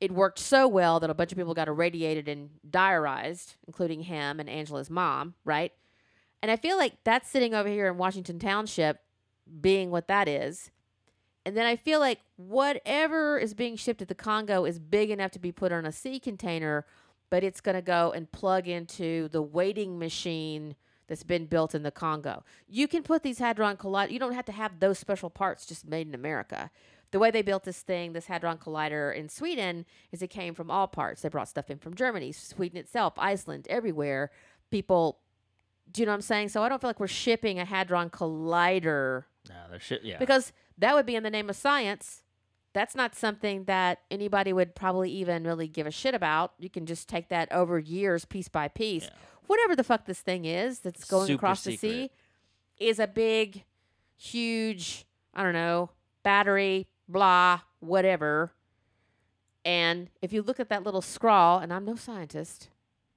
it 0.00 0.12
worked 0.12 0.38
so 0.38 0.68
well 0.68 1.00
that 1.00 1.10
a 1.10 1.14
bunch 1.14 1.32
of 1.32 1.38
people 1.38 1.54
got 1.54 1.68
irradiated 1.68 2.28
and 2.28 2.50
diarized, 2.68 3.56
including 3.66 4.02
him 4.02 4.38
and 4.38 4.48
Angela's 4.48 4.90
mom, 4.90 5.34
right? 5.44 5.72
And 6.40 6.50
I 6.50 6.56
feel 6.56 6.76
like 6.76 7.02
that's 7.04 7.28
sitting 7.28 7.54
over 7.54 7.68
here 7.68 7.88
in 7.88 7.98
Washington 7.98 8.38
Township 8.38 9.00
being 9.60 9.90
what 9.90 10.08
that 10.08 10.28
is. 10.28 10.70
And 11.44 11.56
then 11.56 11.66
I 11.66 11.76
feel 11.76 11.98
like 11.98 12.20
whatever 12.36 13.38
is 13.38 13.54
being 13.54 13.76
shipped 13.76 14.00
to 14.00 14.04
the 14.04 14.14
Congo 14.14 14.64
is 14.64 14.78
big 14.78 15.10
enough 15.10 15.30
to 15.32 15.38
be 15.38 15.50
put 15.50 15.72
on 15.72 15.86
a 15.86 15.92
sea 15.92 16.20
container, 16.20 16.84
but 17.30 17.42
it's 17.42 17.60
going 17.60 17.74
to 17.74 17.82
go 17.82 18.12
and 18.12 18.30
plug 18.30 18.68
into 18.68 19.28
the 19.28 19.42
waiting 19.42 19.98
machine 19.98 20.76
that's 21.08 21.24
been 21.24 21.46
built 21.46 21.74
in 21.74 21.82
the 21.82 21.90
Congo. 21.90 22.44
You 22.68 22.86
can 22.86 23.02
put 23.02 23.22
these 23.22 23.38
Hadron 23.38 23.76
Collider, 23.76 24.10
you 24.10 24.18
don't 24.18 24.34
have 24.34 24.44
to 24.46 24.52
have 24.52 24.80
those 24.80 24.98
special 24.98 25.30
parts 25.30 25.66
just 25.66 25.86
made 25.86 26.06
in 26.06 26.14
America. 26.14 26.70
The 27.10 27.18
way 27.18 27.30
they 27.30 27.42
built 27.42 27.64
this 27.64 27.80
thing, 27.80 28.12
this 28.12 28.26
Hadron 28.26 28.58
Collider 28.58 29.14
in 29.14 29.30
Sweden, 29.30 29.86
is 30.12 30.20
it 30.20 30.28
came 30.28 30.54
from 30.54 30.70
all 30.70 30.86
parts. 30.86 31.22
They 31.22 31.30
brought 31.30 31.48
stuff 31.48 31.70
in 31.70 31.78
from 31.78 31.94
Germany, 31.94 32.32
Sweden 32.32 32.78
itself, 32.78 33.14
Iceland, 33.16 33.66
everywhere. 33.70 34.30
People, 34.70 35.18
do 35.90 36.02
you 36.02 36.06
know 36.06 36.12
what 36.12 36.16
I'm 36.16 36.22
saying? 36.22 36.50
So 36.50 36.62
I 36.62 36.68
don't 36.68 36.80
feel 36.80 36.90
like 36.90 37.00
we're 37.00 37.06
shipping 37.06 37.58
a 37.58 37.64
Hadron 37.64 38.10
Collider 38.10 39.24
no 39.48 39.54
they're 39.70 39.80
shit 39.80 40.04
yeah 40.04 40.18
because 40.18 40.52
that 40.76 40.94
would 40.94 41.06
be 41.06 41.16
in 41.16 41.22
the 41.22 41.30
name 41.30 41.50
of 41.50 41.56
science. 41.56 42.22
That's 42.72 42.94
not 42.94 43.16
something 43.16 43.64
that 43.64 44.02
anybody 44.10 44.52
would 44.52 44.76
probably 44.76 45.10
even 45.10 45.42
really 45.42 45.66
give 45.66 45.86
a 45.86 45.90
shit 45.90 46.14
about. 46.14 46.52
You 46.58 46.70
can 46.70 46.86
just 46.86 47.08
take 47.08 47.28
that 47.30 47.50
over 47.50 47.78
years, 47.78 48.24
piece 48.24 48.48
by 48.48 48.68
piece. 48.68 49.04
Yeah. 49.04 49.10
Whatever 49.48 49.74
the 49.74 49.82
fuck 49.82 50.04
this 50.04 50.20
thing 50.20 50.44
is 50.44 50.78
that's 50.80 51.04
going 51.04 51.26
Super 51.26 51.38
across 51.38 51.64
the 51.64 51.76
sea 51.76 52.10
is 52.78 53.00
a 53.00 53.06
big, 53.06 53.64
huge, 54.16 55.06
I 55.34 55.42
don't 55.42 55.54
know, 55.54 55.90
battery, 56.22 56.86
blah, 57.08 57.60
whatever. 57.80 58.52
And 59.64 60.10
if 60.22 60.32
you 60.32 60.42
look 60.42 60.60
at 60.60 60.68
that 60.68 60.84
little 60.84 61.02
scrawl, 61.02 61.58
and 61.58 61.72
I'm 61.72 61.84
no 61.84 61.96
scientist, 61.96 62.68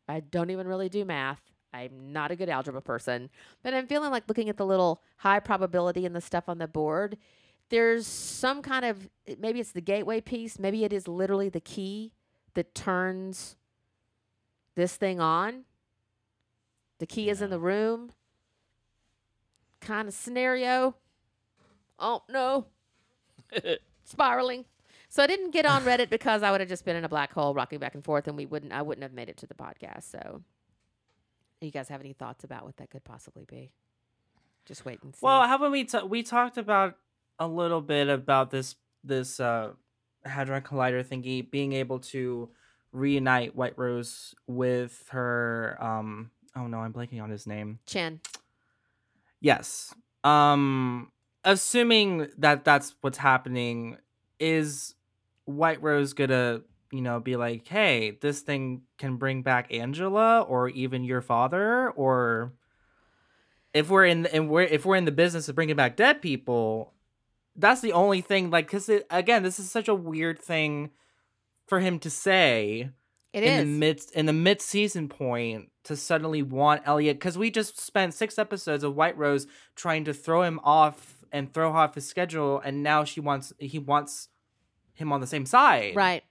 I 0.08 0.22
don't 0.22 0.50
even 0.50 0.68
really 0.68 0.90
do 0.90 1.06
math. 1.06 1.42
I'm 1.74 2.12
not 2.12 2.32
a 2.32 2.36
good 2.36 2.50
algebra 2.50 2.82
person, 2.82 3.30
but 3.64 3.74
I'm 3.74 3.88
feeling 3.88 4.12
like 4.12 4.24
looking 4.28 4.50
at 4.50 4.58
the 4.58 4.66
little 4.66 5.02
high 5.18 5.40
probability 5.40 6.06
and 6.06 6.16
the 6.16 6.22
stuff 6.22 6.50
on 6.50 6.58
the 6.58 6.68
board. 6.68 7.18
There's 7.70 8.08
some 8.08 8.62
kind 8.62 8.84
of 8.84 9.10
maybe 9.40 9.60
it's 9.60 9.72
the 9.72 9.82
gateway 9.82 10.20
piece, 10.20 10.60
maybe 10.60 10.84
it 10.84 10.92
is 10.92 11.08
literally 11.08 11.50
the 11.50 11.62
key 11.62 12.14
that 12.54 12.76
turns 12.76 13.56
this 14.76 14.96
thing 14.98 15.20
on. 15.20 15.64
The 17.02 17.08
key 17.08 17.32
is 17.32 17.42
in 17.42 17.50
the 17.50 17.58
room. 17.58 18.12
Kind 19.80 20.08
of 20.08 20.14
scenario. 20.14 20.96
Oh 21.98 22.22
no, 22.30 22.68
spiraling. 24.04 24.66
So 25.10 25.24
I 25.24 25.26
didn't 25.26 25.50
get 25.50 25.66
on 25.66 25.84
Reddit 25.84 26.12
because 26.12 26.44
I 26.44 26.52
would 26.52 26.60
have 26.60 26.70
just 26.70 26.86
been 26.86 26.96
in 26.96 27.04
a 27.04 27.10
black 27.10 27.34
hole 27.34 27.56
rocking 27.56 27.80
back 27.80 27.96
and 27.96 28.06
forth 28.06 28.28
and 28.28 28.38
we 28.38 28.46
wouldn't 28.46 28.72
I 28.72 28.84
wouldn't 28.84 29.02
have 29.02 29.14
made 29.14 29.30
it 29.30 29.38
to 29.38 29.48
the 29.48 29.56
podcast. 29.56 30.12
So 30.12 30.44
you 31.60 31.72
guys 31.72 31.90
have 31.90 32.02
any 32.02 32.14
thoughts 32.14 32.44
about 32.44 32.66
what 32.66 32.78
that 32.78 32.92
could 32.92 33.04
possibly 33.04 33.46
be? 33.46 33.72
Just 34.68 34.86
wait 34.86 35.02
and 35.02 35.16
see. 35.16 35.22
Well, 35.24 35.42
how 35.48 35.56
about 35.56 35.72
we 35.72 35.86
ta- 35.86 36.06
we 36.06 36.22
talked 36.22 36.60
about 36.60 36.98
a 37.40 37.48
little 37.48 37.82
bit 37.82 38.10
about 38.10 38.52
this 38.52 38.76
this 39.04 39.40
uh 39.40 39.72
hadron 40.24 40.62
collider 40.62 41.04
thingy 41.04 41.50
being 41.50 41.74
able 41.74 41.98
to 41.98 42.50
reunite 42.92 43.56
White 43.56 43.76
Rose 43.76 44.36
with 44.46 45.04
her 45.10 45.80
um 45.82 46.30
oh 46.56 46.68
no, 46.68 46.80
I'm 46.80 46.94
blanking 46.94 47.22
on 47.22 47.30
his 47.30 47.48
name. 47.48 47.80
Chan. 47.86 48.22
Yes. 49.40 49.94
Um 50.24 51.12
assuming 51.44 52.28
that 52.38 52.64
that's 52.64 52.96
what's 53.02 53.18
happening 53.18 53.98
is 54.40 54.96
White 55.46 55.82
Rose 55.82 56.14
going 56.14 56.30
to, 56.30 56.62
you 56.92 57.02
know, 57.02 57.20
be 57.20 57.36
like, 57.36 57.68
"Hey, 57.68 58.18
this 58.22 58.42
thing 58.42 58.84
can 58.98 59.18
bring 59.18 59.42
back 59.42 59.74
Angela 59.74 60.42
or 60.42 60.70
even 60.70 61.04
your 61.04 61.22
father 61.22 61.90
or 61.92 62.54
if 63.74 63.90
we're 63.90 64.06
in 64.06 64.26
and 64.28 64.50
we're 64.50 64.64
if 64.64 64.86
we're 64.86 64.96
in 64.96 65.06
the 65.06 65.12
business 65.12 65.48
of 65.50 65.56
bringing 65.56 65.76
back 65.76 65.96
dead 65.96 66.22
people, 66.22 66.94
that's 67.56 67.82
the 67.82 67.94
only 67.94 68.22
thing 68.22 68.50
like 68.50 68.68
cuz 68.68 68.90
again, 69.10 69.44
this 69.44 69.60
is 69.60 69.72
such 69.72 69.88
a 69.88 69.96
weird 69.96 70.40
thing 70.40 70.92
for 71.68 71.80
him 71.80 72.00
to 72.00 72.10
say 72.10 72.90
It 73.34 73.44
in 73.44 73.54
is. 73.54 73.60
the 73.60 73.66
mid 73.66 74.02
in 74.14 74.26
the 74.26 74.34
mid 74.34 74.62
season 74.62 75.08
point 75.08 75.70
to 75.86 75.96
suddenly 75.96 76.44
want 76.44 76.82
Elliot 76.86 77.18
because 77.18 77.38
we 77.38 77.50
just 77.50 77.80
spent 77.80 78.14
six 78.14 78.38
episodes 78.38 78.84
of 78.84 78.96
White 78.96 79.18
Rose 79.18 79.48
trying 79.76 80.04
to 80.06 80.14
throw 80.14 80.44
him 80.44 80.60
off 80.64 81.24
and 81.32 81.54
throw 81.54 81.72
off 81.72 81.96
his 81.96 82.06
schedule, 82.08 82.60
and 82.64 82.84
now 82.84 83.04
she 83.06 83.20
wants 83.22 83.54
he 83.58 83.80
wants 83.80 84.28
him 84.94 85.12
on 85.14 85.22
the 85.22 85.28
same 85.28 85.46
side. 85.46 85.96
Right. 85.96 86.24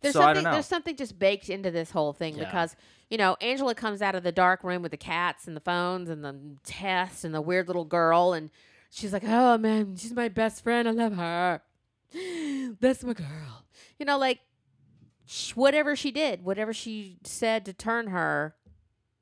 There's 0.00 0.12
So, 0.14 0.20
something 0.20 0.44
there's 0.44 0.66
something 0.66 0.96
just 0.96 1.18
baked 1.18 1.48
into 1.48 1.70
this 1.70 1.90
whole 1.92 2.12
thing 2.12 2.36
Yeah. 2.36 2.44
because, 2.44 2.76
you 3.08 3.16
know, 3.16 3.36
Angela 3.40 3.74
comes 3.74 4.02
out 4.02 4.14
of 4.14 4.22
the 4.22 4.32
dark 4.32 4.62
room 4.64 4.82
with 4.82 4.90
the 4.90 4.96
cats 4.98 5.46
and 5.46 5.56
the 5.56 5.60
phones 5.60 6.10
and 6.10 6.22
the 6.24 6.36
tests 6.64 7.24
and 7.24 7.34
the 7.34 7.40
weird 7.40 7.68
little 7.68 7.84
girl 7.86 8.32
and 8.34 8.50
she's 8.90 9.12
like, 9.12 9.22
"Oh 9.24 9.56
man, 9.56 9.96
she's 9.96 10.12
my 10.12 10.28
best 10.28 10.62
friend. 10.62 10.86
I 10.88 10.90
love 10.90 11.14
her. 11.14 11.62
That's 12.80 13.02
my 13.04 13.14
girl." 13.14 13.64
You 13.98 14.04
know, 14.06 14.18
like 14.18 14.40
whatever 15.54 15.96
she 15.96 16.10
did, 16.10 16.44
whatever 16.44 16.72
she 16.72 17.18
said 17.24 17.64
to 17.66 17.72
turn 17.72 18.08
her, 18.08 18.54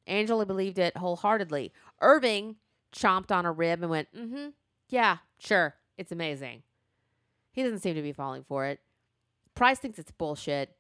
Angela 0.07 0.45
believed 0.47 0.79
it 0.79 0.97
wholeheartedly. 0.97 1.73
Irving 2.01 2.57
chomped 2.93 3.31
on 3.31 3.47
a 3.47 3.53
rib 3.53 3.81
and 3.83 3.91
went, 3.91 4.09
"Mm-hmm. 4.15 4.49
Yeah, 4.89 5.19
sure. 5.39 5.75
It's 5.97 6.13
amazing." 6.13 6.63
He 7.53 7.63
doesn't 7.63 7.81
seem 7.81 7.95
to 7.95 8.03
be 8.03 8.13
falling 8.13 8.45
for 8.45 8.67
it. 8.67 8.81
Price 9.55 9.79
thinks 9.79 9.99
it's 9.99 10.11
bullshit, 10.11 10.75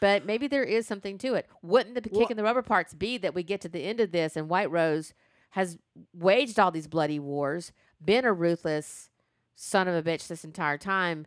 but 0.00 0.26
maybe 0.26 0.48
there 0.48 0.64
is 0.64 0.86
something 0.86 1.16
to 1.18 1.34
it. 1.34 1.46
Wouldn't 1.62 1.94
the 1.94 2.08
Well- 2.10 2.20
kick 2.22 2.30
in 2.32 2.36
the 2.36 2.42
rubber 2.42 2.62
parts 2.62 2.92
be 2.92 3.16
that 3.18 3.34
we 3.34 3.42
get 3.42 3.60
to 3.62 3.68
the 3.68 3.84
end 3.84 4.00
of 4.00 4.10
this 4.12 4.36
and 4.36 4.48
White 4.48 4.70
Rose 4.70 5.14
has 5.50 5.78
waged 6.12 6.58
all 6.58 6.70
these 6.70 6.88
bloody 6.88 7.18
wars, 7.18 7.72
been 8.04 8.24
a 8.24 8.32
ruthless 8.32 9.10
son 9.54 9.88
of 9.88 9.94
a 9.94 10.02
bitch 10.08 10.26
this 10.28 10.44
entire 10.44 10.76
time 10.78 11.26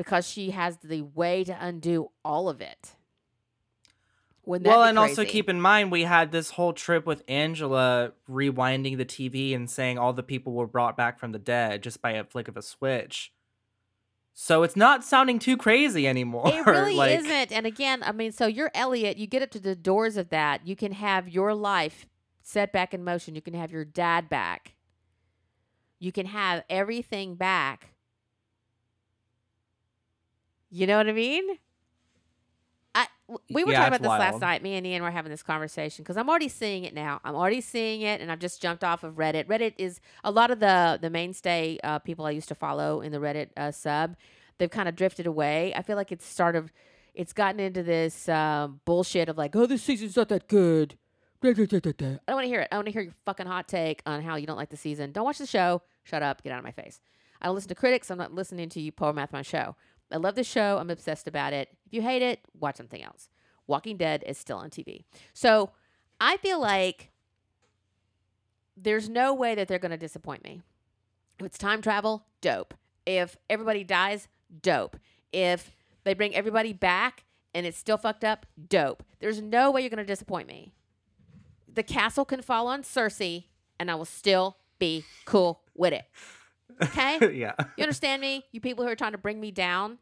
because 0.00 0.26
she 0.26 0.52
has 0.52 0.78
the 0.78 1.02
way 1.02 1.44
to 1.44 1.54
undo 1.60 2.10
all 2.24 2.48
of 2.48 2.62
it? 2.62 2.94
Wouldn't 4.46 4.66
Well, 4.66 4.82
be 4.82 4.88
and 4.88 4.98
also 4.98 5.26
keep 5.26 5.50
in 5.50 5.60
mind 5.60 5.92
we 5.92 6.04
had 6.04 6.32
this 6.32 6.52
whole 6.52 6.72
trip 6.72 7.04
with 7.04 7.22
Angela 7.28 8.12
rewinding 8.26 8.96
the 8.96 9.04
TV 9.04 9.54
and 9.54 9.68
saying 9.68 9.98
all 9.98 10.14
the 10.14 10.22
people 10.22 10.54
were 10.54 10.66
brought 10.66 10.96
back 10.96 11.18
from 11.18 11.32
the 11.32 11.38
dead 11.38 11.82
just 11.82 12.00
by 12.00 12.12
a 12.12 12.24
flick 12.24 12.48
of 12.48 12.56
a 12.56 12.62
switch. 12.62 13.30
So 14.32 14.62
it's 14.62 14.74
not 14.74 15.04
sounding 15.04 15.38
too 15.38 15.58
crazy 15.58 16.08
anymore. 16.08 16.48
It 16.48 16.64
really 16.64 16.94
like, 16.96 17.18
isn't. 17.18 17.52
And 17.52 17.66
again, 17.66 18.02
I 18.02 18.12
mean, 18.12 18.32
so 18.32 18.46
you're 18.46 18.70
Elliot. 18.72 19.18
You 19.18 19.26
get 19.26 19.42
up 19.42 19.50
to 19.50 19.60
the 19.60 19.76
doors 19.76 20.16
of 20.16 20.30
that. 20.30 20.66
You 20.66 20.76
can 20.76 20.92
have 20.92 21.28
your 21.28 21.52
life 21.52 22.06
set 22.42 22.72
back 22.72 22.94
in 22.94 23.04
motion. 23.04 23.34
You 23.34 23.42
can 23.42 23.52
have 23.52 23.70
your 23.70 23.84
dad 23.84 24.30
back. 24.30 24.76
You 25.98 26.10
can 26.10 26.24
have 26.24 26.64
everything 26.70 27.34
back. 27.34 27.92
You 30.70 30.86
know 30.86 30.96
what 30.96 31.08
I 31.08 31.12
mean? 31.12 31.44
I 32.94 33.06
we 33.50 33.64
were 33.64 33.72
Yeah, 33.72 33.78
talking 33.78 33.88
about 33.94 34.02
this 34.02 34.08
last 34.08 34.40
night. 34.40 34.62
Me 34.62 34.74
and 34.74 34.86
Ian 34.86 35.02
were 35.02 35.10
having 35.10 35.30
this 35.30 35.42
conversation 35.42 36.02
because 36.02 36.16
I'm 36.16 36.28
already 36.28 36.48
seeing 36.48 36.84
it 36.84 36.94
now. 36.94 37.20
I'm 37.24 37.34
already 37.34 37.60
seeing 37.60 38.02
it, 38.02 38.20
and 38.20 38.30
I've 38.32 38.38
just 38.40 38.60
jumped 38.60 38.82
off 38.82 39.04
of 39.04 39.14
Reddit. 39.14 39.46
Reddit 39.46 39.74
is 39.78 40.00
a 40.24 40.30
lot 40.30 40.50
of 40.50 40.60
the 40.60 40.98
the 41.00 41.10
mainstay 41.10 41.78
uh, 41.84 41.98
people 42.00 42.26
I 42.26 42.30
used 42.30 42.48
to 42.48 42.54
follow 42.54 43.00
in 43.00 43.12
the 43.12 43.18
Reddit 43.18 43.50
uh, 43.56 43.70
sub. 43.70 44.16
They've 44.58 44.70
kind 44.70 44.88
of 44.88 44.96
drifted 44.96 45.26
away. 45.26 45.72
I 45.74 45.82
feel 45.82 45.96
like 45.96 46.12
it's 46.12 46.26
sort 46.26 46.56
of 46.56 46.72
it's 47.14 47.32
gotten 47.32 47.60
into 47.60 47.82
this 47.82 48.28
um, 48.28 48.80
bullshit 48.84 49.28
of 49.28 49.36
like, 49.38 49.54
oh, 49.56 49.66
this 49.66 49.82
season's 49.82 50.16
not 50.16 50.28
that 50.28 50.48
good. 50.48 50.96
I 52.26 52.32
don't 52.32 52.36
want 52.36 52.44
to 52.44 52.48
hear 52.48 52.60
it. 52.60 52.68
I 52.70 52.76
want 52.76 52.86
to 52.86 52.92
hear 52.92 53.02
your 53.02 53.14
fucking 53.24 53.46
hot 53.46 53.66
take 53.66 54.02
on 54.04 54.22
how 54.22 54.36
you 54.36 54.46
don't 54.46 54.58
like 54.58 54.68
the 54.70 54.76
season. 54.76 55.10
Don't 55.12 55.24
watch 55.24 55.38
the 55.38 55.46
show. 55.46 55.82
Shut 56.04 56.22
up. 56.22 56.42
Get 56.42 56.52
out 56.52 56.58
of 56.58 56.64
my 56.64 56.72
face. 56.72 57.00
I 57.40 57.46
don't 57.46 57.54
listen 57.54 57.68
to 57.70 57.74
critics. 57.74 58.10
I'm 58.10 58.18
not 58.18 58.34
listening 58.34 58.68
to 58.70 58.80
you 58.80 58.92
poor 58.92 59.12
math 59.12 59.32
my 59.32 59.42
show. 59.42 59.74
I 60.12 60.16
love 60.16 60.34
the 60.34 60.44
show. 60.44 60.78
I'm 60.78 60.90
obsessed 60.90 61.28
about 61.28 61.52
it. 61.52 61.68
If 61.86 61.94
you 61.94 62.02
hate 62.02 62.22
it, 62.22 62.40
watch 62.58 62.76
something 62.76 63.02
else. 63.02 63.28
Walking 63.66 63.96
Dead 63.96 64.24
is 64.26 64.38
still 64.38 64.58
on 64.58 64.70
TV. 64.70 65.04
So 65.32 65.70
I 66.20 66.36
feel 66.38 66.60
like 66.60 67.10
there's 68.76 69.08
no 69.08 69.32
way 69.32 69.54
that 69.54 69.68
they're 69.68 69.78
going 69.78 69.90
to 69.90 69.96
disappoint 69.96 70.42
me. 70.42 70.62
If 71.38 71.46
it's 71.46 71.58
time 71.58 71.80
travel, 71.82 72.26
dope. 72.40 72.74
If 73.06 73.36
everybody 73.48 73.84
dies, 73.84 74.28
dope. 74.62 74.96
If 75.32 75.70
they 76.04 76.14
bring 76.14 76.34
everybody 76.34 76.72
back 76.72 77.24
and 77.54 77.66
it's 77.66 77.78
still 77.78 77.96
fucked 77.96 78.24
up, 78.24 78.46
dope. 78.68 79.02
There's 79.20 79.40
no 79.40 79.70
way 79.70 79.82
you're 79.82 79.90
going 79.90 79.98
to 79.98 80.04
disappoint 80.04 80.48
me. 80.48 80.72
The 81.72 81.82
castle 81.82 82.24
can 82.24 82.42
fall 82.42 82.66
on 82.66 82.82
Cersei 82.82 83.44
and 83.78 83.90
I 83.90 83.94
will 83.94 84.04
still 84.04 84.56
be 84.78 85.04
cool 85.24 85.62
with 85.74 85.92
it. 85.92 86.04
Okay? 86.82 87.32
yeah. 87.38 87.54
You 87.76 87.82
understand 87.82 88.20
me? 88.20 88.44
You 88.52 88.60
people 88.60 88.84
who 88.84 88.90
are 88.90 88.96
trying 88.96 89.12
to 89.12 89.18
bring 89.18 89.40
me 89.40 89.50
down. 89.50 89.98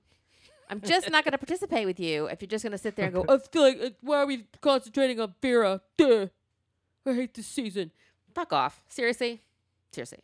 I'm 0.71 0.81
just 0.81 1.11
not 1.11 1.25
going 1.25 1.33
to 1.33 1.39
participate 1.39 1.87
with 1.87 1.99
you 1.99 2.27
if 2.27 2.43
you're 2.43 2.49
just 2.49 2.63
going 2.63 2.73
to 2.73 2.79
sit 2.79 2.95
there 2.95 3.07
and 3.07 3.15
go, 3.15 3.25
I 3.27 3.39
feel 3.39 3.63
like, 3.63 3.81
uh, 3.83 3.91
why 4.03 4.19
are 4.19 4.27
we 4.27 4.45
concentrating 4.61 5.19
on 5.19 5.35
Vera? 5.41 5.81
Duh. 5.97 6.27
I 7.07 7.15
hate 7.15 7.35
this 7.35 7.47
season. 7.47 7.91
Fuck 8.35 8.53
off. 8.53 8.83
Seriously? 8.89 9.41
Seriously. 9.93 10.19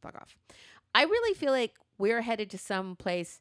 Fuck 0.00 0.14
off. 0.14 0.36
I 0.94 1.02
really 1.02 1.34
feel 1.34 1.50
like 1.50 1.74
we're 1.98 2.22
headed 2.22 2.48
to 2.50 2.58
some 2.58 2.94
place 2.94 3.40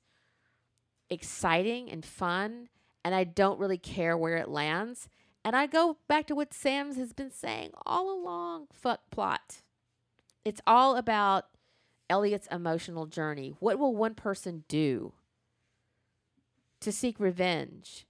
exciting 1.09 1.89
and 1.89 2.03
fun, 2.03 2.69
and 3.05 3.13
I 3.13 3.23
don't 3.23 3.59
really 3.59 3.77
care 3.77 4.17
where 4.17 4.37
it 4.37 4.49
lands. 4.49 5.07
And 5.45 5.55
I 5.55 5.67
go 5.67 5.97
back 6.07 6.27
to 6.27 6.35
what 6.35 6.53
Sam's 6.53 6.97
has 6.97 7.13
been 7.13 7.31
saying 7.31 7.71
all 7.85 8.11
along 8.11 8.67
fuck 8.73 9.09
plot. 9.11 9.61
It's 10.43 10.61
all 10.67 10.97
about 10.97 11.45
Elliot's 12.09 12.47
emotional 12.51 13.05
journey. 13.05 13.53
What 13.59 13.79
will 13.79 13.95
one 13.95 14.15
person 14.15 14.63
do 14.67 15.13
to 16.79 16.91
seek 16.91 17.19
revenge 17.19 18.05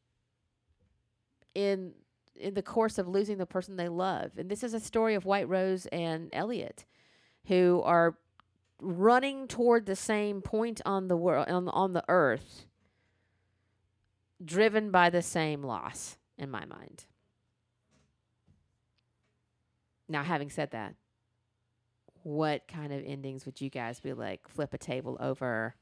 in 1.55 1.93
in 2.35 2.53
the 2.53 2.61
course 2.61 2.99
of 2.99 3.07
losing 3.07 3.37
the 3.37 3.45
person 3.45 3.75
they 3.75 3.89
love? 3.89 4.31
And 4.37 4.49
this 4.49 4.63
is 4.63 4.73
a 4.73 4.79
story 4.79 5.15
of 5.15 5.25
White 5.25 5.47
Rose 5.47 5.85
and 5.87 6.29
Elliot 6.33 6.85
who 7.47 7.81
are 7.85 8.17
running 8.79 9.47
toward 9.47 9.85
the 9.85 9.95
same 9.95 10.41
point 10.41 10.81
on 10.85 11.07
the 11.07 11.17
world 11.17 11.47
on, 11.49 11.67
on 11.69 11.93
the 11.93 12.03
earth 12.07 12.65
driven 14.43 14.91
by 14.91 15.09
the 15.09 15.21
same 15.21 15.63
loss 15.63 16.17
in 16.37 16.51
my 16.51 16.65
mind. 16.65 17.05
Now, 20.07 20.23
having 20.23 20.49
said 20.49 20.71
that, 20.71 20.95
what 22.27 22.67
kind 22.67 22.91
of 22.91 23.01
endings 23.05 23.45
would 23.45 23.61
you 23.61 23.69
guys 23.69 24.01
be 24.01 24.11
like? 24.11 24.47
Flip 24.49 24.73
a 24.73 24.77
table 24.77 25.15
over, 25.21 25.75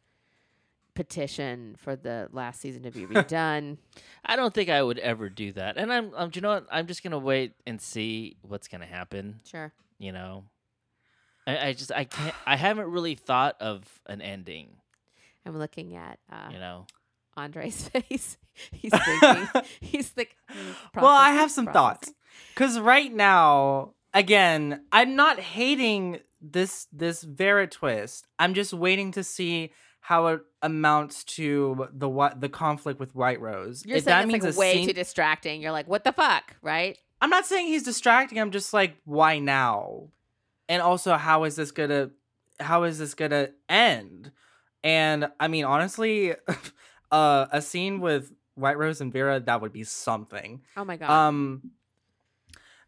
petition 0.93 1.75
for 1.77 1.95
the 1.95 2.29
last 2.31 2.61
season 2.61 2.83
to 2.83 2.91
be 2.91 3.05
redone. 3.07 3.77
I 4.23 4.35
don't 4.35 4.53
think 4.53 4.69
I 4.69 4.83
would 4.83 4.99
ever 4.99 5.27
do 5.27 5.51
that. 5.53 5.75
And 5.77 5.91
I'm, 5.91 6.13
um, 6.15 6.29
do 6.29 6.37
you 6.37 6.41
know 6.41 6.49
what? 6.49 6.67
I'm 6.71 6.85
just 6.85 7.03
gonna 7.03 7.17
wait 7.17 7.53
and 7.65 7.81
see 7.81 8.37
what's 8.43 8.67
gonna 8.67 8.85
happen. 8.85 9.39
sure. 9.43 9.73
You 9.97 10.11
know, 10.11 10.43
I, 11.47 11.69
I 11.69 11.73
just 11.73 11.91
I 11.91 12.03
can't. 12.03 12.35
I 12.45 12.57
haven't 12.57 12.91
really 12.91 13.15
thought 13.15 13.55
of 13.59 13.83
an 14.05 14.21
ending. 14.21 14.69
I'm 15.47 15.57
looking 15.57 15.95
at 15.95 16.19
uh, 16.31 16.49
You 16.51 16.59
know, 16.59 16.85
Andre's 17.35 17.87
face. 17.89 18.37
he's 18.71 18.91
thinking. 19.21 19.47
he's 19.81 20.09
think. 20.09 20.35
well, 20.95 21.07
I 21.07 21.31
have 21.31 21.49
some 21.49 21.65
thoughts. 21.67 22.13
Cause 22.55 22.79
right 22.79 23.11
now, 23.13 23.93
again, 24.13 24.83
I'm 24.91 25.15
not 25.15 25.39
hating 25.39 26.19
this 26.51 26.87
this 26.91 27.23
Vera 27.23 27.67
twist. 27.67 28.27
I'm 28.39 28.53
just 28.53 28.73
waiting 28.73 29.11
to 29.13 29.23
see 29.23 29.71
how 30.01 30.27
it 30.27 30.41
amounts 30.61 31.23
to 31.23 31.87
the 31.91 32.07
what 32.07 32.39
the 32.41 32.49
conflict 32.49 32.99
with 32.99 33.15
White 33.15 33.39
Rose. 33.41 33.83
You're 33.85 33.97
If 33.97 34.03
saying 34.03 34.31
it's 34.31 34.45
like 34.45 34.55
way 34.57 34.73
scene- 34.73 34.87
too 34.87 34.93
distracting. 34.93 35.61
You're 35.61 35.71
like, 35.71 35.87
what 35.87 36.03
the 36.03 36.11
fuck, 36.13 36.55
right? 36.61 36.97
I'm 37.21 37.29
not 37.29 37.45
saying 37.45 37.67
he's 37.67 37.83
distracting. 37.83 38.39
I'm 38.39 38.51
just 38.51 38.73
like, 38.73 38.97
why 39.05 39.39
now? 39.39 40.09
And 40.69 40.81
also, 40.81 41.15
how 41.15 41.43
is 41.45 41.55
this 41.55 41.71
gonna 41.71 42.11
how 42.59 42.83
is 42.83 42.99
this 42.99 43.13
gonna 43.15 43.49
end? 43.67 44.31
And 44.83 45.29
I 45.39 45.47
mean, 45.47 45.65
honestly, 45.65 46.35
uh, 47.11 47.47
a 47.51 47.61
scene 47.61 47.99
with 47.99 48.31
White 48.53 48.77
Rose 48.77 49.01
and 49.01 49.11
Vera 49.11 49.39
that 49.39 49.61
would 49.61 49.73
be 49.73 49.83
something. 49.83 50.61
Oh 50.77 50.85
my 50.85 50.97
god. 50.97 51.09
Um, 51.09 51.71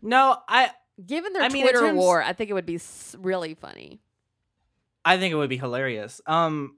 no, 0.01 0.37
I 0.47 0.69
Given 1.05 1.33
their 1.33 1.43
I 1.43 1.49
mean, 1.49 1.63
Twitter 1.63 1.79
terms- 1.79 1.97
war, 1.97 2.21
I 2.21 2.33
think 2.33 2.49
it 2.49 2.53
would 2.53 2.65
be 2.65 2.79
really 3.17 3.53
funny. 3.53 3.99
I 5.05 5.17
think 5.17 5.31
it 5.31 5.35
would 5.35 5.49
be 5.49 5.57
hilarious. 5.57 6.19
Um, 6.25 6.75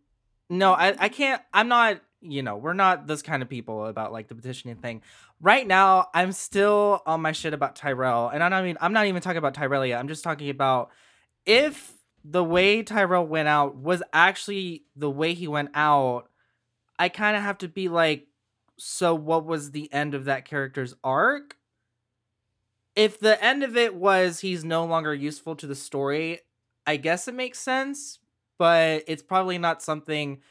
no, 0.50 0.74
I, 0.74 0.96
I 0.98 1.10
can't. 1.10 1.42
I'm 1.54 1.68
not. 1.68 2.02
You 2.22 2.44
know, 2.44 2.58
we're 2.58 2.74
not 2.74 3.08
this 3.08 3.22
kind 3.22 3.42
of 3.42 3.48
people 3.48 3.86
about 3.86 4.12
like 4.12 4.28
the 4.28 4.36
petitioning 4.36 4.76
thing. 4.76 5.02
Right 5.40 5.66
now, 5.66 6.08
I'm 6.14 6.34
still 6.34 7.02
on 7.06 7.22
my 7.22 7.32
shit 7.32 7.54
about 7.54 7.78
Tyrell, 7.78 8.28
and 8.28 8.44
I'm 8.44 8.52
not 8.52 8.64
even. 8.66 8.78
I'm 8.82 8.94
not 8.94 9.08
even 9.08 9.22
talking 9.22 9.38
about 9.38 9.54
Tyrell 9.54 9.86
yet. 9.86 10.00
I'm 10.00 10.10
just 10.10 10.24
talking 10.24 10.50
about 10.50 10.92
if 11.46 11.94
the 12.24 12.44
way 12.44 12.84
Tyrell 12.84 13.26
went 13.26 13.48
out 13.48 13.78
was 13.78 14.04
actually 14.12 14.84
the 14.96 15.10
way 15.10 15.34
he 15.34 15.48
went 15.48 15.70
out. 15.74 16.30
I 16.98 17.08
kind 17.08 17.38
of 17.38 17.44
have 17.44 17.60
to 17.60 17.70
be 17.70 17.88
like, 17.88 18.28
so 18.78 19.16
what 19.16 19.46
was 19.46 19.72
the 19.72 19.92
end 19.94 20.14
of 20.14 20.26
that 20.26 20.44
character's 20.44 20.94
arc? 21.04 21.56
If 23.00 23.20
the 23.20 23.42
end 23.42 23.64
of 23.64 23.78
it 23.78 23.96
was 23.96 24.42
he's 24.42 24.66
no 24.66 24.84
longer 24.84 25.14
useful 25.14 25.56
to 25.56 25.66
the 25.68 25.76
story, 25.76 26.42
I 26.86 26.98
guess 26.98 27.30
it 27.30 27.34
makes 27.34 27.58
sense, 27.58 28.20
but 28.58 29.04
it's 29.08 29.24
probably 29.24 29.58
not 29.58 29.82
something 29.82 30.42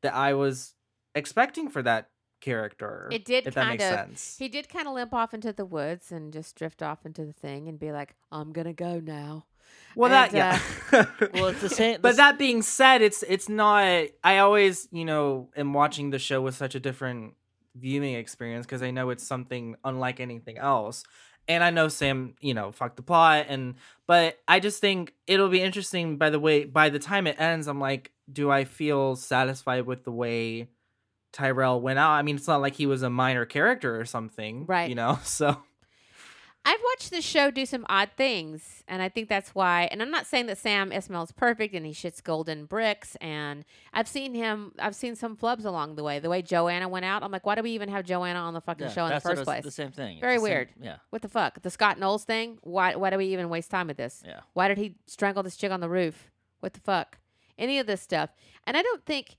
that 0.00 0.14
I 0.14 0.32
was 0.32 0.72
expecting 1.14 1.68
for 1.68 1.82
that 1.82 2.08
character. 2.40 3.06
It 3.12 3.26
did 3.26 3.46
if 3.46 3.54
that 3.54 3.68
makes 3.68 3.84
kind 3.84 3.94
of- 3.94 3.98
sense. 3.98 4.36
He 4.38 4.48
did 4.48 4.70
kind 4.70 4.88
of 4.88 4.94
limp 4.94 5.12
off 5.12 5.34
into 5.34 5.52
the 5.52 5.66
woods 5.66 6.10
and 6.10 6.32
just 6.32 6.56
drift 6.56 6.82
off 6.82 7.04
into 7.04 7.26
the 7.26 7.34
thing 7.34 7.68
and 7.68 7.78
be 7.78 7.92
like, 7.92 8.14
"I'm 8.32 8.52
gonna 8.52 8.72
go 8.72 8.98
now." 8.98 9.44
well, 9.94 10.08
that 10.08 10.32
and, 10.32 10.36
yeah. 10.36 10.58
Uh, 10.90 11.26
well, 11.34 11.46
it's 11.48 11.60
the 11.60 11.68
same. 11.68 12.00
but 12.00 12.16
that 12.16 12.38
being 12.38 12.62
said, 12.62 13.02
it's 13.02 13.22
it's 13.28 13.50
not. 13.50 14.06
I 14.24 14.38
always 14.38 14.88
you 14.90 15.04
know 15.04 15.50
am 15.54 15.74
watching 15.74 16.10
the 16.10 16.18
show 16.18 16.40
with 16.40 16.56
such 16.56 16.74
a 16.74 16.80
different 16.80 17.34
viewing 17.74 18.14
experience 18.14 18.66
because 18.66 18.82
I 18.82 18.90
know 18.90 19.10
it's 19.10 19.26
something 19.26 19.76
unlike 19.84 20.18
anything 20.18 20.58
else. 20.58 21.04
And 21.50 21.64
I 21.64 21.70
know 21.70 21.88
Sam, 21.88 22.34
you 22.40 22.54
know, 22.54 22.70
fucked 22.70 22.94
the 22.94 23.02
plot, 23.02 23.46
and 23.48 23.74
but 24.06 24.38
I 24.46 24.60
just 24.60 24.80
think 24.80 25.14
it'll 25.26 25.48
be 25.48 25.60
interesting. 25.60 26.16
By 26.16 26.30
the 26.30 26.38
way, 26.38 26.64
by 26.64 26.90
the 26.90 27.00
time 27.00 27.26
it 27.26 27.40
ends, 27.40 27.66
I'm 27.66 27.80
like, 27.80 28.12
do 28.32 28.50
I 28.52 28.64
feel 28.64 29.16
satisfied 29.16 29.84
with 29.84 30.04
the 30.04 30.12
way 30.12 30.68
Tyrell 31.32 31.80
went 31.80 31.98
out? 31.98 32.12
I 32.12 32.22
mean, 32.22 32.36
it's 32.36 32.46
not 32.46 32.60
like 32.60 32.74
he 32.76 32.86
was 32.86 33.02
a 33.02 33.10
minor 33.10 33.44
character 33.46 34.00
or 34.00 34.04
something, 34.04 34.64
Right. 34.66 34.88
You 34.88 34.94
know, 34.94 35.18
so 35.24 35.56
I've 36.62 36.78
watched 36.92 37.10
this 37.10 37.24
show 37.24 37.50
do 37.50 37.64
some 37.64 37.86
odd 37.88 38.10
things, 38.18 38.84
and 38.86 39.00
I 39.00 39.08
think 39.08 39.30
that's 39.30 39.54
why. 39.54 39.88
And 39.90 40.02
I'm 40.02 40.10
not 40.10 40.26
saying 40.26 40.44
that 40.46 40.58
Sam 40.58 40.90
Esmail 40.90 41.24
is 41.24 41.32
perfect 41.32 41.74
and 41.74 41.86
he 41.86 41.92
shits 41.92 42.22
golden 42.22 42.66
bricks. 42.66 43.16
And 43.16 43.64
I've 43.94 44.06
seen 44.06 44.34
him. 44.34 44.72
I've 44.78 44.94
seen 44.94 45.16
some 45.16 45.36
flubs 45.36 45.64
along 45.64 45.94
the 45.94 46.04
way. 46.04 46.18
The 46.18 46.28
way 46.28 46.42
Joanna 46.42 46.86
went 46.88 47.06
out, 47.06 47.22
I'm 47.22 47.32
like, 47.32 47.46
why 47.46 47.54
do 47.54 47.62
we 47.62 47.70
even 47.70 47.88
have 47.88 48.04
Joanna 48.04 48.40
on 48.40 48.52
the 48.52 48.60
fucking 48.60 48.88
Yeah, 48.88 48.92
show 48.92 49.06
in 49.06 49.14
the 49.14 49.20
first 49.20 49.44
place? 49.44 49.64
The 49.64 49.70
same 49.70 49.90
thing. 49.90 50.18
It's 50.18 50.20
Very 50.20 50.34
the 50.34 50.40
same- 50.40 50.42
weird. 50.52 50.68
yeah. 50.82 50.96
What 51.08 51.22
the 51.22 51.28
fuck? 51.28 51.62
The 51.62 51.70
Scott 51.70 51.98
Knowles 51.98 52.24
thing? 52.24 52.58
Why? 52.62 52.94
Why 52.94 53.08
do 53.08 53.16
we 53.16 53.26
even 53.26 53.48
waste 53.48 53.70
time 53.70 53.86
with 53.86 53.96
this? 53.96 54.22
Yeah. 54.26 54.40
Why 54.52 54.68
did 54.68 54.76
he 54.76 54.96
strangle 55.06 55.42
this 55.42 55.56
chick 55.56 55.72
on 55.72 55.80
the 55.80 55.88
roof? 55.88 56.30
What 56.60 56.74
the 56.74 56.80
fuck? 56.80 57.18
Any 57.58 57.78
of 57.78 57.86
this 57.86 58.02
stuff. 58.02 58.30
And 58.66 58.76
I 58.76 58.82
don't 58.82 59.04
think, 59.06 59.38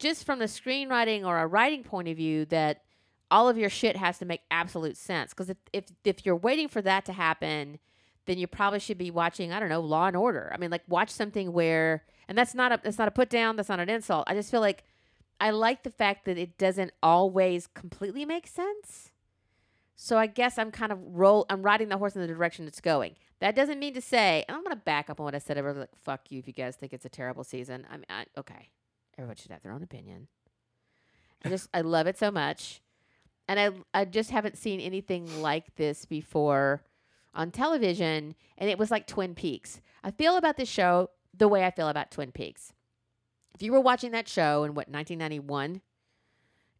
just 0.00 0.24
from 0.24 0.40
the 0.40 0.46
screenwriting 0.46 1.24
or 1.24 1.38
a 1.38 1.46
writing 1.46 1.84
point 1.84 2.08
of 2.08 2.16
view, 2.16 2.46
that 2.46 2.82
all 3.30 3.48
of 3.48 3.58
your 3.58 3.70
shit 3.70 3.96
has 3.96 4.18
to 4.18 4.24
make 4.24 4.40
absolute 4.50 4.96
sense. 4.96 5.30
Because 5.30 5.50
if, 5.50 5.56
if 5.72 5.84
if 6.04 6.26
you're 6.26 6.36
waiting 6.36 6.68
for 6.68 6.82
that 6.82 7.04
to 7.06 7.12
happen, 7.12 7.78
then 8.26 8.38
you 8.38 8.46
probably 8.46 8.80
should 8.80 8.98
be 8.98 9.10
watching 9.10 9.52
I 9.52 9.60
don't 9.60 9.68
know 9.68 9.80
Law 9.80 10.06
and 10.06 10.16
Order. 10.16 10.50
I 10.54 10.58
mean, 10.58 10.70
like 10.70 10.82
watch 10.88 11.10
something 11.10 11.52
where, 11.52 12.04
and 12.28 12.36
that's 12.36 12.54
not 12.54 12.72
a 12.72 12.80
that's 12.82 12.98
not 12.98 13.08
a 13.08 13.12
put 13.12 13.30
down. 13.30 13.56
That's 13.56 13.68
not 13.68 13.80
an 13.80 13.88
insult. 13.88 14.24
I 14.26 14.34
just 14.34 14.50
feel 14.50 14.60
like 14.60 14.84
I 15.40 15.50
like 15.50 15.82
the 15.82 15.90
fact 15.90 16.24
that 16.24 16.36
it 16.38 16.58
doesn't 16.58 16.92
always 17.02 17.66
completely 17.68 18.24
make 18.24 18.46
sense. 18.46 19.10
So 20.00 20.16
I 20.16 20.26
guess 20.26 20.58
I'm 20.58 20.70
kind 20.70 20.92
of 20.92 20.98
roll. 21.02 21.44
I'm 21.50 21.62
riding 21.62 21.88
the 21.88 21.98
horse 21.98 22.14
in 22.14 22.22
the 22.22 22.28
direction 22.28 22.66
it's 22.66 22.80
going. 22.80 23.16
That 23.40 23.54
doesn't 23.54 23.78
mean 23.78 23.94
to 23.94 24.00
say, 24.00 24.44
and 24.48 24.56
I'm 24.56 24.64
going 24.64 24.76
to 24.76 24.82
back 24.82 25.10
up 25.10 25.20
on 25.20 25.24
what 25.24 25.34
I 25.34 25.38
said. 25.38 25.58
Everyone's 25.58 25.80
like, 25.80 25.96
"Fuck 26.04 26.30
you" 26.30 26.38
if 26.38 26.46
you 26.46 26.52
guys 26.52 26.76
think 26.76 26.92
it's 26.92 27.04
a 27.04 27.08
terrible 27.08 27.44
season. 27.44 27.86
I 27.90 27.96
mean, 27.96 28.06
I, 28.08 28.24
okay, 28.36 28.70
everyone 29.16 29.36
should 29.36 29.50
have 29.50 29.62
their 29.62 29.72
own 29.72 29.82
opinion. 29.82 30.28
I 31.44 31.48
just 31.48 31.68
I 31.72 31.82
love 31.82 32.06
it 32.06 32.18
so 32.18 32.30
much, 32.30 32.80
and 33.48 33.58
I 33.58 34.00
I 34.00 34.04
just 34.04 34.30
haven't 34.30 34.58
seen 34.58 34.80
anything 34.80 35.42
like 35.42 35.74
this 35.76 36.04
before 36.04 36.84
on 37.34 37.50
television, 37.50 38.34
and 38.58 38.70
it 38.70 38.78
was 38.78 38.90
like 38.90 39.06
Twin 39.06 39.34
Peaks. 39.34 39.80
I 40.04 40.10
feel 40.10 40.36
about 40.36 40.56
this 40.56 40.68
show 40.68 41.10
the 41.36 41.48
way 41.48 41.64
I 41.64 41.70
feel 41.70 41.88
about 41.88 42.10
Twin 42.10 42.32
Peaks. 42.32 42.72
If 43.54 43.62
you 43.62 43.72
were 43.72 43.80
watching 43.80 44.12
that 44.12 44.28
show 44.28 44.64
in 44.64 44.74
what 44.74 44.88
1991, 44.88 45.80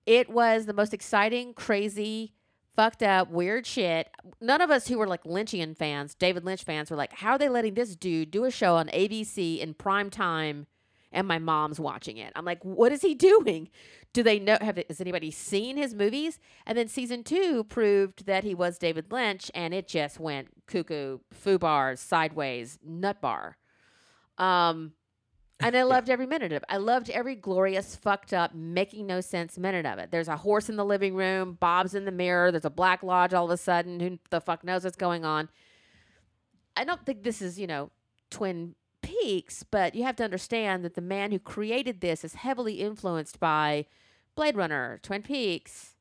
it 0.06 0.30
was 0.30 0.66
the 0.66 0.72
most 0.72 0.94
exciting, 0.94 1.54
crazy, 1.54 2.34
fucked 2.74 3.02
up, 3.02 3.30
weird 3.30 3.66
shit. 3.66 4.08
None 4.40 4.60
of 4.60 4.70
us 4.70 4.86
who 4.86 4.98
were 4.98 5.06
like 5.06 5.24
Lynchian 5.24 5.76
fans, 5.76 6.14
David 6.14 6.44
Lynch 6.44 6.62
fans, 6.62 6.90
were 6.90 6.96
like, 6.96 7.12
how 7.14 7.32
are 7.32 7.38
they 7.38 7.48
letting 7.48 7.74
this 7.74 7.96
dude 7.96 8.30
do 8.30 8.44
a 8.44 8.50
show 8.50 8.76
on 8.76 8.86
ABC 8.88 9.58
in 9.58 9.74
prime 9.74 10.10
time? 10.10 10.66
And 11.10 11.26
my 11.26 11.38
mom's 11.38 11.80
watching 11.80 12.18
it. 12.18 12.32
I'm 12.36 12.44
like, 12.44 12.62
what 12.64 12.92
is 12.92 13.00
he 13.00 13.14
doing? 13.14 13.70
Do 14.12 14.22
they 14.22 14.38
know? 14.38 14.58
Have 14.60 14.78
has 14.88 15.00
anybody 15.00 15.30
seen 15.30 15.76
his 15.76 15.94
movies? 15.94 16.38
And 16.66 16.76
then 16.76 16.88
season 16.88 17.24
two 17.24 17.64
proved 17.64 18.26
that 18.26 18.44
he 18.44 18.54
was 18.54 18.78
David 18.78 19.10
Lynch, 19.10 19.50
and 19.54 19.72
it 19.72 19.88
just 19.88 20.20
went 20.20 20.48
cuckoo, 20.66 21.18
foo 21.32 21.58
bars, 21.58 22.00
sideways, 22.00 22.78
nut 22.84 23.20
bar. 23.20 23.56
Um, 24.36 24.92
and 25.60 25.76
I 25.76 25.82
loved 25.84 26.10
every 26.10 26.26
minute 26.26 26.52
of 26.52 26.62
it. 26.62 26.64
I 26.68 26.76
loved 26.76 27.10
every 27.10 27.34
glorious, 27.34 27.96
fucked 27.96 28.32
up, 28.32 28.54
making 28.54 29.06
no 29.06 29.20
sense 29.20 29.58
minute 29.58 29.86
of 29.86 29.98
it. 29.98 30.10
There's 30.10 30.28
a 30.28 30.36
horse 30.36 30.68
in 30.68 30.76
the 30.76 30.84
living 30.84 31.14
room, 31.14 31.56
Bob's 31.58 31.94
in 31.94 32.04
the 32.04 32.12
mirror, 32.12 32.50
there's 32.50 32.64
a 32.64 32.70
black 32.70 33.02
lodge 33.02 33.34
all 33.34 33.46
of 33.46 33.50
a 33.50 33.56
sudden. 33.56 34.00
Who 34.00 34.18
the 34.30 34.40
fuck 34.40 34.64
knows 34.64 34.84
what's 34.84 34.96
going 34.96 35.24
on? 35.24 35.48
I 36.76 36.84
don't 36.84 37.04
think 37.04 37.24
this 37.24 37.42
is, 37.42 37.58
you 37.58 37.66
know, 37.66 37.90
Twin 38.30 38.74
Peaks, 39.02 39.62
but 39.62 39.94
you 39.94 40.04
have 40.04 40.16
to 40.16 40.24
understand 40.24 40.84
that 40.84 40.94
the 40.94 41.00
man 41.00 41.30
who 41.32 41.38
created 41.38 42.00
this 42.00 42.24
is 42.24 42.34
heavily 42.34 42.74
influenced 42.74 43.38
by 43.40 43.86
Blade 44.34 44.56
Runner, 44.56 44.98
Twin 45.02 45.22
Peaks, 45.22 45.94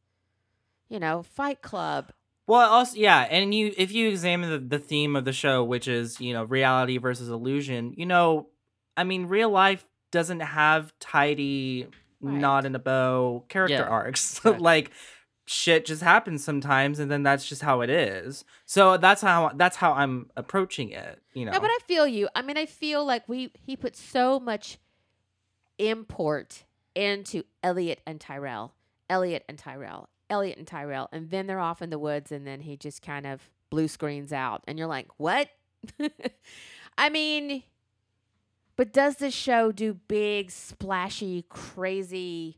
you 0.90 1.00
know, 1.00 1.24
Fight 1.24 1.62
Club. 1.62 2.12
Well, 2.48 2.70
also 2.70 2.96
yeah, 2.98 3.22
and 3.30 3.54
you 3.54 3.74
if 3.78 3.92
you 3.92 4.08
examine 4.10 4.50
the, 4.50 4.78
the 4.78 4.80
theme 4.80 5.16
of 5.16 5.26
the 5.26 5.34
show, 5.34 5.64
which 5.64 5.88
is 5.88 6.22
you 6.22 6.34
know 6.34 6.44
reality 6.46 6.98
versus 6.98 7.30
illusion, 7.30 7.94
you 7.98 8.06
know, 8.06 8.48
I 8.96 9.04
mean, 9.04 9.26
real 9.26 9.50
life 9.50 9.86
doesn't 10.12 10.40
have 10.40 10.94
tidy, 11.00 11.88
Right. 12.20 12.40
knot 12.40 12.66
in 12.66 12.74
a 12.74 12.80
bow 12.80 13.44
character 13.48 13.76
Yeah, 13.76 13.84
arcs. 13.84 14.38
exactly. 14.40 14.60
like 14.64 14.92
shit 15.48 15.86
just 15.86 16.04
happens 16.04 16.44
sometimes, 16.44 17.00
and 17.00 17.10
then 17.10 17.24
that's 17.24 17.48
just 17.48 17.62
how 17.62 17.82
it 17.82 17.90
is. 17.90 18.44
So 18.66 18.98
that's 18.98 19.22
how 19.22 19.52
that's 19.56 19.78
how 19.78 19.94
I'm 19.94 20.30
approaching 20.36 20.92
it. 20.92 21.22
You 21.34 21.46
know, 21.46 21.54
No, 21.54 21.60
but 21.60 21.72
I 21.72 21.80
feel 21.88 22.06
you. 22.06 22.28
I 22.36 22.42
mean, 22.42 22.58
I 22.58 22.66
feel 22.66 23.04
like 23.04 23.28
we 23.28 23.52
he 23.66 23.76
put 23.76 23.96
so 23.96 24.40
much 24.40 24.78
import 25.80 26.66
into 26.94 27.44
Elliot 27.64 28.02
and 28.06 28.20
Tyrell, 28.20 28.74
Elliot 29.10 29.44
and 29.48 29.58
Tyrell, 29.58 30.10
Elliot 30.30 30.58
and 30.58 30.68
Tyrell, 30.68 31.10
and 31.12 31.32
then 31.32 31.48
they're 31.48 31.60
off 31.60 31.82
in 31.82 31.90
the 31.90 32.00
woods, 32.00 32.32
and 32.32 32.46
then 32.46 32.62
he 32.62 32.76
just 32.76 33.02
kind 33.02 33.26
of 33.26 33.50
blue 33.70 33.88
screens 33.88 34.34
out, 34.34 34.64
and 34.68 34.78
you're 34.78 34.88
like, 34.88 35.08
what? 35.18 35.50
I 36.98 37.10
mean, 37.10 37.64
but 38.76 38.92
does 38.92 39.16
this 39.18 39.34
show 39.34 39.72
do 39.72 39.94
big, 39.94 40.52
splashy, 40.52 41.46
crazy 41.48 42.58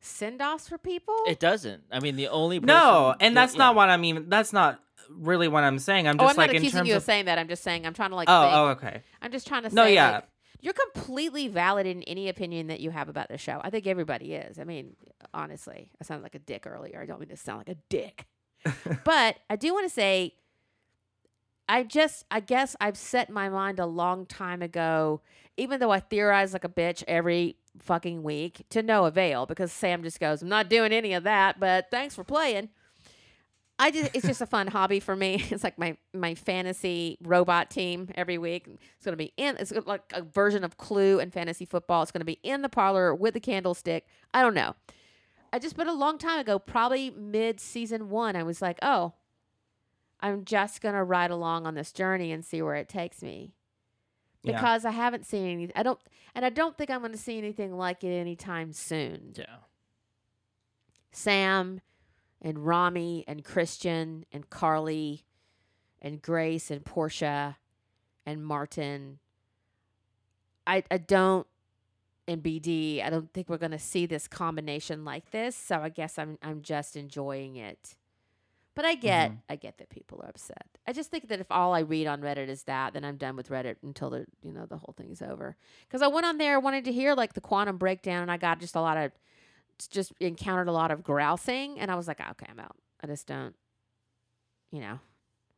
send 0.00 0.42
offs 0.42 0.68
for 0.68 0.78
people? 0.78 1.16
It 1.26 1.40
doesn't. 1.40 1.82
I 1.90 2.00
mean, 2.00 2.16
the 2.16 2.28
only 2.28 2.60
person, 2.60 2.68
no, 2.68 3.14
and 3.20 3.36
that's 3.36 3.54
yeah. 3.54 3.58
not 3.58 3.74
what 3.74 3.88
I 3.88 3.96
mean. 3.96 4.28
That's 4.28 4.52
not 4.52 4.80
really 5.08 5.48
what 5.48 5.64
I'm 5.64 5.78
saying. 5.78 6.08
I'm 6.08 6.16
oh, 6.18 6.24
just 6.24 6.30
I'm 6.30 6.36
not 6.36 6.42
like 6.42 6.50
in 6.50 6.56
accusing 6.56 6.78
terms 6.78 6.88
you 6.88 6.94
of 6.94 7.02
of. 7.02 7.04
saying 7.04 7.26
that. 7.26 7.38
I'm 7.38 7.48
just 7.48 7.62
saying 7.62 7.86
I'm 7.86 7.94
trying 7.94 8.10
to 8.10 8.16
like. 8.16 8.28
oh, 8.28 8.42
think. 8.42 8.54
oh, 8.54 8.66
okay. 8.68 9.02
I'm 9.22 9.32
just 9.32 9.46
trying 9.46 9.62
to 9.64 9.70
say. 9.70 9.74
No, 9.74 9.84
yeah. 9.84 10.10
like, 10.10 10.24
you're 10.62 10.74
completely 10.74 11.48
valid 11.48 11.86
in 11.86 12.02
any 12.02 12.28
opinion 12.28 12.66
that 12.68 12.80
you 12.80 12.90
have 12.90 13.08
about 13.08 13.28
the 13.28 13.38
show. 13.38 13.60
I 13.62 13.70
think 13.70 13.86
everybody 13.86 14.34
is. 14.34 14.58
I 14.58 14.64
mean, 14.64 14.94
honestly, 15.32 15.90
I 16.00 16.04
sounded 16.04 16.22
like 16.22 16.34
a 16.34 16.40
dick 16.40 16.66
earlier. 16.66 17.00
I 17.00 17.06
don't 17.06 17.18
mean 17.18 17.30
to 17.30 17.36
sound 17.36 17.58
like 17.58 17.70
a 17.70 17.80
dick. 17.88 18.26
but 19.04 19.36
I 19.48 19.56
do 19.56 19.72
want 19.72 19.86
to 19.86 19.94
say, 19.94 20.34
I 21.68 21.82
just, 21.82 22.24
I 22.30 22.40
guess 22.40 22.76
I've 22.80 22.96
set 22.96 23.30
my 23.30 23.48
mind 23.48 23.78
a 23.78 23.86
long 23.86 24.26
time 24.26 24.60
ago, 24.60 25.22
even 25.56 25.80
though 25.80 25.90
I 25.90 26.00
theorize 26.00 26.52
like 26.52 26.64
a 26.64 26.68
bitch 26.68 27.04
every 27.08 27.56
fucking 27.78 28.22
week 28.22 28.64
to 28.70 28.82
no 28.82 29.04
avail 29.04 29.46
because 29.46 29.72
Sam 29.72 30.02
just 30.02 30.20
goes, 30.20 30.42
I'm 30.42 30.48
not 30.48 30.68
doing 30.68 30.92
any 30.92 31.12
of 31.12 31.24
that, 31.24 31.60
but 31.60 31.86
thanks 31.90 32.14
for 32.14 32.24
playing. 32.24 32.70
I 33.78 33.90
just 33.90 34.14
it's 34.14 34.26
just 34.26 34.42
a 34.42 34.46
fun 34.46 34.66
hobby 34.68 35.00
for 35.00 35.16
me. 35.16 35.42
It's 35.50 35.64
like 35.64 35.78
my 35.78 35.96
my 36.12 36.34
fantasy 36.34 37.16
robot 37.22 37.70
team 37.70 38.10
every 38.14 38.36
week. 38.36 38.66
It's 38.68 39.04
gonna 39.04 39.16
be 39.16 39.32
in 39.36 39.56
it's 39.58 39.72
like 39.86 40.02
a 40.12 40.22
version 40.22 40.62
of 40.62 40.76
Clue 40.76 41.18
and 41.18 41.32
fantasy 41.32 41.64
football. 41.64 42.02
It's 42.02 42.12
gonna 42.12 42.24
be 42.26 42.38
in 42.42 42.62
the 42.62 42.68
parlor 42.68 43.14
with 43.14 43.34
the 43.34 43.40
candlestick. 43.40 44.06
I 44.34 44.42
don't 44.42 44.54
know. 44.54 44.74
I 45.52 45.58
just 45.58 45.76
but 45.76 45.86
a 45.86 45.92
long 45.92 46.18
time 46.18 46.38
ago, 46.38 46.58
probably 46.58 47.10
mid 47.10 47.58
season 47.58 48.10
one, 48.10 48.36
I 48.36 48.42
was 48.42 48.60
like, 48.60 48.78
oh, 48.82 49.14
I'm 50.20 50.44
just 50.44 50.82
gonna 50.82 51.02
ride 51.02 51.30
along 51.30 51.66
on 51.66 51.74
this 51.74 51.90
journey 51.90 52.30
and 52.32 52.44
see 52.44 52.60
where 52.60 52.74
it 52.76 52.88
takes 52.88 53.22
me. 53.22 53.54
Yeah. 54.42 54.52
Because 54.52 54.84
I 54.84 54.90
haven't 54.90 55.26
seen 55.26 55.46
any 55.46 55.70
I 55.76 55.82
don't 55.82 56.00
and 56.34 56.44
I 56.44 56.50
don't 56.50 56.76
think 56.76 56.90
I'm 56.90 57.02
gonna 57.02 57.16
see 57.16 57.38
anything 57.38 57.76
like 57.76 58.04
it 58.04 58.12
anytime 58.12 58.72
soon. 58.72 59.34
Yeah. 59.36 59.44
Sam 61.12 61.80
and 62.40 62.66
Rami 62.66 63.24
and 63.26 63.44
Christian 63.44 64.24
and 64.32 64.48
Carly 64.48 65.24
and 66.00 66.22
Grace 66.22 66.70
and 66.70 66.84
Portia 66.84 67.58
and 68.24 68.44
Martin. 68.44 69.18
I 70.66 70.84
I 70.90 70.98
don't 70.98 71.46
in 72.30 72.40
BD. 72.40 73.04
I 73.04 73.10
don't 73.10 73.32
think 73.32 73.48
we're 73.48 73.58
going 73.58 73.72
to 73.72 73.78
see 73.78 74.06
this 74.06 74.28
combination 74.28 75.04
like 75.04 75.30
this. 75.32 75.56
So 75.56 75.80
I 75.80 75.88
guess 75.88 76.18
I'm 76.18 76.38
I'm 76.42 76.62
just 76.62 76.96
enjoying 76.96 77.56
it. 77.56 77.96
But 78.76 78.84
I 78.84 78.94
get 78.94 79.30
mm-hmm. 79.30 79.40
I 79.48 79.56
get 79.56 79.78
that 79.78 79.90
people 79.90 80.20
are 80.22 80.28
upset. 80.28 80.66
I 80.86 80.92
just 80.92 81.10
think 81.10 81.28
that 81.28 81.40
if 81.40 81.50
all 81.50 81.74
I 81.74 81.80
read 81.80 82.06
on 82.06 82.20
Reddit 82.20 82.48
is 82.48 82.62
that, 82.64 82.92
then 82.94 83.04
I'm 83.04 83.16
done 83.16 83.36
with 83.36 83.48
Reddit 83.48 83.76
until 83.82 84.10
the 84.10 84.26
you 84.42 84.52
know 84.52 84.66
the 84.66 84.76
whole 84.76 84.94
thing 84.96 85.10
is 85.10 85.22
over. 85.22 85.56
Because 85.86 86.02
I 86.02 86.06
went 86.06 86.26
on 86.26 86.38
there 86.38 86.60
wanted 86.60 86.84
to 86.84 86.92
hear 86.92 87.14
like 87.14 87.34
the 87.34 87.40
quantum 87.40 87.78
breakdown, 87.78 88.22
and 88.22 88.30
I 88.30 88.36
got 88.36 88.60
just 88.60 88.76
a 88.76 88.80
lot 88.80 88.96
of 88.96 89.12
just 89.90 90.12
encountered 90.20 90.68
a 90.68 90.72
lot 90.72 90.90
of 90.90 91.02
grousing, 91.02 91.78
and 91.78 91.90
I 91.90 91.94
was 91.94 92.06
like, 92.06 92.20
okay, 92.20 92.46
I'm 92.48 92.60
out. 92.60 92.76
I 93.02 93.06
just 93.06 93.26
don't, 93.26 93.54
you 94.70 94.80
know, 94.80 95.00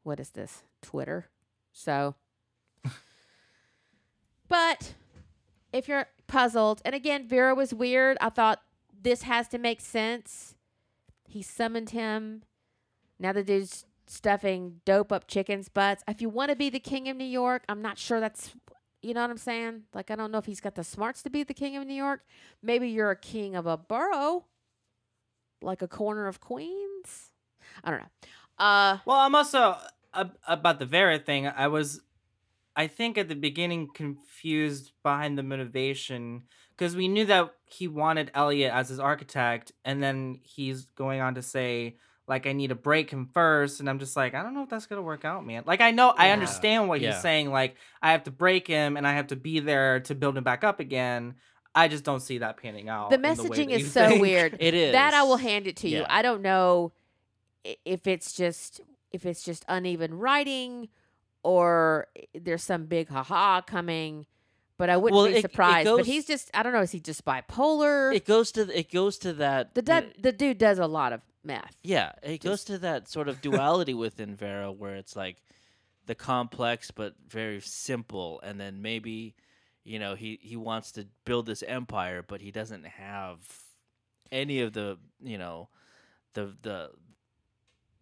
what 0.04 0.20
is 0.20 0.30
this 0.30 0.62
Twitter? 0.80 1.26
So, 1.72 2.14
but 4.48 4.94
if 5.72 5.88
you're 5.88 6.06
puzzled, 6.26 6.82
and 6.84 6.94
again, 6.94 7.26
Vera 7.26 7.54
was 7.54 7.74
weird. 7.74 8.16
I 8.20 8.28
thought 8.28 8.62
this 9.02 9.22
has 9.22 9.48
to 9.48 9.58
make 9.58 9.80
sense. 9.80 10.54
He 11.26 11.42
summoned 11.42 11.90
him. 11.90 12.42
Now 13.22 13.32
the 13.32 13.44
dude's 13.44 13.86
stuffing 14.08 14.80
dope 14.84 15.12
up 15.12 15.28
chickens' 15.28 15.68
butts. 15.68 16.02
If 16.08 16.20
you 16.20 16.28
want 16.28 16.50
to 16.50 16.56
be 16.56 16.68
the 16.68 16.80
king 16.80 17.08
of 17.08 17.16
New 17.16 17.24
York, 17.24 17.62
I'm 17.68 17.80
not 17.80 17.96
sure 17.96 18.18
that's, 18.18 18.52
you 19.00 19.14
know 19.14 19.20
what 19.20 19.30
I'm 19.30 19.38
saying? 19.38 19.82
Like, 19.94 20.10
I 20.10 20.16
don't 20.16 20.32
know 20.32 20.38
if 20.38 20.46
he's 20.46 20.60
got 20.60 20.74
the 20.74 20.82
smarts 20.82 21.22
to 21.22 21.30
be 21.30 21.44
the 21.44 21.54
king 21.54 21.76
of 21.76 21.86
New 21.86 21.94
York. 21.94 22.24
Maybe 22.64 22.88
you're 22.88 23.12
a 23.12 23.16
king 23.16 23.54
of 23.54 23.64
a 23.64 23.76
borough, 23.76 24.46
like 25.62 25.82
a 25.82 25.88
corner 25.88 26.26
of 26.26 26.40
Queens. 26.40 27.30
I 27.84 27.90
don't 27.90 28.00
know. 28.00 28.08
Uh, 28.58 28.98
Well, 29.06 29.18
I'm 29.18 29.36
also 29.36 29.76
uh, 30.12 30.24
about 30.48 30.80
the 30.80 30.86
Vera 30.86 31.20
thing. 31.20 31.46
I 31.46 31.68
was, 31.68 32.00
I 32.74 32.88
think, 32.88 33.16
at 33.16 33.28
the 33.28 33.36
beginning 33.36 33.88
confused 33.94 34.94
behind 35.04 35.38
the 35.38 35.44
motivation 35.44 36.42
because 36.76 36.96
we 36.96 37.06
knew 37.06 37.24
that 37.26 37.54
he 37.66 37.86
wanted 37.86 38.32
Elliot 38.34 38.72
as 38.72 38.88
his 38.88 38.98
architect, 38.98 39.70
and 39.84 40.02
then 40.02 40.40
he's 40.42 40.86
going 40.86 41.20
on 41.20 41.36
to 41.36 41.42
say 41.42 41.98
like 42.32 42.46
I 42.46 42.52
need 42.52 42.68
to 42.68 42.74
break 42.74 43.10
him 43.10 43.28
first, 43.34 43.80
and 43.80 43.88
I'm 43.90 43.98
just 43.98 44.16
like 44.16 44.34
I 44.34 44.42
don't 44.42 44.54
know 44.54 44.62
if 44.62 44.68
that's 44.70 44.86
gonna 44.86 45.02
work 45.02 45.24
out, 45.24 45.44
man. 45.46 45.64
Like 45.66 45.80
I 45.80 45.90
know 45.90 46.14
I 46.16 46.30
understand 46.30 46.88
what 46.88 47.00
Yeah. 47.00 47.12
he's 47.12 47.20
saying. 47.22 47.50
Like 47.50 47.76
I 48.00 48.12
have 48.12 48.24
to 48.24 48.30
break 48.30 48.66
him, 48.66 48.96
and 48.96 49.06
I 49.06 49.12
have 49.14 49.26
to 49.28 49.36
be 49.36 49.60
there 49.60 50.00
to 50.00 50.14
build 50.14 50.36
him 50.36 50.44
back 50.44 50.64
up 50.64 50.80
again. 50.80 51.34
I 51.74 51.88
just 51.88 52.04
don't 52.04 52.20
see 52.20 52.38
that 52.38 52.56
panning 52.58 52.88
out. 52.88 53.10
the 53.10 53.16
messaging 53.18 53.68
that 53.68 53.76
is 53.76 53.82
you 53.82 53.86
so 53.88 54.08
think. 54.08 54.20
weird. 54.22 54.56
It 54.60 54.74
is 54.74 54.92
That 54.92 55.14
I 55.14 55.22
will 55.22 55.36
hand 55.38 55.66
it 55.66 55.76
to 55.78 55.88
you. 55.88 56.04
I 56.08 56.22
don't 56.22 56.42
know 56.42 56.92
if 57.84 58.06
it's 58.06 58.32
just 58.32 58.80
if 59.12 59.24
it's 59.26 59.42
just 59.42 59.64
uneven 59.68 60.14
writing 60.14 60.88
or 61.42 62.08
there's 62.34 62.62
some 62.62 62.86
big 62.86 63.08
haha 63.08 63.60
coming. 63.60 64.26
But 64.78 64.90
I 64.90 64.96
wouldn't 64.96 65.16
Well, 65.16 65.26
be 65.26 65.34
it- 65.34 65.38
it 65.38 65.42
surprised. 65.42 65.88
but 65.88 66.06
he's 66.06 66.24
just 66.26 66.50
I 66.54 66.62
don't 66.62 66.72
know. 66.72 66.80
Is 66.80 66.90
he 66.90 66.98
just 67.00 67.24
bipolar? 67.24 68.14
It 68.14 68.26
goes 68.26 68.50
to 68.52 68.62
it 68.78 68.90
goes 68.90 69.16
to 69.18 69.32
that. 69.34 69.74
the 69.74 69.82
you 69.86 70.00
know- 70.00 70.06
the 70.18 70.32
dude 70.32 70.58
does 70.58 70.78
a 70.78 70.86
lot 70.86 71.12
of 71.12 71.20
meth. 71.44 71.76
Yeah, 71.82 72.12
it 72.22 72.42
goes 72.42 72.64
to 72.64 72.78
that 72.78 73.08
sort 73.08 73.28
of 73.28 73.40
duality 73.40 73.94
within 73.94 74.34
Vera 74.34 74.70
where 74.70 74.96
it's 74.96 75.16
like 75.16 75.36
the 76.06 76.14
complex 76.14 76.90
but 76.90 77.14
very 77.28 77.60
simple 77.60 78.40
and 78.42 78.58
then 78.60 78.82
maybe 78.82 79.34
you 79.84 79.98
know 79.98 80.14
he 80.16 80.38
he 80.42 80.56
wants 80.56 80.90
to 80.92 81.06
build 81.24 81.46
this 81.46 81.62
empire 81.62 82.24
but 82.26 82.40
he 82.40 82.50
doesn't 82.50 82.84
have 82.84 83.38
any 84.32 84.62
of 84.62 84.72
the, 84.72 84.98
you 85.22 85.38
know, 85.38 85.68
the 86.32 86.56
the 86.62 86.90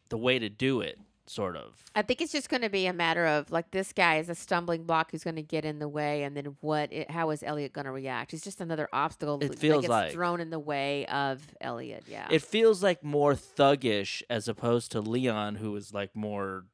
the 0.09 0.17
way 0.17 0.39
to 0.39 0.49
do 0.49 0.81
it 0.81 0.99
sort 1.31 1.57
of. 1.57 1.85
I 1.95 2.03
think 2.03 2.21
it's 2.21 2.33
just 2.33 2.49
going 2.49 2.63
to 2.63 2.69
be 2.69 2.87
a 2.87 2.93
matter 2.93 3.25
of 3.27 3.51
like 3.51 3.71
this 3.71 3.93
guy 3.93 4.19
is 4.19 4.29
a 4.29 4.35
stumbling 4.35 4.85
block 4.85 5.11
who's 5.13 5.25
going 5.25 5.37
to 5.37 5.43
get 5.43 5.65
in 5.65 5.79
the 5.79 5.89
way, 5.89 6.23
and 6.25 6.37
then 6.37 6.57
what? 6.61 6.93
It, 6.93 7.11
how 7.11 7.31
is 7.31 7.43
Elliot 7.43 7.73
going 7.73 7.85
to 7.85 7.93
react? 7.93 8.33
He's 8.33 8.43
just 8.43 8.61
another 8.61 8.89
obstacle. 8.93 9.39
It 9.41 9.59
feels 9.59 9.83
gets 9.83 9.91
like- 9.91 10.13
thrown 10.13 10.41
in 10.41 10.51
the 10.51 10.59
way 10.59 11.07
of 11.07 11.41
Elliot. 11.61 12.05
Yeah, 12.09 12.27
It 12.31 12.43
feels 12.43 12.83
like 12.83 13.05
more 13.05 13.35
thuggish 13.35 14.23
as 14.29 14.49
opposed 14.49 14.93
to 14.93 15.01
Leon 15.01 15.57
who 15.57 15.75
is 15.77 15.95
like 15.95 16.15
more 16.17 16.65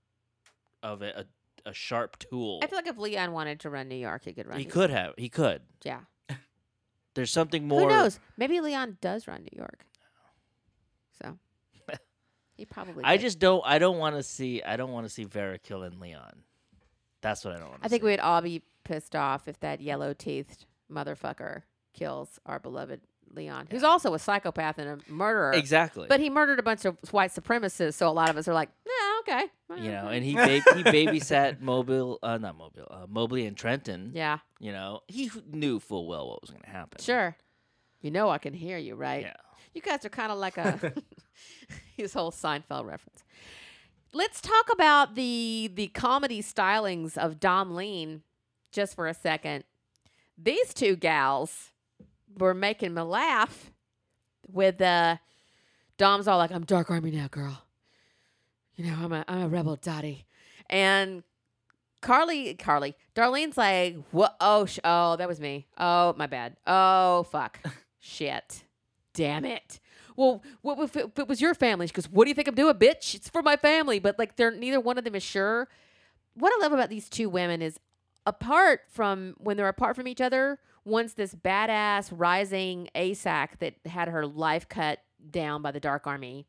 of 0.82 1.02
a 1.02 1.20
a, 1.64 1.70
a 1.70 1.74
sharp 1.74 2.18
tool. 2.18 2.60
I 2.62 2.66
feel 2.66 2.78
like 2.78 2.86
if 2.86 2.98
Leon 2.98 3.32
wanted 3.32 3.60
to 3.60 3.70
run 3.70 3.88
New 3.88 3.96
York, 3.96 4.24
he 4.24 4.32
could 4.32 4.46
run. 4.46 4.58
he 4.58 4.64
New 4.64 4.70
could 4.70 4.90
have. 4.90 5.14
He 5.16 5.28
could. 5.28 5.62
Yeah. 5.84 6.00
There's 7.14 7.30
something 7.30 7.66
more 7.66 7.80
Who 7.80 7.88
knows? 7.88 8.20
Maybe 8.36 8.60
Leon 8.60 8.98
does 9.00 9.26
run 9.26 9.40
New 9.42 9.56
York. 9.58 9.80
So 11.22 11.38
he 12.56 12.64
probably. 12.64 13.04
I 13.04 13.16
could. 13.16 13.22
just 13.22 13.38
don't. 13.38 13.62
I 13.64 13.78
don't 13.78 13.98
want 13.98 14.16
to 14.16 14.22
see. 14.22 14.62
I 14.62 14.76
don't 14.76 14.92
want 14.92 15.06
to 15.06 15.10
see 15.12 15.24
Vera 15.24 15.58
killing 15.58 15.98
Leon. 16.00 16.42
That's 17.22 17.44
what 17.44 17.54
I 17.54 17.58
don't 17.58 17.68
want. 17.70 17.82
To 17.82 17.84
see. 17.84 17.86
I 17.86 17.88
think 17.90 18.02
we'd 18.04 18.20
all 18.20 18.40
be 18.40 18.62
pissed 18.84 19.16
off 19.16 19.48
if 19.48 19.58
that 19.60 19.80
yellow 19.80 20.12
teethed 20.14 20.66
motherfucker 20.90 21.62
kills 21.92 22.38
our 22.46 22.58
beloved 22.58 23.00
Leon, 23.34 23.66
who's 23.70 23.82
also 23.82 24.14
a 24.14 24.18
psychopath 24.18 24.78
and 24.78 25.02
a 25.02 25.12
murderer. 25.12 25.52
exactly. 25.52 26.06
But 26.08 26.20
he 26.20 26.30
murdered 26.30 26.58
a 26.60 26.62
bunch 26.62 26.84
of 26.84 26.96
white 27.10 27.32
supremacists, 27.32 27.94
so 27.94 28.08
a 28.08 28.12
lot 28.12 28.30
of 28.30 28.36
us 28.36 28.46
are 28.46 28.54
like, 28.54 28.68
yeah, 28.86 29.18
okay. 29.40 29.46
you 29.82 29.90
know, 29.90 30.04
Mhm." 30.04 30.12
and 30.16 30.24
he 30.24 30.34
ba- 30.34 30.48
he 30.76 30.82
babysat 30.84 31.60
Mobile, 31.60 32.20
uh, 32.22 32.38
not 32.38 32.56
Mobile, 32.56 32.86
uh, 32.88 33.06
Mobley 33.08 33.44
and 33.46 33.56
Trenton. 33.56 34.12
yeah, 34.14 34.38
You 34.60 34.70
know, 34.72 35.00
he 35.08 35.30
knew 35.50 35.80
full 35.80 36.06
well 36.06 36.28
what 36.28 36.40
was 36.40 36.50
going 36.50 36.62
to 36.62 36.70
happen. 36.70 37.02
sure. 37.02 37.36
You 38.00 38.12
know 38.12 38.30
I 38.30 38.38
can 38.38 38.54
hear 38.54 38.78
you, 38.78 38.94
right? 38.94 39.22
Yeah. 39.22 39.34
You 39.76 39.82
guys 39.82 40.06
are 40.06 40.08
kind 40.08 40.32
of 40.32 40.38
like 40.38 40.56
a 40.56 40.94
his 41.98 42.14
whole 42.14 42.32
Seinfeld 42.32 42.86
reference. 42.86 43.24
Let's 44.14 44.40
talk 44.40 44.72
about 44.72 45.16
the 45.16 45.70
the 45.74 45.88
comedy 45.88 46.40
stylings 46.40 47.18
of 47.18 47.38
Dom 47.38 47.74
Lean 47.74 48.22
just 48.72 48.94
for 48.94 49.06
a 49.06 49.12
second. 49.12 49.64
These 50.38 50.72
two 50.72 50.96
gals 50.96 51.72
were 52.38 52.54
making 52.54 52.94
me 52.94 53.02
laugh 53.02 53.70
with 54.50 54.80
uh 54.80 55.18
Dom's 55.98 56.26
all 56.26 56.38
like, 56.38 56.52
I'm 56.52 56.64
Dark 56.64 56.90
Army 56.90 57.10
now, 57.10 57.28
girl. 57.28 57.62
You 58.76 58.86
know, 58.86 58.96
I'm 58.98 59.12
a 59.12 59.26
I'm 59.28 59.42
a 59.42 59.48
rebel 59.48 59.76
daddy. 59.76 60.24
And 60.70 61.22
Carly 62.00 62.54
Carly, 62.54 62.96
Darlene's 63.14 63.58
like, 63.58 63.98
what 64.10 64.36
oh 64.40 64.64
sh- 64.64 64.78
oh, 64.84 65.16
that 65.16 65.28
was 65.28 65.38
me. 65.38 65.66
Oh, 65.76 66.14
my 66.16 66.26
bad. 66.26 66.56
Oh 66.66 67.24
fuck. 67.24 67.60
Shit. 68.00 68.62
Damn 69.16 69.44
it. 69.46 69.80
Well, 70.14 70.42
what 70.62 70.78
if 70.78 70.96
it, 70.96 71.06
if 71.06 71.18
it 71.18 71.28
was 71.28 71.40
your 71.40 71.54
family? 71.54 71.86
She 71.86 71.92
goes, 71.94 72.08
What 72.10 72.24
do 72.24 72.28
you 72.30 72.34
think 72.34 72.48
I'm 72.48 72.54
doing, 72.54 72.74
bitch? 72.74 73.14
It's 73.14 73.28
for 73.28 73.42
my 73.42 73.56
family. 73.56 73.98
But 73.98 74.18
like 74.18 74.36
they're 74.36 74.50
neither 74.50 74.78
one 74.78 74.98
of 74.98 75.04
them 75.04 75.14
is 75.14 75.22
sure. 75.22 75.68
What 76.34 76.52
I 76.54 76.58
love 76.62 76.72
about 76.72 76.90
these 76.90 77.08
two 77.08 77.28
women 77.30 77.62
is 77.62 77.80
apart 78.26 78.82
from 78.88 79.34
when 79.38 79.56
they're 79.56 79.68
apart 79.68 79.96
from 79.96 80.06
each 80.06 80.20
other, 80.20 80.58
once 80.84 81.14
this 81.14 81.34
badass 81.34 82.10
rising 82.14 82.88
ASAC 82.94 83.58
that 83.60 83.74
had 83.86 84.08
her 84.08 84.26
life 84.26 84.68
cut 84.68 85.00
down 85.30 85.62
by 85.62 85.70
the 85.70 85.80
Dark 85.80 86.06
Army. 86.06 86.46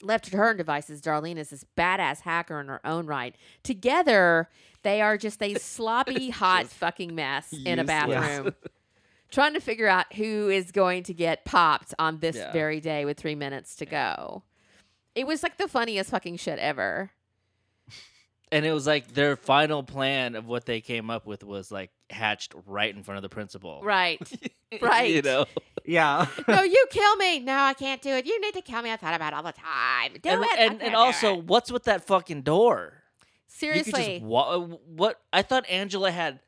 Left 0.00 0.26
to 0.26 0.36
her 0.36 0.50
own 0.50 0.56
devices, 0.56 1.00
Darlene 1.00 1.38
is 1.38 1.50
this 1.50 1.64
badass 1.76 2.20
hacker 2.20 2.60
in 2.60 2.68
her 2.68 2.84
own 2.86 3.06
right. 3.06 3.34
Together, 3.64 4.48
they 4.82 5.00
are 5.00 5.16
just 5.18 5.42
a 5.42 5.54
sloppy, 5.58 6.30
hot 6.30 6.62
Just 6.64 6.74
fucking 6.74 7.14
mess 7.14 7.52
in 7.52 7.78
a 7.80 7.82
useless. 7.82 7.86
bathroom. 7.86 8.54
Trying 9.30 9.54
to 9.54 9.60
figure 9.60 9.88
out 9.88 10.12
who 10.14 10.48
is 10.48 10.70
going 10.72 11.02
to 11.04 11.14
get 11.14 11.44
popped 11.44 11.94
on 11.98 12.18
this 12.18 12.36
Yeah. 12.36 12.52
very 12.52 12.80
day 12.80 13.04
with 13.04 13.18
three 13.18 13.34
minutes 13.34 13.76
to 13.76 13.86
go. 13.86 14.42
It 15.14 15.26
was 15.26 15.42
like 15.42 15.56
the 15.58 15.68
funniest 15.68 16.10
fucking 16.10 16.36
shit 16.36 16.58
ever. 16.58 17.10
And 18.50 18.64
it 18.64 18.72
was 18.72 18.86
like 18.86 19.12
their 19.12 19.36
final 19.36 19.82
plan 19.82 20.34
of 20.34 20.46
what 20.46 20.64
they 20.64 20.80
came 20.80 21.10
up 21.10 21.26
with 21.26 21.44
was 21.44 21.70
like 21.70 21.90
hatched 22.08 22.54
right 22.66 22.94
in 22.94 23.02
front 23.02 23.16
of 23.16 23.22
the 23.22 23.28
principal. 23.28 23.80
Right. 23.82 24.20
Right. 24.82 25.10
you 25.10 25.22
know. 25.22 25.46
yeah. 25.86 26.26
no, 26.48 26.62
you 26.62 26.86
kill 26.90 27.16
me. 27.16 27.40
No, 27.40 27.54
I 27.56 27.72
can't 27.72 28.02
do 28.02 28.10
it. 28.10 28.26
You 28.26 28.38
need 28.38 28.52
to 28.52 28.60
kill 28.60 28.82
me. 28.82 28.92
I 28.92 28.96
thought 28.98 29.14
about 29.14 29.32
it 29.32 29.36
all 29.36 29.42
the 29.42 29.52
time. 29.52 30.12
Do 30.22 30.28
and 30.28 30.44
it. 30.44 30.58
And, 30.58 30.82
and 30.82 30.94
also, 30.94 31.38
it. 31.38 31.44
what's 31.44 31.72
with 31.72 31.84
that 31.84 32.06
fucking 32.06 32.42
door? 32.42 32.92
You 32.92 33.24
could 33.72 33.84
seriously, 33.86 34.18
just 34.18 34.24
wa- 34.26 34.56
uh, 34.56 34.58
what 34.60 35.20
I 35.32 35.40
thought 35.40 35.64
Angela 35.70 36.10
had 36.10 36.40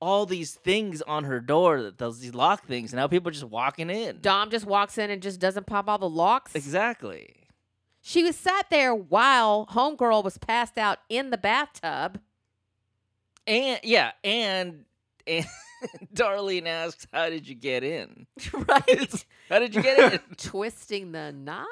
all 0.00 0.26
these 0.26 0.54
things 0.54 1.02
on 1.02 1.24
her 1.24 1.40
door 1.40 1.82
that 1.82 1.98
those 1.98 2.20
these 2.20 2.34
lock 2.34 2.66
things, 2.66 2.92
and 2.92 2.98
now 2.98 3.06
people 3.06 3.28
are 3.28 3.32
just 3.32 3.44
walking 3.44 3.90
in. 3.90 4.18
Dom 4.20 4.50
just 4.50 4.66
walks 4.66 4.98
in 4.98 5.10
and 5.10 5.22
just 5.22 5.40
doesn't 5.40 5.66
pop 5.66 5.88
all 5.88 5.98
the 5.98 6.08
locks. 6.08 6.54
Exactly. 6.54 7.34
She 8.00 8.22
was 8.22 8.36
sat 8.36 8.70
there 8.70 8.94
while 8.94 9.66
Homegirl 9.72 10.22
was 10.22 10.38
passed 10.38 10.78
out 10.78 10.98
in 11.08 11.30
the 11.30 11.38
bathtub. 11.38 12.20
And 13.46 13.80
yeah, 13.82 14.12
and 14.22 14.84
and 15.26 15.46
Darlene 16.14 16.66
asks, 16.66 17.06
"How 17.12 17.30
did 17.30 17.48
you 17.48 17.54
get 17.54 17.82
in? 17.82 18.26
right. 18.52 19.24
How 19.48 19.58
did 19.58 19.74
you 19.74 19.82
get 19.82 20.12
in?" 20.12 20.20
twisting 20.36 21.12
the 21.12 21.32
knob. 21.32 21.66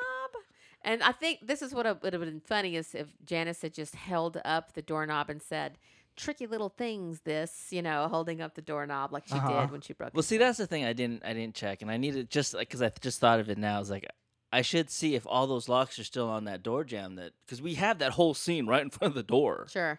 And 0.82 1.02
I 1.02 1.12
think 1.12 1.46
this 1.46 1.62
is 1.62 1.72
what 1.72 2.02
would 2.02 2.12
have 2.12 2.22
been 2.22 2.42
funny 2.46 2.76
is 2.76 2.94
if 2.94 3.08
Janice 3.24 3.62
had 3.62 3.72
just 3.72 3.94
held 3.94 4.38
up 4.44 4.74
the 4.74 4.82
doorknob 4.82 5.30
and 5.30 5.40
said, 5.40 5.78
"Tricky 6.16 6.46
little 6.46 6.68
things." 6.68 7.20
This, 7.22 7.68
you 7.70 7.82
know, 7.82 8.08
holding 8.08 8.40
up 8.40 8.54
the 8.54 8.62
doorknob 8.62 9.12
like 9.12 9.26
she 9.26 9.34
Uh-huh. 9.34 9.62
did 9.62 9.70
when 9.70 9.80
she 9.80 9.92
broke. 9.92 10.14
well, 10.14 10.22
see, 10.22 10.36
neck. 10.38 10.48
that's 10.48 10.58
the 10.58 10.66
thing 10.66 10.84
I 10.84 10.92
didn't 10.92 11.24
I 11.24 11.32
didn't 11.34 11.54
check, 11.54 11.82
and 11.82 11.90
I 11.90 11.96
needed 11.96 12.30
just 12.30 12.54
like 12.54 12.68
because 12.68 12.82
I 12.82 12.90
just 13.00 13.20
thought 13.20 13.40
of 13.40 13.48
it 13.50 13.58
now. 13.58 13.76
I 13.76 13.78
was 13.78 13.90
like, 13.90 14.06
I 14.52 14.62
should 14.62 14.90
see 14.90 15.14
if 15.14 15.26
all 15.26 15.46
those 15.46 15.68
locks 15.68 15.98
are 15.98 16.04
still 16.04 16.28
on 16.28 16.44
that 16.44 16.62
door 16.62 16.84
jam. 16.84 17.16
That 17.16 17.32
because 17.46 17.60
we 17.62 17.74
have 17.74 17.98
that 17.98 18.12
whole 18.12 18.34
scene 18.34 18.66
right 18.66 18.82
in 18.82 18.90
front 18.90 19.10
of 19.12 19.14
the 19.14 19.22
door. 19.22 19.66
sure. 19.68 19.98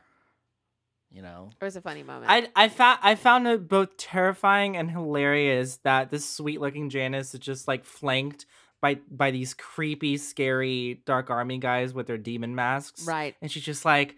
You 1.12 1.22
know. 1.22 1.50
It 1.62 1.64
was 1.64 1.76
a 1.78 1.82
funny 1.82 2.04
moment. 2.04 2.26
I 2.30 2.50
I 2.56 2.68
found 2.68 3.00
I 3.02 3.16
found 3.16 3.48
it 3.48 3.68
both 3.70 3.96
terrifying 3.98 4.76
and 4.76 4.92
hilarious 4.92 5.78
that 5.84 6.10
this 6.10 6.28
sweet 6.28 6.60
looking 6.60 6.90
Janice 6.90 7.34
is 7.34 7.40
just 7.40 7.68
like 7.68 7.86
flanked 7.86 8.46
by 8.82 8.96
by 9.10 9.32
these 9.32 9.54
creepy, 9.54 10.18
scary 10.18 11.02
dark 11.06 11.30
army 11.30 11.58
guys 11.58 11.94
with 11.94 12.08
their 12.08 12.18
demon 12.18 12.54
masks. 12.56 13.06
right. 13.08 13.36
And 13.42 13.50
she's 13.50 13.64
just 13.64 13.86
like, 13.86 14.16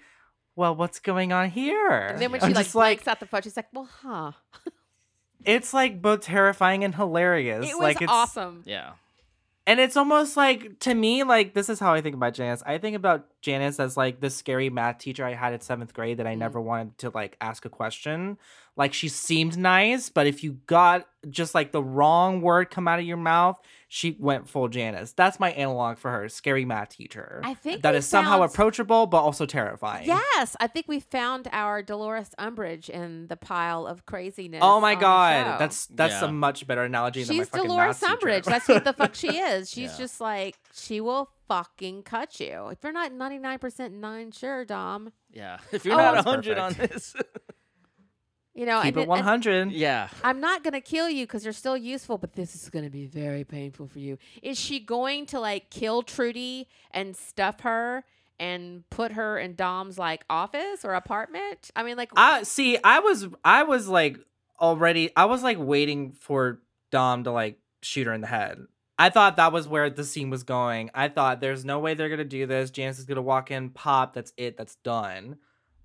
Well, 0.57 0.75
what's 0.75 0.99
going 0.99 1.31
on 1.31 1.49
here? 1.51 1.89
And 1.91 2.19
then 2.19 2.31
when 2.31 2.41
she 2.41 2.47
I'm 2.47 2.53
like 2.53 2.65
just 2.65 2.75
like 2.75 2.97
breaks 2.97 3.07
out 3.07 3.19
the 3.21 3.27
phone, 3.27 3.41
she's 3.43 3.55
like, 3.55 3.67
"Well, 3.71 3.87
huh." 4.01 4.31
it's 5.45 5.73
like 5.73 6.01
both 6.01 6.21
terrifying 6.21 6.83
and 6.83 6.93
hilarious. 6.93 7.65
It 7.69 7.75
was 7.75 7.83
like 7.83 8.01
it's 8.01 8.11
awesome. 8.11 8.63
Yeah. 8.65 8.93
and 9.67 9.79
it's 9.79 9.95
almost 9.95 10.35
like 10.35 10.79
to 10.79 10.93
me 10.95 11.23
like 11.23 11.53
this 11.53 11.67
is 11.69 11.77
how 11.79 11.93
i 11.93 11.99
think 12.01 12.15
about 12.15 12.33
janice 12.33 12.63
i 12.65 12.77
think 12.77 12.95
about 12.95 13.27
janice 13.41 13.79
as 13.81 13.97
like 13.97 14.21
the 14.21 14.29
scary 14.29 14.69
math 14.69 14.97
teacher 14.99 15.25
i 15.25 15.33
had 15.33 15.51
in 15.53 15.59
seventh 15.59 15.93
grade 15.93 16.17
that 16.19 16.25
i 16.27 16.35
Mm. 16.35 16.37
never 16.39 16.61
wanted 16.61 16.97
to 16.99 17.09
like 17.09 17.35
ask 17.41 17.65
a 17.65 17.69
question 17.69 18.37
like 18.77 18.93
she 18.93 19.09
seemed 19.09 19.57
nice 19.57 20.09
but 20.09 20.27
if 20.27 20.43
you 20.43 20.53
got 20.67 21.07
just 21.29 21.53
like 21.55 21.71
the 21.73 21.83
wrong 21.83 22.39
word 22.41 22.69
come 22.69 22.87
out 22.87 22.99
of 22.99 23.05
your 23.05 23.17
mouth 23.17 23.59
she 23.89 24.15
went 24.19 24.47
full 24.47 24.67
janice 24.69 25.11
that's 25.13 25.39
my 25.39 25.51
analog 25.51 25.97
for 25.97 26.11
her 26.11 26.29
scary 26.29 26.63
math 26.63 26.89
teacher 26.89 27.41
I 27.43 27.53
think 27.53 27.81
that 27.81 27.91
we 27.93 27.97
is 27.97 28.05
somehow 28.05 28.43
approachable 28.43 29.07
but 29.07 29.17
also 29.17 29.45
terrifying 29.45 30.05
Yes, 30.07 30.55
I 30.59 30.67
think 30.67 30.87
we 30.87 30.99
found 30.99 31.47
our 31.51 31.81
Dolores 31.81 32.29
Umbridge 32.39 32.89
in 32.89 33.27
the 33.27 33.35
pile 33.37 33.85
of 33.87 34.05
craziness. 34.05 34.59
oh 34.63 34.79
my 34.79 34.95
god 34.95 35.59
that's 35.59 35.87
that's 35.87 36.21
Yeah. 36.21 36.29
a 36.29 36.31
much 36.31 36.65
better 36.67 36.83
analogy 36.83 37.23
than 37.23 37.35
my 37.37 37.43
she's 37.43 37.49
fucking 37.49 37.67
Dolores 37.67 38.01
math 38.01 38.19
teacher. 38.19 38.27
Umbridge. 38.27 38.43
That's 38.45 38.67
what 38.67 38.83
the 38.83 38.93
fuck 38.93 39.15
she 39.15 39.37
is. 39.37 39.69
She's 39.77 39.91
Yeah. 39.91 39.97
just 39.97 40.21
like 40.21 40.55
she 40.73 41.01
will 41.01 41.29
fucking 41.47 42.03
cut 42.03 42.39
you 42.39 42.67
if 42.71 42.79
you're 42.83 42.91
not 42.91 43.11
ninety 43.13 43.37
nine 43.39 43.57
percent 43.59 43.93
nine 43.93 44.31
sure, 44.31 44.65
Dom. 44.65 45.11
Yeah. 45.31 45.57
If 45.71 45.85
you're 45.85 45.93
Oh, 45.95 45.97
not 45.97 46.13
that's 46.15 46.25
hundred 46.27 46.57
on 46.57 46.73
this. 46.73 47.15
You 48.57 48.65
know, 48.65 48.81
keep 48.81 48.95
and, 48.95 48.97
it 48.97 49.01
and- 49.01 49.09
100 49.09 49.71
yeah. 49.71 50.09
I'm 50.23 50.41
not 50.41 50.63
gonna 50.63 50.81
kill 50.81 51.07
you 51.07 51.27
because 51.27 51.43
you're 51.43 51.53
still 51.53 51.77
useful, 51.77 52.17
but 52.17 52.33
this 52.33 52.55
is 52.55 52.69
gonna 52.69 52.89
be 52.89 53.05
very 53.05 53.43
painful 53.43 53.87
for 53.87 53.99
you. 53.99 54.17
Is 54.41 54.59
she 54.59 54.79
going 54.79 55.27
to 55.27 55.39
like 55.39 55.69
kill 55.69 56.01
Trudy 56.01 56.67
and 56.89 57.15
stuff 57.15 57.59
her 57.59 58.03
and 58.39 58.83
put 58.89 59.11
her 59.11 59.37
in 59.37 59.53
Dom's 59.53 59.99
like 59.99 60.25
office 60.27 60.83
or 60.83 60.95
apartment? 60.95 61.69
I 61.75 61.83
mean, 61.83 61.97
like, 61.97 62.09
I 62.15 62.41
see. 62.43 62.79
I 62.83 62.99
was 62.99 63.27
I 63.45 63.61
was 63.61 63.87
like 63.87 64.17
already. 64.59 65.11
I 65.15 65.25
was 65.25 65.43
like 65.43 65.57
waiting 65.59 66.13
for 66.13 66.59
Dom 66.89 67.25
to 67.25 67.31
like 67.31 67.59
shoot 67.83 68.07
her 68.07 68.13
in 68.13 68.21
the 68.21 68.27
head. 68.27 68.57
I 68.97 69.11
thought 69.11 69.37
that 69.37 69.51
was 69.51 69.67
where 69.67 69.91
the 69.91 70.03
scene 70.03 70.31
was 70.31 70.41
going. 70.41 70.89
I 70.95 71.09
thought 71.09 71.41
there's 71.41 71.63
no 71.63 71.77
way 71.77 71.93
they're 71.93 72.09
gonna 72.09 72.23
do 72.23 72.47
this. 72.47 72.71
Janice 72.71 72.97
is 72.97 73.05
gonna 73.05 73.21
walk 73.21 73.51
in, 73.51 73.69
pop. 73.69 74.15
That's 74.15 74.33
it. 74.35 74.57
That's 74.57 74.77
done. 74.77 75.37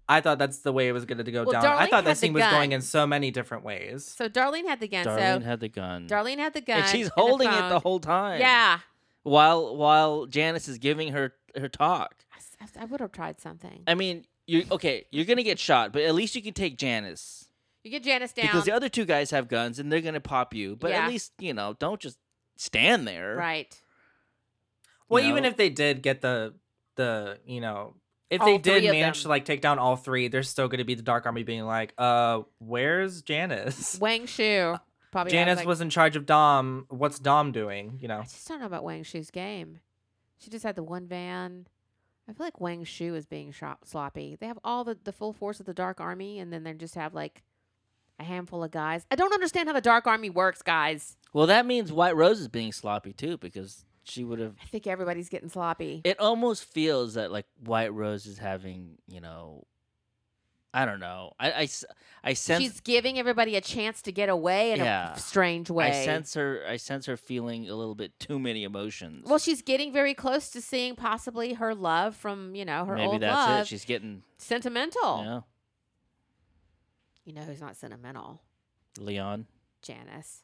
I 0.08 0.20
thought 0.20 0.38
that's 0.38 0.58
the 0.58 0.72
way 0.72 0.88
it 0.88 0.92
was 0.92 1.04
gonna 1.04 1.22
go 1.22 1.44
Well, 1.44 1.52
down. 1.52 1.64
I 1.64 1.86
thought 1.86 1.96
had 1.96 2.04
that 2.06 2.18
scene 2.18 2.32
was 2.32 2.44
going 2.44 2.72
in 2.72 2.82
so 2.82 3.06
many 3.06 3.30
different 3.30 3.64
ways. 3.64 4.04
so 4.04 4.28
Darlene 4.28 4.66
had 4.66 4.80
the 4.80 4.88
gun. 4.88 5.04
Darlene 5.06 5.38
so 5.38 5.44
had 5.44 5.60
the 5.60 5.68
gun. 5.68 6.08
Darlene 6.08 6.38
had 6.38 6.52
the 6.54 6.60
gun, 6.60 6.80
and 6.80 6.88
she's 6.88 7.06
the 7.06 7.14
holding 7.14 7.48
it 7.48 7.68
the 7.68 7.78
whole 7.80 8.00
time. 8.00 8.40
Yeah, 8.40 8.80
While 9.22 9.76
while 9.76 10.26
Janice 10.26 10.68
is 10.68 10.78
giving 10.78 11.12
her 11.12 11.34
her 11.56 11.68
talk. 11.68 12.24
I 12.78 12.84
would 12.84 13.00
have 13.00 13.12
tried 13.12 13.40
something. 13.40 13.82
I 13.86 13.94
mean, 13.94 14.24
you 14.46 14.64
okay? 14.70 15.06
You're 15.10 15.24
gonna 15.24 15.42
get 15.42 15.58
shot, 15.58 15.92
but 15.92 16.02
at 16.02 16.14
least 16.14 16.34
you 16.36 16.42
can 16.42 16.54
take 16.54 16.78
Janice 16.78 17.48
You 17.84 17.90
get 17.90 18.02
Janice 18.04 18.32
down, 18.32 18.46
because 18.46 18.64
the 18.64 18.72
other 18.72 18.88
two 18.88 19.04
guys 19.04 19.30
have 19.32 19.48
guns 19.48 19.78
and 19.78 19.90
they're 19.90 20.00
gonna 20.00 20.20
pop 20.20 20.54
you. 20.54 20.76
But 20.76 20.90
Yeah. 20.92 21.04
at 21.04 21.08
least 21.10 21.32
you 21.38 21.54
know, 21.54 21.74
don't 21.78 22.00
just 22.00 22.18
stand 22.56 23.06
there. 23.06 23.34
right? 23.36 23.80
Well, 25.08 25.22
you 25.22 25.30
even 25.30 25.44
if 25.44 25.56
they 25.56 25.70
did 25.70 26.02
get 26.02 26.20
the 26.20 26.54
the 26.96 27.38
you 27.46 27.60
know 27.60 27.94
if 28.32 28.40
All 28.40 28.46
they 28.46 28.58
did 28.58 28.84
manage 28.84 29.18
them. 29.18 29.22
to 29.22 29.28
like 29.28 29.44
take 29.44 29.60
down 29.60 29.78
all 29.78 29.96
three, 29.96 30.28
there's 30.28 30.48
still 30.48 30.68
gonna 30.68 30.84
be 30.84 30.94
the 30.94 31.02
Dark 31.02 31.26
Army 31.26 31.42
being 31.42 31.64
like, 31.64 31.92
uh, 31.98 32.40
where's 32.58 33.22
Janice? 33.22 33.98
Wang 34.00 34.26
Shu 34.26 34.74
probably. 35.10 35.30
Janice 35.32 35.58
like- 35.58 35.66
was 35.66 35.80
in 35.80 35.90
charge 35.90 36.16
of 36.16 36.26
Dom. 36.26 36.86
What's 36.88 37.18
Dom 37.18 37.52
doing? 37.52 37.98
You 38.00 38.08
know. 38.08 38.18
I 38.20 38.22
just 38.22 38.48
don't 38.48 38.60
know 38.60 38.66
about 38.66 38.84
Wang 38.84 39.02
Shu's 39.02 39.30
game. 39.30 39.80
She 40.38 40.50
just 40.50 40.64
had 40.64 40.74
the 40.76 40.82
one 40.82 41.06
van. 41.06 41.66
I 42.28 42.32
feel 42.32 42.46
like 42.46 42.60
Wang 42.60 42.84
Shu 42.84 43.14
is 43.14 43.26
being 43.26 43.52
shop- 43.52 43.84
sloppy. 43.84 44.36
They 44.40 44.46
have 44.46 44.58
all 44.64 44.84
the, 44.84 44.96
the 45.04 45.12
full 45.12 45.32
force 45.32 45.60
of 45.60 45.66
the 45.66 45.74
Dark 45.74 46.00
Army, 46.00 46.38
and 46.38 46.52
then 46.52 46.62
they 46.62 46.72
just 46.72 46.94
have 46.94 47.14
like 47.14 47.42
a 48.18 48.24
handful 48.24 48.62
of 48.64 48.70
guys. 48.70 49.04
I 49.10 49.16
don't 49.16 49.34
understand 49.34 49.68
how 49.68 49.74
the 49.74 49.80
Dark 49.80 50.06
Army 50.06 50.30
works, 50.30 50.62
guys. 50.62 51.16
Well, 51.32 51.46
that 51.48 51.66
means 51.66 51.92
White 51.92 52.16
Rose 52.16 52.40
is 52.40 52.48
being 52.48 52.72
sloppy 52.72 53.12
too 53.12 53.36
because 53.38 53.84
she 54.04 54.24
would 54.24 54.38
have. 54.38 54.54
I 54.62 54.66
think 54.66 54.86
everybody's 54.86 55.28
getting 55.28 55.48
sloppy. 55.48 56.00
It 56.04 56.18
almost 56.20 56.64
feels 56.64 57.14
that 57.14 57.30
like 57.32 57.46
White 57.64 57.92
Rose 57.92 58.26
is 58.26 58.38
having, 58.38 58.98
you 59.06 59.20
know, 59.20 59.64
I 60.74 60.86
don't 60.86 61.00
know. 61.00 61.32
I 61.38 61.68
I 62.24 62.32
sense 62.32 62.62
She's 62.62 62.80
giving 62.80 63.18
everybody 63.18 63.56
a 63.56 63.60
chance 63.60 64.00
to 64.02 64.12
get 64.12 64.28
away 64.30 64.72
in 64.72 64.78
Yeah. 64.78 65.12
a 65.12 65.18
strange 65.18 65.68
way. 65.68 65.88
I 66.02 66.04
sense 66.06 66.32
her. 66.34 66.64
I 66.66 66.78
sense 66.78 67.04
her 67.06 67.16
feeling 67.18 67.68
a 67.68 67.74
little 67.74 67.94
bit 67.94 68.18
too 68.18 68.38
many 68.38 68.64
emotions. 68.64 69.26
well, 69.28 69.38
she's 69.38 69.60
getting 69.60 69.92
very 69.92 70.14
close 70.14 70.48
to 70.50 70.62
seeing 70.62 70.96
possibly 70.96 71.52
her 71.54 71.74
love 71.74 72.16
from 72.16 72.54
you 72.54 72.64
know 72.64 72.86
her 72.86 72.94
maybe 72.94 73.06
old 73.08 73.20
that's 73.22 73.36
love. 73.36 73.60
it. 73.60 73.66
She's 73.68 73.84
getting. 73.84 74.22
sentimental. 74.38 75.22
Yeah, 75.22 75.40
You 77.24 77.34
know 77.34 77.42
who's 77.42 77.60
not 77.60 77.76
sentimental? 77.76 78.40
Leon. 78.98 79.46
Janice. 79.82 80.42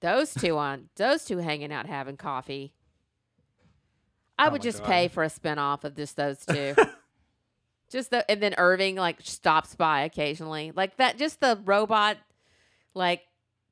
Those 0.00 0.32
two 0.34 0.56
on 0.56 0.88
those 0.96 1.24
two 1.24 1.38
hanging 1.38 1.72
out 1.72 1.86
having 1.86 2.16
coffee. 2.16 2.72
I 4.38 4.46
Oh 4.46 4.50
would 4.52 4.62
just 4.62 4.78
God. 4.78 4.86
pay 4.86 5.08
for 5.08 5.24
a 5.24 5.28
spinoff 5.28 5.82
of 5.84 5.96
just 5.96 6.16
those 6.16 6.44
two. 6.46 6.74
just 7.90 8.10
the 8.10 8.28
and 8.30 8.40
then 8.42 8.54
Irving 8.58 8.96
like 8.96 9.18
stops 9.22 9.74
by 9.74 10.02
occasionally. 10.02 10.72
Like 10.74 10.96
that 10.98 11.18
just 11.18 11.40
the 11.40 11.60
robot 11.64 12.16
like 12.94 13.22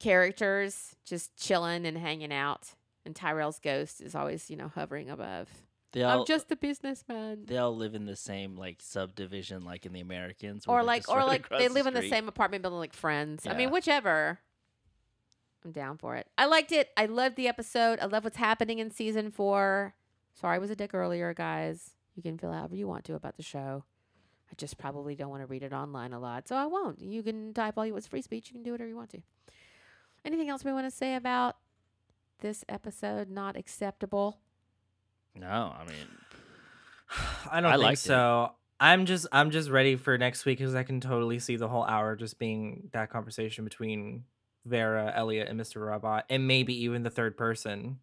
characters 0.01 0.97
just 1.05 1.37
chilling 1.37 1.87
and 1.87 1.97
hanging 1.97 2.33
out. 2.33 2.75
And 3.05 3.15
Tyrell's 3.15 3.61
ghost 3.61 4.01
is 4.01 4.17
always, 4.17 4.51
you 4.51 4.57
know, 4.57 4.69
hovering 4.75 5.11
above. 5.11 5.49
They 5.93 6.03
all. 6.03 6.21
I'm 6.21 6.27
just 6.27 6.51
a 6.51 6.57
businessman. 6.57 7.45
they 7.47 7.57
all 7.57 7.75
live 7.77 7.95
in 7.95 8.05
the 8.05 8.17
same 8.17 8.57
like 8.57 8.79
subdivision, 8.81 9.65
like 9.65 9.87
in 9.87 9.93
the 9.93 10.01
Americans, 10.01 10.65
Or 10.67 10.83
like 10.83 11.09
or 11.09 11.25
like 11.25 11.47
across 11.47 11.61
they 11.61 11.69
live 11.69 11.87
in 11.87 11.95
the 11.95 12.09
same 12.09 12.27
apartment 12.27 12.63
building 12.63 12.81
like 12.81 12.93
friends. 12.93 13.47
I 13.47 13.55
mean, 13.55 13.71
whichever. 13.71 14.41
I'm 15.67 15.73
down 15.73 15.99
for 15.99 16.15
it. 16.15 16.29
I 16.39 16.47
liked 16.47 16.71
it. 16.71 16.91
I 16.97 17.07
loved 17.07 17.35
the 17.35 17.49
episode. 17.49 17.99
I 18.01 18.07
love 18.07 18.23
what's 18.23 18.37
happening 18.37 18.79
in 18.79 18.93
season 18.93 19.33
four. 19.33 19.95
Sorry 20.35 20.55
I 20.55 20.59
was 20.59 20.71
a 20.71 20.77
dick 20.77 20.95
earlier, 20.95 21.35
guys. 21.35 21.91
You 22.15 22.23
can 22.23 22.39
feel 22.39 22.53
however 22.53 22.77
you 22.77 22.87
want 22.87 23.05
to 23.07 23.15
about 23.15 23.37
the 23.37 23.43
show. 23.43 23.83
I 24.49 24.55
just 24.57 24.79
probably 24.79 25.17
don't 25.17 25.29
want 25.29 25.43
to 25.43 25.47
read 25.47 25.65
it 25.65 25.73
online 25.73 26.13
a 26.13 26.21
lot, 26.21 26.47
so 26.47 26.55
I 26.55 26.67
won't. 26.67 27.03
You 27.03 27.25
can 27.25 27.53
type 27.53 27.75
all 27.77 27.85
you 27.85 27.97
it's 27.97 28.07
free 28.07 28.23
speech. 28.23 28.49
You 28.49 28.53
can 28.55 28.63
do 28.63 28.71
whatever 28.71 28.89
you 28.89 28.95
want 28.95 29.11
to. 29.11 29.23
Anything 30.25 30.49
else 30.49 30.65
we 30.65 30.73
want 30.73 30.87
to 30.87 30.91
say 30.97 31.17
about 31.17 31.57
this 32.41 32.65
episode? 32.69 33.29
Not 33.29 33.57
acceptable. 33.57 34.39
No, 35.35 35.75
I 35.77 35.85
mean, 35.85 36.07
I 37.51 37.61
don't 37.61 37.73
I 37.73 37.75
think 37.75 37.83
liked 37.83 37.99
it. 37.99 38.05
so. 38.05 38.53
I'm 38.79 39.07
just 39.07 39.27
I'm 39.33 39.51
just 39.51 39.71
ready 39.71 39.97
for 39.97 40.19
next 40.19 40.45
week 40.45 40.59
because 40.59 40.75
I 40.75 40.83
can 40.83 41.01
totally 41.01 41.39
see 41.39 41.57
the 41.57 41.67
whole 41.67 41.85
hour 41.85 42.15
just 42.15 42.39
being 42.39 42.91
that 42.93 43.09
conversation 43.09 43.65
between 43.65 44.25
Vera, 44.67 45.13
Elliot, 45.15 45.49
and 45.49 45.59
Mr. 45.61 45.87
Robot, 45.87 46.25
and 46.29 46.47
maybe 46.47 46.75
even 46.85 47.03
the 47.03 47.11
third 47.11 47.37
person. 47.37 47.99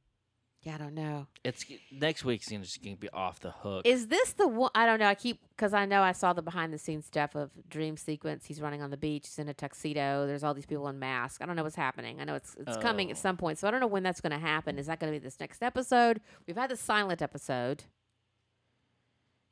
Yeah, 0.62 0.76
I 0.76 0.78
don't 0.78 0.94
know. 0.94 1.28
it's 1.44 1.66
next 1.92 2.24
week's 2.24 2.48
gonna 2.48 2.64
just 2.64 2.82
gonna 2.82 2.96
be 2.96 3.10
off 3.10 3.42
the 3.42 3.52
hook. 3.52 3.86
Is 3.86 4.08
this 4.08 4.32
the 4.32 4.48
one? 4.48 4.72
I 4.74 4.86
don't 4.86 4.98
know. 4.98 5.08
I 5.08 5.14
keep 5.16 5.42
because 5.50 5.74
I 5.74 5.86
know 5.86 6.02
I 6.02 6.14
saw 6.14 6.32
the 6.32 6.42
behind 6.42 6.72
the 6.72 6.78
scenes 6.78 7.06
stuff 7.06 7.36
of 7.36 7.52
dream 7.68 7.98
sequence. 7.98 8.46
He's 8.46 8.62
running 8.62 8.82
on 8.82 8.90
the 8.90 8.96
beach. 8.96 9.24
He's 9.28 9.40
in 9.40 9.50
a 9.50 9.54
tuxedo. 9.54 10.26
There's 10.26 10.42
all 10.42 10.54
these 10.54 10.66
people 10.66 10.88
in 10.88 11.00
masks. 11.00 11.42
I 11.42 11.46
don't 11.48 11.58
know 11.58 11.64
what's 11.64 11.76
happening. 11.76 12.22
I 12.22 12.24
know 12.24 12.36
it's 12.36 12.56
it's 12.58 12.78
coming 12.78 13.12
at 13.12 13.18
Oh. 13.18 13.20
some 13.20 13.36
point. 13.36 13.60
So 13.60 13.68
I 13.68 13.72
don't 13.72 13.82
know 13.82 13.88
when 13.88 14.04
that's 14.04 14.22
going 14.22 14.32
to 14.32 14.38
happen. 14.40 14.80
Is 14.80 14.86
that 14.86 15.02
going 15.02 15.12
to 15.12 15.20
be 15.20 15.22
this 15.22 15.38
next 15.38 15.62
episode? 15.62 16.22
We've 16.48 16.56
had 16.56 16.70
the 16.70 16.78
silent 16.78 17.22
episode. 17.22 17.84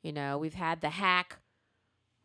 You 0.02 0.12
know, 0.12 0.38
we've 0.38 0.54
had 0.54 0.80
the 0.80 0.88
hack 0.90 1.36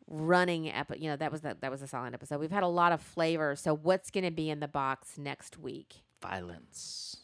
running 0.08 0.70
epi- 0.72 0.98
You 1.00 1.10
know, 1.10 1.16
that 1.16 1.30
was 1.30 1.42
the, 1.42 1.56
that 1.60 1.70
was 1.70 1.82
a 1.82 1.86
silent 1.86 2.14
episode. 2.14 2.40
We've 2.40 2.50
had 2.50 2.62
a 2.62 2.68
lot 2.68 2.92
of 2.92 3.00
flavor. 3.00 3.54
So 3.54 3.74
what's 3.74 4.10
going 4.10 4.24
to 4.24 4.30
be 4.30 4.50
in 4.50 4.60
the 4.60 4.68
box 4.68 5.18
next 5.18 5.58
week? 5.58 6.02
Violence. 6.20 7.18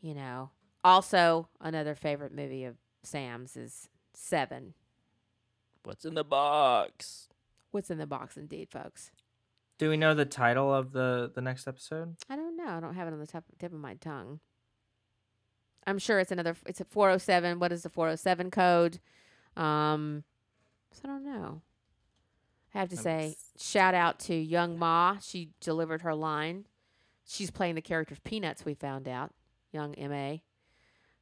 You 0.00 0.14
know. 0.14 0.50
Also, 0.84 1.48
another 1.60 1.94
favorite 1.94 2.32
movie 2.32 2.64
of 2.64 2.76
Sam's 3.02 3.56
is 3.56 3.88
Seven. 4.14 4.74
What's 5.82 6.04
in 6.04 6.14
the 6.14 6.24
box? 6.24 7.28
What's 7.70 7.90
in 7.90 7.98
the 7.98 8.06
box, 8.06 8.36
indeed, 8.36 8.70
folks? 8.70 9.10
Do 9.78 9.90
we 9.90 9.96
know 9.96 10.14
the 10.14 10.24
title 10.24 10.72
of 10.72 10.92
the 10.92 11.30
the 11.34 11.42
next 11.42 11.68
episode? 11.68 12.16
I 12.30 12.36
don't 12.36 12.56
know. 12.56 12.68
I 12.68 12.80
don't 12.80 12.94
have 12.94 13.08
it 13.08 13.12
on 13.12 13.20
the 13.20 13.26
top, 13.26 13.44
tip 13.58 13.72
of 13.72 13.78
my 13.78 13.94
tongue. 13.94 14.40
I'm 15.86 15.98
sure 15.98 16.18
it's 16.18 16.32
another. 16.32 16.56
It's 16.66 16.80
a 16.80 16.84
407. 16.84 17.58
What 17.58 17.72
is 17.72 17.82
the 17.82 17.90
407 17.90 18.50
code? 18.50 18.98
Um, 19.56 20.24
so 20.92 21.02
I 21.04 21.08
don't 21.08 21.24
know. 21.24 21.62
I 22.76 22.80
have 22.80 22.88
to 22.90 22.96
Um, 22.96 23.02
say, 23.02 23.26
s- 23.36 23.62
shout 23.62 23.94
out 23.94 24.18
to 24.20 24.34
Young 24.34 24.78
Ma. 24.78 25.18
She 25.20 25.50
delivered 25.60 26.02
her 26.02 26.14
line. 26.14 26.66
She's 27.24 27.50
playing 27.50 27.74
the 27.74 27.82
character 27.82 28.14
of 28.14 28.22
Peanuts. 28.24 28.64
We 28.64 28.74
found 28.74 29.08
out. 29.08 29.32
Young 29.72 29.94
Ma. 29.98 30.36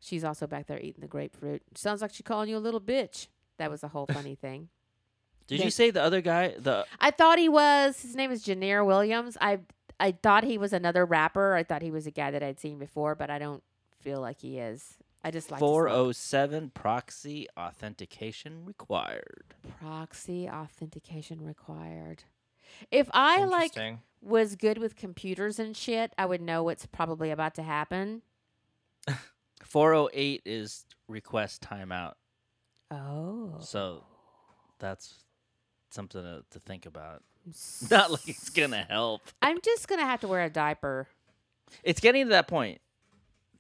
She's 0.00 0.24
also 0.24 0.46
back 0.46 0.66
there 0.66 0.78
eating 0.80 1.00
the 1.00 1.07
grapefruit. 1.09 1.62
Sounds 1.74 2.02
like 2.02 2.12
she's 2.12 2.26
calling 2.26 2.48
you 2.50 2.57
a 2.57 2.59
little 2.59 2.80
bitch. 2.80 3.28
That 3.59 3.70
was 3.70 3.82
a 3.82 3.88
whole 3.88 4.07
funny 4.07 4.34
thing. 4.40 4.68
Did 5.46 5.61
They- 5.61 5.64
you 5.64 5.70
say 5.70 5.90
the 5.90 6.02
other 6.02 6.20
guy? 6.20 6.55
The 6.59 6.84
I 7.00 7.11
thought 7.11 7.38
he 7.38 7.48
was. 7.48 8.02
His 8.02 8.14
name 8.16 8.30
is 8.30 8.44
Janeer 8.44 8.84
Williams. 8.84 9.36
I 9.40 9.61
I 10.00 10.12
thought 10.12 10.44
he 10.44 10.59
was 10.59 10.72
another 10.72 11.05
rapper. 11.07 11.55
I 11.55 11.62
thought 11.62 11.80
he 11.82 11.90
was 11.92 12.07
a 12.07 12.11
guy 12.11 12.30
that 12.32 12.42
I'd 12.42 12.59
seen 12.61 12.78
before, 12.78 13.14
but 13.14 13.30
I 13.30 13.38
don't 13.38 13.62
feel 14.00 14.20
like 14.20 14.40
he 14.40 14.59
is. 14.59 14.98
I 15.25 15.31
just 15.31 15.51
like 15.51 15.59
his 15.59 15.62
look. 15.62 15.77
407 15.89 16.70
proxy 16.75 17.49
authentication 17.57 18.64
required. 18.64 19.55
proxy 19.81 20.49
authentication 20.49 21.43
required. 21.45 22.25
If 22.91 23.09
I 23.12 23.45
like 23.45 23.72
Interesting. 23.77 24.01
was 24.20 24.57
good 24.57 24.79
with 24.79 24.97
computers 24.97 25.59
and 25.59 25.77
shit, 25.77 26.12
I 26.18 26.27
would 26.27 26.41
know 26.43 26.62
what's 26.62 26.87
probably 26.87 27.31
about 27.31 27.55
to 27.55 27.62
happen. 27.62 28.22
408 29.64 30.43
is 30.45 30.85
request 31.09 31.62
timeout. 31.62 32.14
Oh, 32.91 33.55
So 33.61 34.05
that's 34.79 35.14
something 35.91 36.22
to, 36.22 36.45
to 36.51 36.59
think 36.61 36.87
about. 36.87 37.22
Not 37.91 38.11
like 38.11 38.29
it's 38.29 38.51
gonna 38.51 38.87
help. 38.89 39.22
I'm 39.43 39.61
just 39.62 39.89
gonna 39.89 40.05
have 40.07 40.20
to 40.20 40.29
wear 40.29 40.43
a 40.43 40.51
diaper. 40.51 41.09
It's 41.83 42.01
getting 42.01 42.25
to 42.27 42.31
that 42.31 42.47
point. 42.49 42.81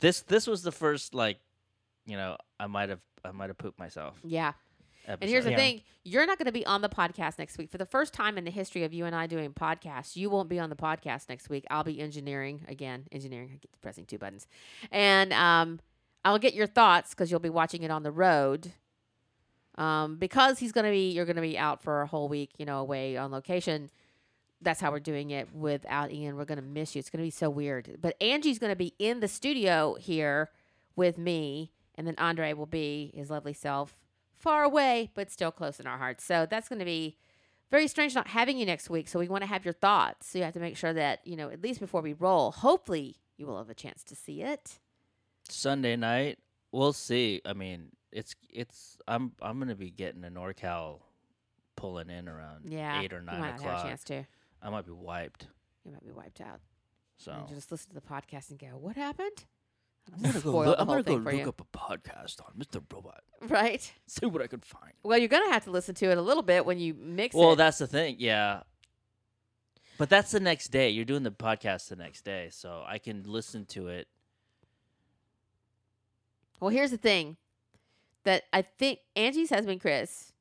This 0.00 0.20
this 0.22 0.46
was 0.46 0.62
the 0.62 0.72
first 0.72 1.14
like, 1.14 1.38
you 2.06 2.16
know, 2.16 2.36
I 2.60 2.66
might 2.66 2.88
have 2.90 3.00
I 3.24 3.30
might 3.32 3.48
have 3.48 3.58
pooped 3.58 3.78
myself. 3.78 4.16
Yeah. 4.24 4.52
Episode. 5.06 5.18
And 5.22 5.30
here's 5.30 5.44
the 5.44 5.50
Yeah. 5.50 5.56
thing: 5.56 5.82
you're 6.04 6.24
not 6.26 6.38
going 6.38 6.46
to 6.46 6.52
be 6.52 6.64
on 6.64 6.80
the 6.80 6.88
podcast 6.88 7.38
next 7.38 7.58
week 7.58 7.70
for 7.70 7.76
the 7.78 7.84
first 7.86 8.14
time 8.14 8.38
in 8.38 8.44
the 8.44 8.50
history 8.50 8.84
of 8.84 8.94
you 8.94 9.04
and 9.04 9.14
I 9.14 9.26
doing 9.26 9.52
podcasts. 9.52 10.16
You 10.16 10.30
won't 10.30 10.48
be 10.48 10.58
on 10.58 10.70
the 10.70 10.76
podcast 10.76 11.28
next 11.28 11.50
week. 11.50 11.64
I'll 11.70 11.84
be 11.84 12.00
engineering 12.00 12.64
again. 12.68 13.04
Engineering. 13.12 13.50
I 13.52 13.56
get 13.56 13.72
to 13.72 13.78
pressing 13.80 14.06
two 14.06 14.16
buttons, 14.18 14.46
and 14.90 15.32
um, 15.34 15.80
I'll 16.24 16.38
get 16.38 16.54
your 16.54 16.66
thoughts 16.66 17.10
because 17.10 17.30
you'll 17.30 17.40
be 17.40 17.50
watching 17.50 17.82
it 17.82 17.90
on 17.90 18.02
the 18.02 18.10
road. 18.12 18.72
Um, 19.76 20.16
because 20.16 20.58
he's 20.60 20.70
going 20.72 20.84
to 20.84 20.90
be, 20.90 21.10
you're 21.10 21.24
going 21.24 21.34
to 21.36 21.42
be 21.42 21.58
out 21.58 21.82
for 21.82 22.02
a 22.02 22.06
whole 22.06 22.28
week, 22.28 22.50
you 22.58 22.64
know, 22.64 22.78
away 22.78 23.16
on 23.16 23.32
location. 23.32 23.90
That's 24.62 24.80
how 24.80 24.92
we're 24.92 25.00
doing 25.00 25.30
it 25.30 25.52
without 25.52 26.12
Ian. 26.12 26.36
We're 26.36 26.44
going 26.44 26.60
to 26.60 26.64
miss 26.64 26.94
you. 26.94 27.00
It's 27.00 27.10
going 27.10 27.18
to 27.22 27.26
be 27.26 27.30
so 27.30 27.50
weird. 27.50 27.98
But 28.00 28.14
Angie's 28.22 28.60
going 28.60 28.70
to 28.70 28.76
be 28.76 28.94
in 29.00 29.18
the 29.18 29.26
studio 29.26 29.94
here 29.98 30.50
with 30.94 31.18
me, 31.18 31.72
and 31.96 32.06
then 32.06 32.14
Andre 32.18 32.52
will 32.52 32.66
be 32.66 33.10
his 33.14 33.30
lovely 33.30 33.52
self 33.52 33.96
far 34.36 34.62
away, 34.64 35.10
but 35.14 35.30
still 35.30 35.50
close 35.52 35.78
in 35.80 35.86
our 35.86 35.98
hearts. 35.98 36.24
So 36.24 36.46
that's 36.48 36.68
going 36.68 36.78
to 36.80 36.84
be 36.84 37.16
very 37.70 37.88
strange 37.88 38.14
not 38.14 38.28
having 38.28 38.58
you 38.58 38.66
next 38.66 38.90
week. 38.90 39.08
So 39.08 39.18
we 39.18 39.28
want 39.28 39.42
to 39.42 39.48
have 39.48 39.64
your 39.64 39.74
thoughts. 39.74 40.28
So 40.28 40.38
you 40.38 40.44
have 40.44 40.54
to 40.54 40.60
make 40.60 40.76
sure 40.76 40.92
that, 40.92 41.20
you 41.26 41.36
know, 41.36 41.48
at 41.50 41.62
least 41.62 41.80
before 41.80 42.00
we 42.02 42.12
roll, 42.12 42.50
hopefully 42.52 43.16
you 43.36 43.46
will 43.46 43.58
have 43.58 43.70
a 43.70 43.74
chance 43.74 44.04
to 44.04 44.14
see 44.14 44.42
it. 44.42 44.78
Sunday 45.48 45.96
night, 45.96 46.38
we'll 46.72 46.92
see. 46.92 47.40
I 47.44 47.52
mean, 47.52 47.90
it's 48.12 48.34
it's 48.50 48.98
I'm 49.08 49.32
I'm 49.42 49.58
gonna 49.58 49.74
be 49.74 49.90
getting 49.90 50.24
a 50.24 50.30
NorCal 50.30 51.00
pulling 51.76 52.10
in 52.10 52.28
around 52.28 52.66
Yeah. 52.70 53.00
eight 53.02 53.12
or 53.12 53.20
nine 53.20 53.40
might 53.40 53.50
not 53.56 53.60
have 53.60 53.60
a 53.60 53.68
o'clock. 53.70 53.86
chance 53.86 54.04
to. 54.04 54.24
I 54.62 54.70
might 54.70 54.86
be 54.86 54.92
wiped. 54.92 55.48
You 55.84 55.92
might 55.92 56.04
be 56.04 56.12
wiped 56.12 56.40
out. 56.40 56.60
So 57.18 57.32
you 57.48 57.54
just 57.54 57.70
listen 57.70 57.88
to 57.90 57.94
the 57.94 58.00
podcast 58.00 58.50
and 58.50 58.58
go, 58.58 58.68
what 58.78 58.96
happened? 58.96 59.44
I'm 60.12 60.22
gonna 60.22 60.40
go. 60.40 60.58
Look, 60.64 60.76
I'm 60.78 60.86
gonna 60.86 61.02
go 61.02 61.14
look 61.14 61.34
you. 61.34 61.48
up 61.48 61.60
a 61.60 61.78
podcast 61.78 62.40
on 62.40 62.52
Mr. 62.58 62.82
Robot. 62.92 63.22
Right? 63.42 63.90
See 64.06 64.26
what 64.26 64.42
I 64.42 64.46
can 64.46 64.60
find. 64.60 64.92
Well, 65.02 65.18
you're 65.18 65.28
going 65.28 65.46
to 65.46 65.52
have 65.52 65.64
to 65.64 65.70
listen 65.70 65.94
to 65.96 66.10
it 66.10 66.18
a 66.18 66.22
little 66.22 66.42
bit 66.42 66.64
when 66.64 66.78
you 66.78 66.94
mix 66.94 67.34
Well, 67.34 67.52
it. 67.52 67.56
that's 67.56 67.78
the 67.78 67.86
thing. 67.86 68.16
Yeah. 68.18 68.60
But 69.98 70.08
that's 70.10 70.30
the 70.32 70.40
next 70.40 70.68
day. 70.68 70.90
You're 70.90 71.04
doing 71.04 71.22
the 71.22 71.30
podcast 71.30 71.88
the 71.88 71.96
next 71.96 72.22
day, 72.24 72.48
so 72.50 72.82
I 72.86 72.98
can 72.98 73.22
listen 73.24 73.64
to 73.66 73.88
it. 73.88 74.08
Well, 76.60 76.70
here's 76.70 76.90
the 76.90 76.96
thing 76.96 77.36
that 78.24 78.44
I 78.52 78.62
think 78.62 79.00
Angie's 79.16 79.50
husband, 79.50 79.80
Chris. 79.80 80.32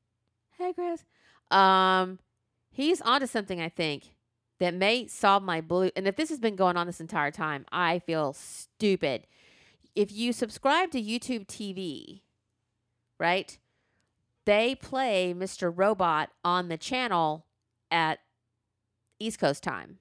Hey, 0.58 0.72
Chris. 0.72 1.04
Um, 1.50 2.18
he's 2.70 3.00
onto 3.00 3.26
something. 3.26 3.60
I 3.60 3.68
think 3.68 4.14
that 4.58 4.72
may 4.74 5.06
solve 5.06 5.42
my 5.42 5.60
blue. 5.60 5.90
And 5.96 6.06
if 6.08 6.16
this 6.16 6.30
has 6.30 6.38
been 6.38 6.56
going 6.56 6.76
on 6.76 6.86
this 6.86 7.00
entire 7.00 7.30
time, 7.30 7.66
I 7.70 7.98
feel 8.00 8.32
stupid. 8.32 9.26
If 9.94 10.12
you 10.12 10.32
subscribe 10.32 10.90
to 10.92 11.02
YouTube 11.02 11.46
TV, 11.46 12.20
right? 13.18 13.58
They 14.44 14.74
play 14.74 15.34
Mr. 15.36 15.72
Robot 15.74 16.30
on 16.44 16.68
the 16.68 16.76
channel 16.76 17.46
at 17.90 18.18
East 19.18 19.38
Coast 19.38 19.62
time. 19.62 19.98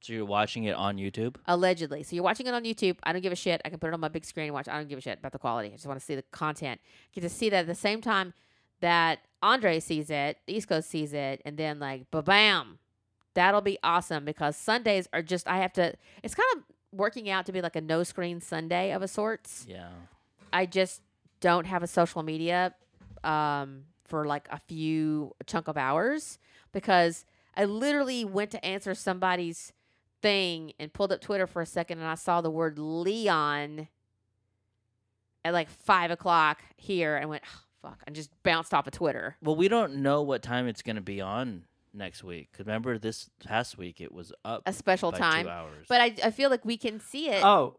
So 0.00 0.12
you're 0.12 0.24
watching 0.24 0.64
it 0.64 0.74
on 0.74 0.96
YouTube. 0.96 1.36
Allegedly. 1.46 2.02
So 2.02 2.16
you're 2.16 2.24
watching 2.24 2.46
it 2.46 2.54
on 2.54 2.64
YouTube. 2.64 2.96
I 3.04 3.12
don't 3.12 3.22
give 3.22 3.32
a 3.32 3.36
shit. 3.36 3.60
I 3.64 3.68
can 3.68 3.78
put 3.78 3.88
it 3.88 3.94
on 3.94 4.00
my 4.00 4.08
big 4.08 4.24
screen 4.24 4.46
and 4.46 4.54
watch. 4.54 4.68
I 4.68 4.76
don't 4.76 4.88
give 4.88 4.98
a 4.98 5.02
shit 5.02 5.18
about 5.18 5.32
the 5.32 5.38
quality. 5.38 5.68
I 5.68 5.72
just 5.72 5.86
want 5.86 6.00
to 6.00 6.04
see 6.04 6.16
the 6.16 6.24
content. 6.32 6.80
Get 7.14 7.20
to 7.20 7.28
see 7.28 7.50
that 7.50 7.60
at 7.60 7.66
the 7.66 7.74
same 7.74 8.00
time 8.00 8.34
that 8.80 9.20
Andre 9.42 9.78
sees 9.78 10.10
it, 10.10 10.38
the 10.46 10.54
East 10.54 10.68
Coast 10.68 10.90
sees 10.90 11.12
it, 11.12 11.40
and 11.44 11.56
then 11.56 11.78
like 11.78 12.10
ba 12.10 12.22
bam. 12.22 12.78
That'll 13.34 13.62
be 13.62 13.78
awesome 13.82 14.24
because 14.24 14.56
Sundays 14.56 15.08
are 15.12 15.22
just 15.22 15.46
I 15.48 15.58
have 15.58 15.72
to 15.74 15.94
it's 16.22 16.34
kind 16.34 16.48
of 16.56 16.64
working 16.92 17.30
out 17.30 17.46
to 17.46 17.52
be 17.52 17.60
like 17.60 17.76
a 17.76 17.80
no 17.80 18.02
screen 18.02 18.40
Sunday 18.40 18.92
of 18.92 19.02
a 19.02 19.08
sorts. 19.08 19.66
Yeah. 19.68 19.88
I 20.52 20.66
just 20.66 21.02
don't 21.40 21.66
have 21.66 21.82
a 21.82 21.86
social 21.86 22.22
media 22.22 22.74
um, 23.24 23.84
for 24.04 24.26
like 24.26 24.46
a 24.50 24.60
few 24.68 25.34
chunk 25.46 25.68
of 25.68 25.76
hours 25.76 26.38
because 26.72 27.24
I 27.56 27.64
literally 27.64 28.24
went 28.24 28.50
to 28.52 28.64
answer 28.64 28.94
somebody's 28.94 29.72
thing 30.20 30.72
and 30.78 30.92
pulled 30.92 31.12
up 31.12 31.20
Twitter 31.20 31.46
for 31.46 31.62
a 31.62 31.66
second 31.66 31.98
and 31.98 32.06
I 32.06 32.14
saw 32.14 32.40
the 32.40 32.50
word 32.50 32.78
Leon 32.78 33.88
at 35.44 35.52
like 35.52 35.68
five 35.68 36.10
o'clock 36.10 36.62
here 36.76 37.16
and 37.16 37.28
went, 37.28 37.42
"Oh, 37.46 37.60
fuck, 37.82 38.02
and 38.06 38.14
just 38.14 38.30
bounced 38.42 38.72
off 38.72 38.86
of 38.86 38.92
Twitter. 38.92 39.36
Well, 39.42 39.56
we 39.56 39.68
don't 39.68 39.96
know 39.96 40.22
what 40.22 40.42
time 40.42 40.68
it's 40.68 40.82
gonna 40.82 41.00
be 41.00 41.20
on 41.20 41.64
next 41.94 42.22
week. 42.24 42.50
'Cause 42.52 42.66
remember 42.66 42.98
this 42.98 43.28
past 43.44 43.76
week 43.78 44.00
it 44.00 44.12
was 44.12 44.32
up 44.44 44.62
A 44.66 44.72
special 44.72 45.10
by 45.12 45.18
time. 45.18 45.44
two 45.44 45.50
hours. 45.50 45.86
But 45.88 46.00
I, 46.00 46.14
I 46.24 46.30
feel 46.30 46.50
like 46.50 46.64
we 46.64 46.76
can 46.76 47.00
see 47.00 47.28
it. 47.28 47.44
Oh. 47.44 47.78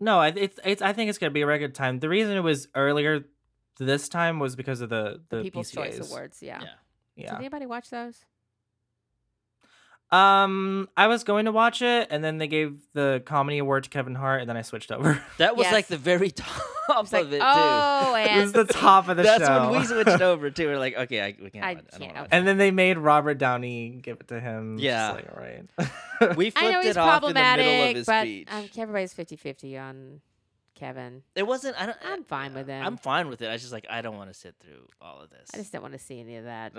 No, 0.00 0.18
I- 0.18 0.28
it's 0.34 0.58
it's. 0.64 0.82
I 0.82 0.92
think 0.92 1.08
it's 1.10 1.18
gonna 1.18 1.30
be 1.30 1.42
a 1.42 1.46
record 1.46 1.74
time. 1.74 2.00
The 2.00 2.08
reason 2.08 2.36
it 2.36 2.40
was 2.40 2.68
earlier 2.74 3.24
this 3.78 4.08
time 4.08 4.38
was 4.40 4.56
because 4.56 4.80
of 4.80 4.88
the 4.90 5.22
the, 5.28 5.36
the 5.38 5.42
People's 5.44 5.70
Choice 5.70 5.98
Awards. 6.10 6.42
Yeah. 6.42 6.62
yeah. 7.14 7.30
Did 7.30 7.36
anybody 7.38 7.66
watch 7.66 7.90
those? 7.90 8.24
Um, 10.12 10.90
I 10.94 11.06
was 11.06 11.24
going 11.24 11.46
to 11.46 11.52
watch 11.52 11.80
it, 11.80 12.08
and 12.10 12.22
then 12.22 12.36
they 12.36 12.46
gave 12.46 12.78
the 12.92 13.22
comedy 13.24 13.56
award 13.58 13.84
to 13.84 13.90
Kevin 13.90 14.14
Hart, 14.14 14.40
and 14.42 14.48
then 14.50 14.58
I 14.58 14.62
switched 14.62 14.92
over. 14.92 15.22
That 15.38 15.56
was 15.56 15.72
like 15.72 15.86
the 15.86 15.96
very 15.96 16.30
top 16.86 17.04
It's 17.04 17.12
like, 17.12 17.24
of 17.24 17.32
it 17.32 17.40
oh, 17.42 18.14
it 18.14 18.28
and 18.28 18.42
was 18.42 18.52
the 18.52 18.64
top 18.66 19.08
of 19.08 19.16
the 19.16 19.22
too. 19.22 19.28
That's 19.28 19.46
show. 19.46 19.70
when 19.70 19.80
we 19.80 19.86
switched 19.86 20.20
over 20.20 20.50
too. 20.50 20.66
We're 20.66 20.78
like, 20.78 20.96
okay, 20.96 21.20
I, 21.22 21.36
we 21.42 21.48
can't. 21.50 21.64
I 21.64 21.74
watch- 21.74 21.84
I, 21.94 21.98
can't 21.98 22.00
don't 22.00 22.14
wanna 22.14 22.28
and 22.30 22.46
then 22.46 22.58
they 22.58 22.70
made 22.70 22.98
Robert 22.98 23.38
Downey 23.38 23.98
give 24.02 24.20
it 24.20 24.28
to 24.28 24.38
him. 24.38 24.76
Just 24.76 24.84
Yeah. 24.84 25.12
like, 25.12 25.28
all 25.34 25.42
right. 25.42 25.64
watch. 26.20 26.36
we 26.36 26.52
I 26.54 26.62
know 26.64 26.70
flipped 26.72 26.84
he's 26.84 26.90
it 26.90 26.96
off 26.98 27.22
in 27.22 27.28
the 27.28 27.34
middle 27.34 27.42
problematic, 27.42 27.90
of 27.92 27.96
his 27.96 28.06
but 28.06 28.22
speech. 28.22 28.48
um, 28.50 28.68
everybody's 28.78 29.14
50-50 29.14 29.80
on 29.82 30.20
Kevin. 30.74 31.22
it 31.34 31.46
wasn't. 31.46 31.80
I 31.80 31.86
don't. 31.86 31.98
I'm 32.06 32.24
fine 32.24 32.52
with 32.54 32.66
him. 32.68 32.84
I'm 32.84 32.96
fine 32.98 33.28
with 33.28 33.40
it. 33.40 33.48
I 33.50 33.56
just 33.56 33.72
like 33.72 33.86
I 33.88 34.02
don't 34.02 34.16
want 34.16 34.30
to 34.32 34.38
sit 34.38 34.54
through 34.60 34.86
all 35.00 35.20
of 35.22 35.30
this. 35.30 35.48
I 35.54 35.56
just 35.56 35.72
don't 35.72 35.82
want 35.82 35.94
to 35.94 35.98
see 36.00 36.20
any 36.20 36.36
of 36.36 36.44
that. 36.44 36.72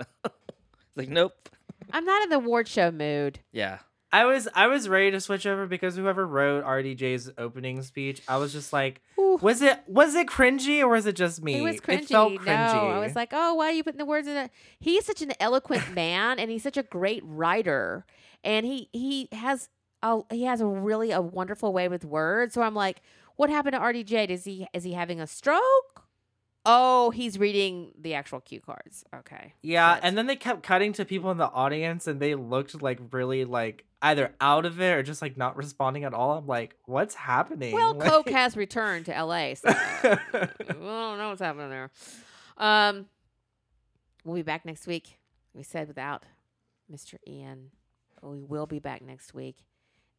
like 0.96 1.08
nope. 1.08 1.48
I'm 1.92 2.04
not 2.04 2.22
in 2.22 2.30
the 2.30 2.36
award 2.36 2.68
show 2.68 2.90
mood. 2.90 3.40
Yeah. 3.52 3.78
I 4.12 4.26
was 4.26 4.46
I 4.54 4.68
was 4.68 4.88
ready 4.88 5.10
to 5.10 5.20
switch 5.20 5.44
over 5.44 5.66
because 5.66 5.96
whoever 5.96 6.24
wrote 6.24 6.64
RDJ's 6.64 7.32
opening 7.36 7.82
speech, 7.82 8.22
I 8.28 8.36
was 8.36 8.52
just 8.52 8.72
like, 8.72 9.02
Ooh, 9.18 9.38
was 9.42 9.60
it 9.60 9.80
was 9.88 10.14
it 10.14 10.28
cringy 10.28 10.80
or 10.80 10.86
was 10.88 11.06
it 11.06 11.16
just 11.16 11.42
me? 11.42 11.56
it 11.56 11.62
was 11.62 11.80
cringy. 11.80 12.02
It 12.02 12.08
felt 12.08 12.32
No, 12.34 12.38
cringy. 12.38 12.94
I 12.94 12.98
was 13.00 13.16
like, 13.16 13.30
oh, 13.32 13.54
why 13.54 13.70
are 13.70 13.72
you 13.72 13.82
putting 13.82 13.98
the 13.98 14.04
words 14.04 14.28
in 14.28 14.36
it? 14.36 14.52
He's 14.78 15.04
such 15.04 15.20
an 15.20 15.32
eloquent 15.40 15.92
man, 15.96 16.38
and 16.38 16.48
he's 16.48 16.62
such 16.62 16.76
a 16.76 16.84
great 16.84 17.22
writer, 17.24 18.06
and 18.44 18.64
he 18.64 18.88
he 18.92 19.28
has 19.32 19.68
a 20.00 20.20
he 20.30 20.44
has 20.44 20.60
a 20.60 20.66
really 20.66 21.10
a 21.10 21.20
wonderful 21.20 21.72
way 21.72 21.88
with 21.88 22.04
words. 22.04 22.54
So 22.54 22.62
I'm 22.62 22.74
like, 22.76 23.02
what 23.34 23.50
happened 23.50 23.74
to 23.74 23.80
RDJ? 23.80 24.30
Is 24.30 24.44
he 24.44 24.68
is 24.72 24.84
he 24.84 24.92
having 24.92 25.20
a 25.20 25.26
stroke? 25.26 26.03
Oh, 26.66 27.10
he's 27.10 27.38
reading 27.38 27.92
the 28.00 28.14
actual 28.14 28.40
cue 28.40 28.60
cards. 28.60 29.04
Okay. 29.14 29.52
Yeah, 29.62 29.98
and 30.02 30.16
then 30.16 30.26
they 30.26 30.36
kept 30.36 30.62
cutting 30.62 30.92
to 30.94 31.04
people 31.04 31.30
in 31.30 31.36
the 31.36 31.48
audience 31.50 32.06
and 32.06 32.20
they 32.20 32.34
looked 32.34 32.80
like 32.80 32.98
really 33.12 33.44
like 33.44 33.84
either 34.00 34.32
out 34.40 34.64
of 34.64 34.80
it 34.80 34.92
or 34.94 35.02
just 35.02 35.20
like 35.20 35.36
not 35.36 35.56
responding 35.56 36.04
at 36.04 36.14
all. 36.14 36.38
I'm 36.38 36.46
like, 36.46 36.76
what's 36.86 37.14
happening? 37.14 37.74
Well, 37.74 37.94
Like- 37.98 38.08
Coke 38.10 38.30
has 38.30 38.56
returned 38.56 39.06
to 39.06 39.12
LA, 39.24 39.54
so 39.54 39.68
I 39.68 40.48
don't 40.68 40.80
know 41.18 41.28
what's 41.28 41.40
happening 41.42 41.68
there. 41.70 41.90
Um, 42.56 43.06
we'll 44.24 44.36
be 44.36 44.42
back 44.42 44.64
next 44.64 44.86
week. 44.86 45.18
We 45.52 45.62
said 45.62 45.86
without 45.88 46.24
Mr. 46.90 47.16
Ian, 47.28 47.70
but 48.20 48.30
we 48.30 48.42
will 48.42 48.66
be 48.66 48.78
back 48.78 49.02
next 49.02 49.34
week, 49.34 49.58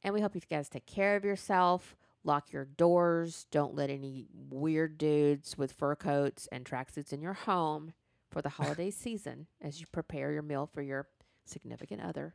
and 0.04 0.14
we 0.14 0.22
hope 0.22 0.36
you 0.36 0.42
guys 0.50 0.70
take 0.70 0.86
care 0.86 1.16
of 1.16 1.26
yourself. 1.26 1.96
Lock 2.26 2.52
your 2.52 2.66
doors. 2.66 3.46
Don't 3.52 3.76
let 3.76 3.90
any 3.90 4.26
weird 4.50 4.98
dudes 4.98 5.58
with 5.58 5.72
fur 5.72 5.96
coats 5.96 6.50
and 6.52 6.66
tracksuits 6.66 7.14
in 7.14 7.22
your 7.22 7.34
home 7.34 7.94
for 8.32 8.42
the 8.42 8.50
holiday 8.60 8.90
season 8.90 9.48
as 9.62 9.80
you 9.80 9.86
prepare 9.92 10.32
your 10.32 10.42
meal 10.42 10.68
for 10.74 10.82
your 10.82 11.08
significant 11.46 12.02
other. 12.02 12.34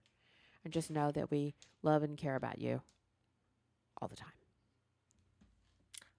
And 0.64 0.72
just 0.72 0.91
know 0.91 1.11
that 1.11 1.30
we 1.30 1.55
love 1.82 2.05
and 2.05 2.16
care 2.16 2.36
about 2.36 2.59
you 2.61 2.82
all 4.01 4.09
the 4.09 4.16
time. 4.16 4.28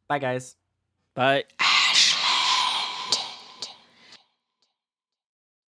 Bye 0.07 0.19
guys. 0.19 0.57
Bye. 1.15 1.45